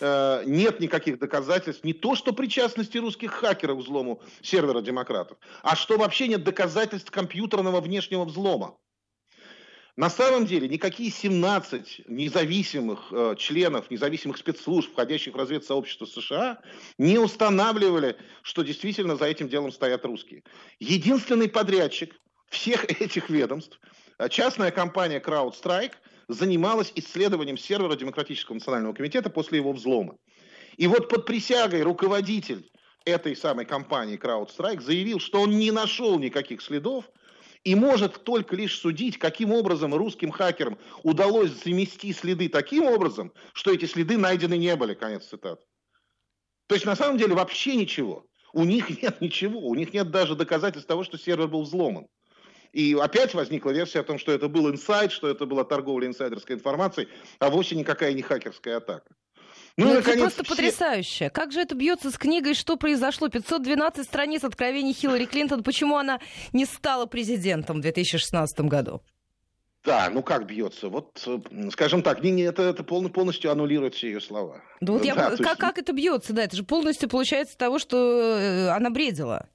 э, 0.00 0.42
нет 0.46 0.80
никаких 0.80 1.20
доказательств, 1.20 1.84
не 1.84 1.92
то 1.92 2.16
что 2.16 2.32
причастности 2.32 2.98
русских 2.98 3.30
хакеров 3.30 3.78
к 3.78 3.80
взлому 3.82 4.20
сервера 4.42 4.80
демократов, 4.80 5.38
а 5.62 5.76
что 5.76 5.96
вообще 5.96 6.26
нет 6.26 6.42
доказательств 6.42 7.12
компьютерного 7.12 7.80
внешнего 7.80 8.24
взлома. 8.24 8.74
На 9.98 10.10
самом 10.10 10.46
деле 10.46 10.68
никакие 10.68 11.10
17 11.10 12.02
независимых 12.06 13.08
э, 13.10 13.34
членов, 13.36 13.90
независимых 13.90 14.36
спецслужб, 14.36 14.92
входящих 14.92 15.34
в 15.34 15.36
разведсообщество 15.36 16.06
США, 16.06 16.60
не 16.98 17.18
устанавливали, 17.18 18.16
что 18.42 18.62
действительно 18.62 19.16
за 19.16 19.24
этим 19.24 19.48
делом 19.48 19.72
стоят 19.72 20.04
русские. 20.04 20.44
Единственный 20.78 21.48
подрядчик 21.48 22.14
всех 22.48 22.84
этих 23.02 23.28
ведомств, 23.28 23.80
э, 24.20 24.28
частная 24.28 24.70
компания 24.70 25.18
CrowdStrike, 25.18 25.94
занималась 26.28 26.92
исследованием 26.94 27.58
сервера 27.58 27.96
Демократического 27.96 28.54
национального 28.54 28.94
комитета 28.94 29.30
после 29.30 29.58
его 29.58 29.72
взлома. 29.72 30.14
И 30.76 30.86
вот 30.86 31.08
под 31.08 31.26
присягой 31.26 31.82
руководитель 31.82 32.70
этой 33.04 33.34
самой 33.34 33.64
компании 33.64 34.16
CrowdStrike 34.16 34.80
заявил, 34.80 35.18
что 35.18 35.40
он 35.40 35.58
не 35.58 35.72
нашел 35.72 36.20
никаких 36.20 36.62
следов, 36.62 37.10
и 37.68 37.74
может 37.74 38.24
только 38.24 38.56
лишь 38.56 38.78
судить, 38.78 39.18
каким 39.18 39.52
образом 39.52 39.94
русским 39.94 40.30
хакерам 40.30 40.78
удалось 41.02 41.50
замести 41.50 42.14
следы 42.14 42.48
таким 42.48 42.84
образом, 42.84 43.30
что 43.52 43.74
эти 43.74 43.84
следы 43.84 44.16
найдены 44.16 44.56
не 44.56 44.74
были. 44.74 44.94
Конец 44.94 45.26
цитаты. 45.26 45.62
То 46.66 46.76
есть 46.76 46.86
на 46.86 46.96
самом 46.96 47.18
деле 47.18 47.34
вообще 47.34 47.76
ничего. 47.76 48.24
У 48.54 48.64
них 48.64 48.88
нет 49.02 49.20
ничего, 49.20 49.60
у 49.60 49.74
них 49.74 49.92
нет 49.92 50.10
даже 50.10 50.34
доказательств 50.34 50.88
того, 50.88 51.04
что 51.04 51.18
сервер 51.18 51.46
был 51.46 51.64
взломан. 51.64 52.06
И 52.72 52.96
опять 52.98 53.34
возникла 53.34 53.68
версия 53.72 54.00
о 54.00 54.04
том, 54.04 54.18
что 54.18 54.32
это 54.32 54.48
был 54.48 54.70
инсайд, 54.70 55.12
что 55.12 55.28
это 55.28 55.44
была 55.44 55.64
торговля 55.64 56.06
инсайдерской 56.06 56.56
информацией, 56.56 57.08
а 57.38 57.50
вовсе 57.50 57.76
никакая 57.76 58.14
не 58.14 58.22
хакерская 58.22 58.78
атака. 58.78 59.14
Ну, 59.78 59.86
ну 59.86 59.94
наконец, 59.94 60.32
это 60.32 60.42
просто 60.42 60.44
все... 60.44 60.54
потрясающе. 60.56 61.30
Как 61.30 61.52
же 61.52 61.60
это 61.60 61.76
бьется 61.76 62.10
с 62.10 62.18
книгой 62.18 62.54
«Что 62.54 62.76
произошло?» 62.76 63.28
512 63.28 64.04
страниц 64.04 64.42
откровений 64.42 64.92
Хиллари 64.92 65.24
Клинтон. 65.24 65.62
Почему 65.62 65.96
она 65.96 66.18
не 66.52 66.64
стала 66.64 67.06
президентом 67.06 67.78
в 67.78 67.82
2016 67.82 68.60
году? 68.62 69.02
Да, 69.84 70.10
ну 70.12 70.24
как 70.24 70.46
бьется? 70.46 70.88
Вот, 70.88 71.24
скажем 71.70 72.02
так, 72.02 72.24
не, 72.24 72.32
не, 72.32 72.42
это, 72.42 72.62
это 72.62 72.82
полностью 72.82 73.52
аннулирует 73.52 73.94
все 73.94 74.08
ее 74.08 74.20
слова. 74.20 74.60
Да 74.80 74.92
вот 74.92 75.04
я, 75.04 75.14
да, 75.14 75.30
как, 75.30 75.38
есть... 75.38 75.58
как 75.60 75.78
это 75.78 75.92
бьется? 75.92 76.32
Да, 76.32 76.42
это 76.42 76.56
же 76.56 76.64
полностью 76.64 77.08
получается 77.08 77.56
того, 77.56 77.78
что 77.78 77.96
э, 78.36 78.68
она 78.70 78.90
бредила. 78.90 79.48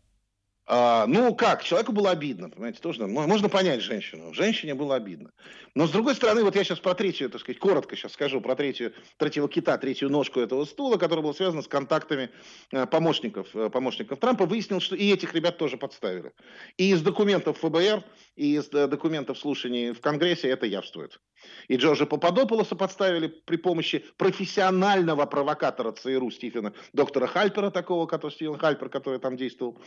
Ну 1.08 1.36
как, 1.36 1.64
человеку 1.64 1.92
было 1.92 2.12
обидно, 2.12 2.50
понимаете, 2.50 2.80
тоже 2.80 3.06
можно 3.08 3.50
понять 3.50 3.82
женщину. 3.82 4.34
Женщине 4.34 4.76
было 4.76 4.96
обидно. 4.96 5.32
Но 5.76 5.88
с 5.88 5.92
другой 5.92 6.16
стороны, 6.16 6.44
вот 6.44 6.56
я 6.56 6.64
сейчас 6.64 6.80
про 6.80 6.94
третью, 6.94 7.30
так 7.30 7.42
сказать, 7.42 7.60
коротко 7.60 7.96
сейчас 7.96 8.14
скажу 8.14 8.42
про 8.42 8.56
третью, 8.56 8.94
третьего 9.18 9.50
кита, 9.50 9.78
третью 9.78 10.10
ножку 10.10 10.40
этого 10.40 10.66
стула, 10.66 10.98
которая 10.98 11.24
была 11.24 11.34
связана 11.34 11.62
с 11.62 11.68
контактами 11.68 12.30
э, 12.72 12.86
помощников, 12.86 13.56
э, 13.56 13.70
помощников 13.70 14.20
Трампа, 14.20 14.46
выяснилось, 14.46 14.84
что 14.84 14.96
и 14.96 15.12
этих 15.12 15.34
ребят 15.34 15.58
тоже 15.58 15.78
подставили. 15.78 16.32
И 16.78 16.92
из 16.92 17.02
документов 17.02 17.58
ФБР, 17.60 18.04
и 18.36 18.56
из 18.56 18.70
э, 18.74 18.88
документов 18.88 19.38
слушаний 19.40 19.94
в 19.94 20.02
Конгрессе 20.02 20.50
это 20.50 20.66
явствует. 20.66 21.20
И 21.68 21.78
Джорджа 21.78 22.06
Пападополоса 22.06 22.76
подставили 22.76 23.28
при 23.28 23.58
помощи 23.58 24.06
профессионального 24.18 25.26
провокатора 25.26 25.92
ЦРУ 25.92 26.32
Стивена, 26.32 26.74
доктора 26.94 27.28
Хальпера 27.28 27.70
такого, 27.70 28.06
который 28.06 28.32
Стивен 28.32 28.58
Хальпер, 28.58 28.90
который 28.90 29.20
там 29.20 29.38
действовал. 29.38 29.78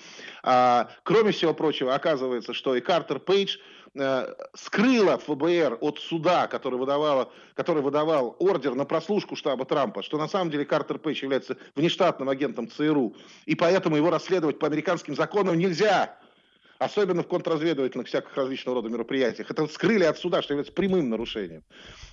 А, 0.43 0.89
кроме 1.03 1.33
всего 1.33 1.55
прочего, 1.55 1.95
оказывается, 1.95 2.55
что 2.55 2.75
и 2.75 2.81
Картер 2.81 3.21
Пейдж 3.21 3.59
э, 3.95 4.35
скрыла 4.55 5.19
ФБР 5.19 5.79
от 5.81 5.99
суда, 5.99 6.47
который, 6.47 6.79
выдавала, 6.79 7.33
который 7.55 7.83
выдавал 7.83 8.37
ордер 8.39 8.75
на 8.75 8.85
прослушку 8.85 9.37
штаба 9.37 9.65
Трампа, 9.65 10.03
что 10.03 10.19
на 10.19 10.29
самом 10.29 10.51
деле 10.51 10.65
Картер 10.65 10.99
Пейдж 10.99 11.23
является 11.23 11.57
внештатным 11.75 12.29
агентом 12.29 12.69
ЦРУ, 12.69 13.15
и 13.47 13.55
поэтому 13.55 13.97
его 13.97 14.11
расследовать 14.11 14.59
по 14.59 14.67
американским 14.67 15.15
законам 15.15 15.59
нельзя 15.59 16.19
особенно 16.79 17.23
в 17.23 17.29
контрразведывательных 17.29 18.07
всяких 18.07 18.37
различного 18.37 18.77
рода 18.77 18.89
мероприятиях. 18.89 19.51
Это 19.51 19.67
скрыли 19.67 20.05
от 20.05 20.19
суда, 20.19 20.43
что 20.43 20.53
является 20.53 20.73
прямым 20.73 21.09
нарушением. 21.09 21.63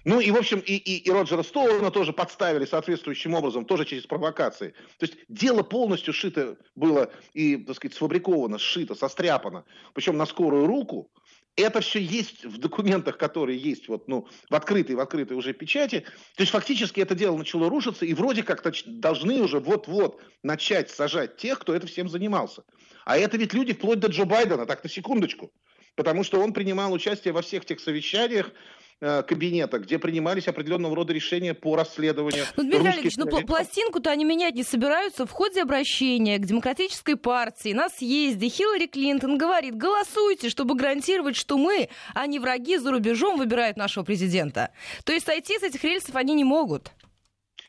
Ну 0.06 0.20
и, 0.20 0.32
в 0.32 0.36
общем, 0.36 0.60
и, 0.60 0.76
и, 0.76 0.98
и 0.98 1.12
Роджера 1.12 1.44
Стоуна 1.44 1.92
тоже 1.92 2.14
подставили 2.14 2.66
соответствующим 2.66 3.34
образом, 3.34 3.66
тоже 3.66 3.86
через 3.86 4.06
провокации. 4.06 4.74
То 4.98 5.06
есть 5.06 5.18
дело 5.28 5.64
полностью 5.64 6.14
шито 6.14 6.58
было 6.76 7.12
и, 7.34 7.58
так 7.58 7.76
сказать, 7.76 7.96
сфабриковано, 7.96 8.58
сшито, 8.58 8.96
состряпано, 8.96 9.64
причем 9.94 10.18
на 10.18 10.26
скорую 10.26 10.68
руку, 10.68 11.10
Это 11.56 11.82
все 11.82 12.00
есть 12.00 12.46
в 12.46 12.58
документах, 12.58 13.18
которые 13.18 13.60
есть 13.60 13.88
вот, 13.88 14.08
ну, 14.08 14.28
в 14.50 14.56
открытой, 14.56 14.96
в 14.96 15.00
открытой 15.00 15.38
уже 15.38 15.54
печати. 15.54 16.00
То 16.36 16.42
есть 16.42 16.52
фактически 16.52 17.00
это 17.00 17.14
дело 17.14 17.38
начало 17.38 17.70
рушиться, 17.70 18.06
и 18.06 18.14
вроде 18.16 18.42
как 18.42 18.64
должны 18.86 19.40
уже 19.42 19.60
вот-вот 19.60 20.20
начать 20.42 20.90
сажать 20.90 21.38
тех, 21.38 21.60
кто 21.60 21.76
это 21.76 21.86
всем 21.86 22.10
занимался. 22.10 22.64
А 23.06 23.18
это 23.18 23.38
ведь 23.38 23.54
люди 23.54 23.74
вплоть 23.74 24.00
до 24.00 24.08
Джо 24.08 24.26
Байдена, 24.26 24.66
так 24.66 24.84
на 24.84 24.90
секундочку. 24.90 25.52
Потому 25.96 26.24
что 26.24 26.42
он 26.42 26.54
принимал 26.54 26.92
участие 26.92 27.34
во 27.34 27.44
всех 27.44 27.66
тех 27.66 27.80
совещаниях, 27.80 28.52
кабинета, 29.00 29.80
где 29.80 30.00
принимались 30.00 30.48
определенного 30.48 30.96
рода 30.96 31.14
решения 31.14 31.54
по 31.54 31.76
расследованию. 31.76 32.46
Ну, 32.56 32.64
Дмитрий 32.64 32.90
Олегович, 32.90 33.18
ну 33.18 33.26
пластинку-то 33.26 34.10
они 34.10 34.26
менять 34.26 34.56
не 34.56 34.64
собираются. 34.64 35.26
В 35.26 35.32
ходе 35.32 35.62
обращения 35.62 36.38
к 36.38 36.46
Демократической 36.46 37.16
партии 37.16 37.74
на 37.74 37.90
съезде 37.90 38.48
Хиллари 38.50 38.88
Клинтон 38.88 39.38
говорит, 39.38 39.76
голосуйте, 39.76 40.50
чтобы 40.50 40.76
гарантировать, 40.76 41.36
что 41.36 41.58
мы, 41.58 41.90
а 42.14 42.28
не 42.28 42.40
враги 42.40 42.78
за 42.78 42.92
рубежом, 42.92 43.38
выбирают 43.38 43.78
нашего 43.78 44.04
президента. 44.04 44.72
То 45.04 45.14
есть 45.14 45.26
сойти 45.26 45.58
с 45.60 45.64
этих 45.64 45.84
рельсов 45.84 46.16
они 46.16 46.34
не 46.34 46.44
могут. 46.44 46.92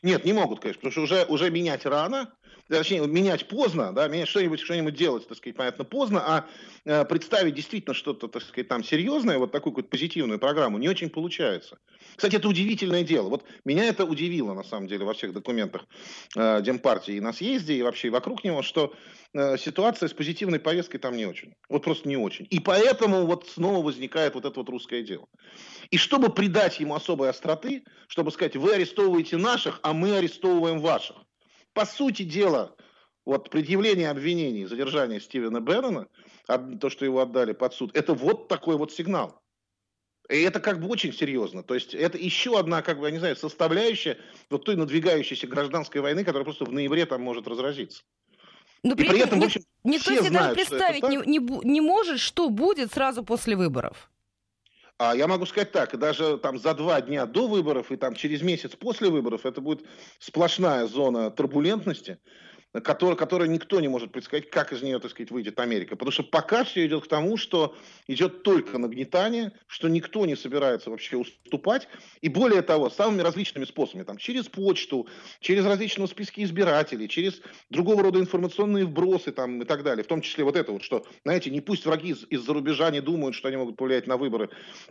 Нет, 0.01 0.23
не 0.23 0.33
могут, 0.33 0.59
конечно, 0.59 0.81
потому 0.81 0.91
что 0.91 1.01
уже, 1.01 1.25
уже 1.25 1.49
менять 1.49 1.85
рано 1.85 2.31
точнее, 2.67 3.05
менять 3.07 3.47
поздно, 3.47 3.93
да, 3.93 4.07
менять 4.07 4.27
что-нибудь, 4.27 4.59
что-нибудь 4.59 4.95
делать, 4.95 5.27
так 5.27 5.37
сказать, 5.37 5.55
понятно, 5.55 5.83
поздно, 5.83 6.23
а 6.25 6.45
э, 6.85 7.05
представить 7.05 7.53
действительно 7.53 7.93
что-то, 7.93 8.27
так 8.27 8.41
сказать, 8.41 8.67
там 8.67 8.83
серьезное, 8.83 9.37
вот 9.37 9.51
такую 9.51 9.73
какую-то 9.73 9.89
позитивную 9.89 10.39
программу, 10.39 10.77
не 10.77 10.89
очень 10.89 11.09
получается. 11.09 11.77
Кстати, 12.15 12.35
это 12.37 12.47
удивительное 12.47 13.03
дело. 13.03 13.29
Вот 13.29 13.43
меня 13.65 13.85
это 13.85 14.05
удивило, 14.05 14.53
на 14.53 14.63
самом 14.63 14.87
деле, 14.87 15.05
во 15.05 15.13
всех 15.13 15.33
документах 15.33 15.85
э, 16.35 16.61
Демпартии 16.61 17.15
и 17.15 17.19
на 17.19 17.33
съезде, 17.33 17.75
и 17.75 17.81
вообще 17.81 18.09
вокруг 18.09 18.43
него, 18.43 18.61
что 18.61 18.93
э, 19.33 19.57
ситуация 19.57 20.09
с 20.09 20.13
позитивной 20.13 20.59
повесткой 20.59 20.97
там 20.97 21.15
не 21.15 21.25
очень. 21.25 21.53
Вот 21.69 21.83
просто 21.83 22.07
не 22.07 22.17
очень. 22.17 22.47
И 22.49 22.59
поэтому 22.59 23.25
вот 23.25 23.47
снова 23.47 23.83
возникает 23.83 24.35
вот 24.35 24.45
это 24.45 24.59
вот 24.59 24.69
русское 24.69 25.03
дело. 25.03 25.27
И 25.91 25.97
чтобы 25.97 26.29
придать 26.29 26.79
ему 26.79 26.95
особой 26.95 27.29
остроты, 27.29 27.83
чтобы 28.07 28.31
сказать, 28.31 28.55
вы 28.55 28.73
арестовываете 28.73 29.37
наших, 29.37 29.79
а 29.83 29.93
мы 29.93 30.17
арестовываем 30.17 30.79
ваших 30.79 31.17
по 31.75 31.85
сути 31.85 32.23
дела, 32.23 32.75
вот 33.25 33.51
предъявление 33.51 34.09
обвинений, 34.09 34.65
задержание 34.65 35.19
Стивена 35.19 35.59
Беннона, 35.59 36.07
то, 36.47 36.89
что 36.89 37.05
его 37.05 37.21
отдали 37.21 37.51
под 37.51 37.73
суд, 37.73 37.95
это 37.95 38.13
вот 38.13 38.47
такой 38.47 38.77
вот 38.77 38.91
сигнал. 38.91 39.41
И 40.29 40.41
это 40.41 40.59
как 40.59 40.79
бы 40.79 40.87
очень 40.87 41.13
серьезно. 41.13 41.61
То 41.61 41.75
есть 41.75 41.93
это 41.93 42.17
еще 42.17 42.57
одна, 42.57 42.81
как 42.81 42.99
бы, 42.99 43.05
я 43.05 43.11
не 43.11 43.19
знаю, 43.19 43.35
составляющая 43.35 44.17
вот 44.49 44.65
той 44.65 44.75
надвигающейся 44.75 45.45
гражданской 45.45 46.01
войны, 46.01 46.23
которая 46.23 46.45
просто 46.45 46.65
в 46.65 46.71
ноябре 46.71 47.05
там 47.05 47.21
может 47.21 47.47
разразиться. 47.47 48.01
Но 48.81 48.95
при, 48.95 49.05
и 49.05 49.09
при 49.09 49.19
этом, 49.19 49.39
в 49.39 49.43
общем, 49.43 49.61
никто 49.83 50.15
себе 50.15 50.31
даже 50.31 50.55
представить 50.55 51.03
не, 51.03 51.17
не, 51.17 51.39
не 51.39 51.81
может, 51.81 52.19
что 52.19 52.49
будет 52.49 52.93
сразу 52.93 53.23
после 53.23 53.55
выборов. 53.55 54.09
А 54.97 55.13
я 55.13 55.27
могу 55.27 55.45
сказать 55.45 55.73
так, 55.73 55.97
даже 55.99 56.37
там 56.37 56.57
за 56.57 56.73
два 56.73 57.01
дня 57.01 57.25
до 57.25 57.47
выборов 57.47 57.91
и 57.91 57.97
там 57.97 58.15
через 58.15 58.41
месяц 58.41 58.75
после 58.75 59.09
выборов 59.09 59.45
это 59.45 59.59
будет 59.59 59.85
сплошная 60.19 60.87
зона 60.87 61.31
турбулентности 61.31 62.17
которая, 62.83 63.15
которая 63.15 63.47
никто 63.47 63.79
не 63.79 63.87
может 63.87 64.11
предсказать, 64.11 64.49
как 64.49 64.73
из 64.73 64.81
нее, 64.81 64.99
так 64.99 65.11
сказать, 65.11 65.31
выйдет 65.31 65.59
Америка. 65.59 65.95
Потому 65.95 66.11
что 66.11 66.23
пока 66.23 66.63
все 66.63 66.85
идет 66.85 67.05
к 67.05 67.07
тому, 67.07 67.37
что 67.37 67.75
идет 68.07 68.43
только 68.43 68.77
нагнетание, 68.77 69.51
что 69.67 69.87
никто 69.87 70.25
не 70.25 70.35
собирается 70.35 70.89
вообще 70.89 71.17
уступать. 71.17 71.87
И 72.21 72.29
более 72.29 72.61
того, 72.61 72.89
самыми 72.89 73.21
различными 73.21 73.65
способами, 73.65 74.03
там, 74.03 74.17
через 74.17 74.47
почту, 74.47 75.07
через 75.39 75.65
различные 75.65 76.07
списки 76.07 76.43
избирателей, 76.43 77.07
через 77.07 77.41
другого 77.69 78.03
рода 78.03 78.19
информационные 78.19 78.85
вбросы 78.85 79.31
там, 79.31 79.61
и 79.61 79.65
так 79.65 79.83
далее. 79.83 80.03
В 80.03 80.07
том 80.07 80.21
числе 80.21 80.43
вот 80.43 80.55
это 80.55 80.71
вот, 80.71 80.83
что, 80.83 81.05
знаете, 81.23 81.49
не 81.49 81.61
пусть 81.61 81.85
враги 81.85 82.09
из- 82.09 82.25
из-за 82.29 82.53
рубежа 82.53 82.91
не 82.91 83.01
думают, 83.01 83.35
что 83.35 83.47
они 83.47 83.57
могут 83.57 83.77
повлиять 83.77 84.07
на 84.07 84.17
выборы, 84.17 84.49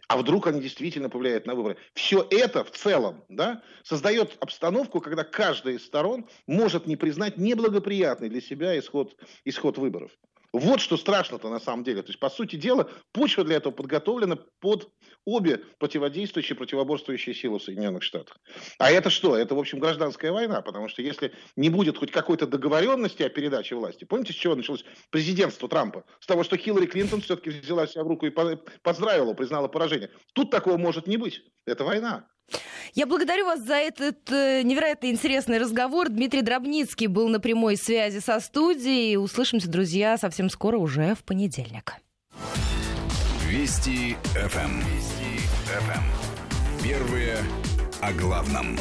а 0.08 0.16
вдруг 0.16 0.46
они 0.46 0.60
действительно 0.60 1.10
повлияют 1.10 1.46
на 1.46 1.54
выборы. 1.54 1.76
Все 1.94 2.26
это 2.30 2.64
в 2.64 2.70
целом 2.70 3.24
да, 3.28 3.62
создает 3.82 4.36
обстановку, 4.40 5.00
когда 5.00 5.24
каждая 5.24 5.74
из 5.74 5.84
сторон 5.84 6.26
может 6.46 6.86
не 6.86 6.96
признать 6.96 7.36
неблагоприятность 7.36 7.73
благоприятный 7.74 8.28
для 8.28 8.40
себя 8.40 8.78
исход, 8.78 9.16
исход 9.44 9.78
выборов. 9.78 10.12
Вот 10.52 10.80
что 10.80 10.96
страшно-то 10.96 11.50
на 11.50 11.58
самом 11.58 11.82
деле. 11.82 12.02
То 12.02 12.10
есть, 12.10 12.20
по 12.20 12.30
сути 12.30 12.54
дела, 12.54 12.88
почва 13.10 13.42
для 13.42 13.56
этого 13.56 13.72
подготовлена 13.72 14.38
под 14.60 14.88
обе 15.24 15.58
противодействующие, 15.80 16.54
противоборствующие 16.54 17.34
силы 17.34 17.58
в 17.58 17.62
Соединенных 17.64 18.04
Штатах. 18.04 18.38
А 18.78 18.88
это 18.92 19.10
что? 19.10 19.36
Это, 19.36 19.56
в 19.56 19.58
общем, 19.58 19.80
гражданская 19.80 20.30
война, 20.30 20.62
потому 20.62 20.88
что 20.88 21.02
если 21.02 21.32
не 21.56 21.70
будет 21.70 21.98
хоть 21.98 22.12
какой-то 22.12 22.46
договоренности 22.46 23.24
о 23.24 23.28
передаче 23.28 23.74
власти, 23.74 24.04
помните, 24.04 24.32
с 24.32 24.36
чего 24.36 24.54
началось 24.54 24.84
президентство 25.10 25.68
Трампа? 25.68 26.04
С 26.20 26.26
того, 26.26 26.44
что 26.44 26.56
Хиллари 26.56 26.86
Клинтон 26.86 27.20
все-таки 27.20 27.50
взяла 27.50 27.88
себя 27.88 28.04
в 28.04 28.06
руку 28.06 28.26
и 28.26 28.30
поздравила, 28.84 29.34
признала 29.34 29.66
поражение. 29.66 30.10
Тут 30.34 30.52
такого 30.52 30.76
может 30.76 31.08
не 31.08 31.16
быть. 31.16 31.42
Это 31.66 31.82
война. 31.82 32.28
Я 32.94 33.06
благодарю 33.06 33.46
вас 33.46 33.60
за 33.60 33.74
этот 33.74 34.30
э, 34.30 34.62
невероятно 34.62 35.06
интересный 35.06 35.58
разговор. 35.58 36.08
Дмитрий 36.08 36.42
Дробницкий 36.42 37.08
был 37.08 37.28
на 37.28 37.40
прямой 37.40 37.76
связи 37.76 38.20
со 38.20 38.38
студией. 38.38 39.16
Услышимся, 39.16 39.68
друзья, 39.68 40.16
совсем 40.16 40.48
скоро, 40.48 40.78
уже 40.78 41.14
в 41.14 41.24
понедельник. 41.24 41.94
Вести 43.48 44.16
ФМ. 44.34 44.58
Эм. 44.58 44.80
Вести 44.80 45.40
ФМ. 45.66 45.90
Эм. 45.90 46.84
Первые 46.84 47.38
о 48.00 48.12
главном. 48.12 48.76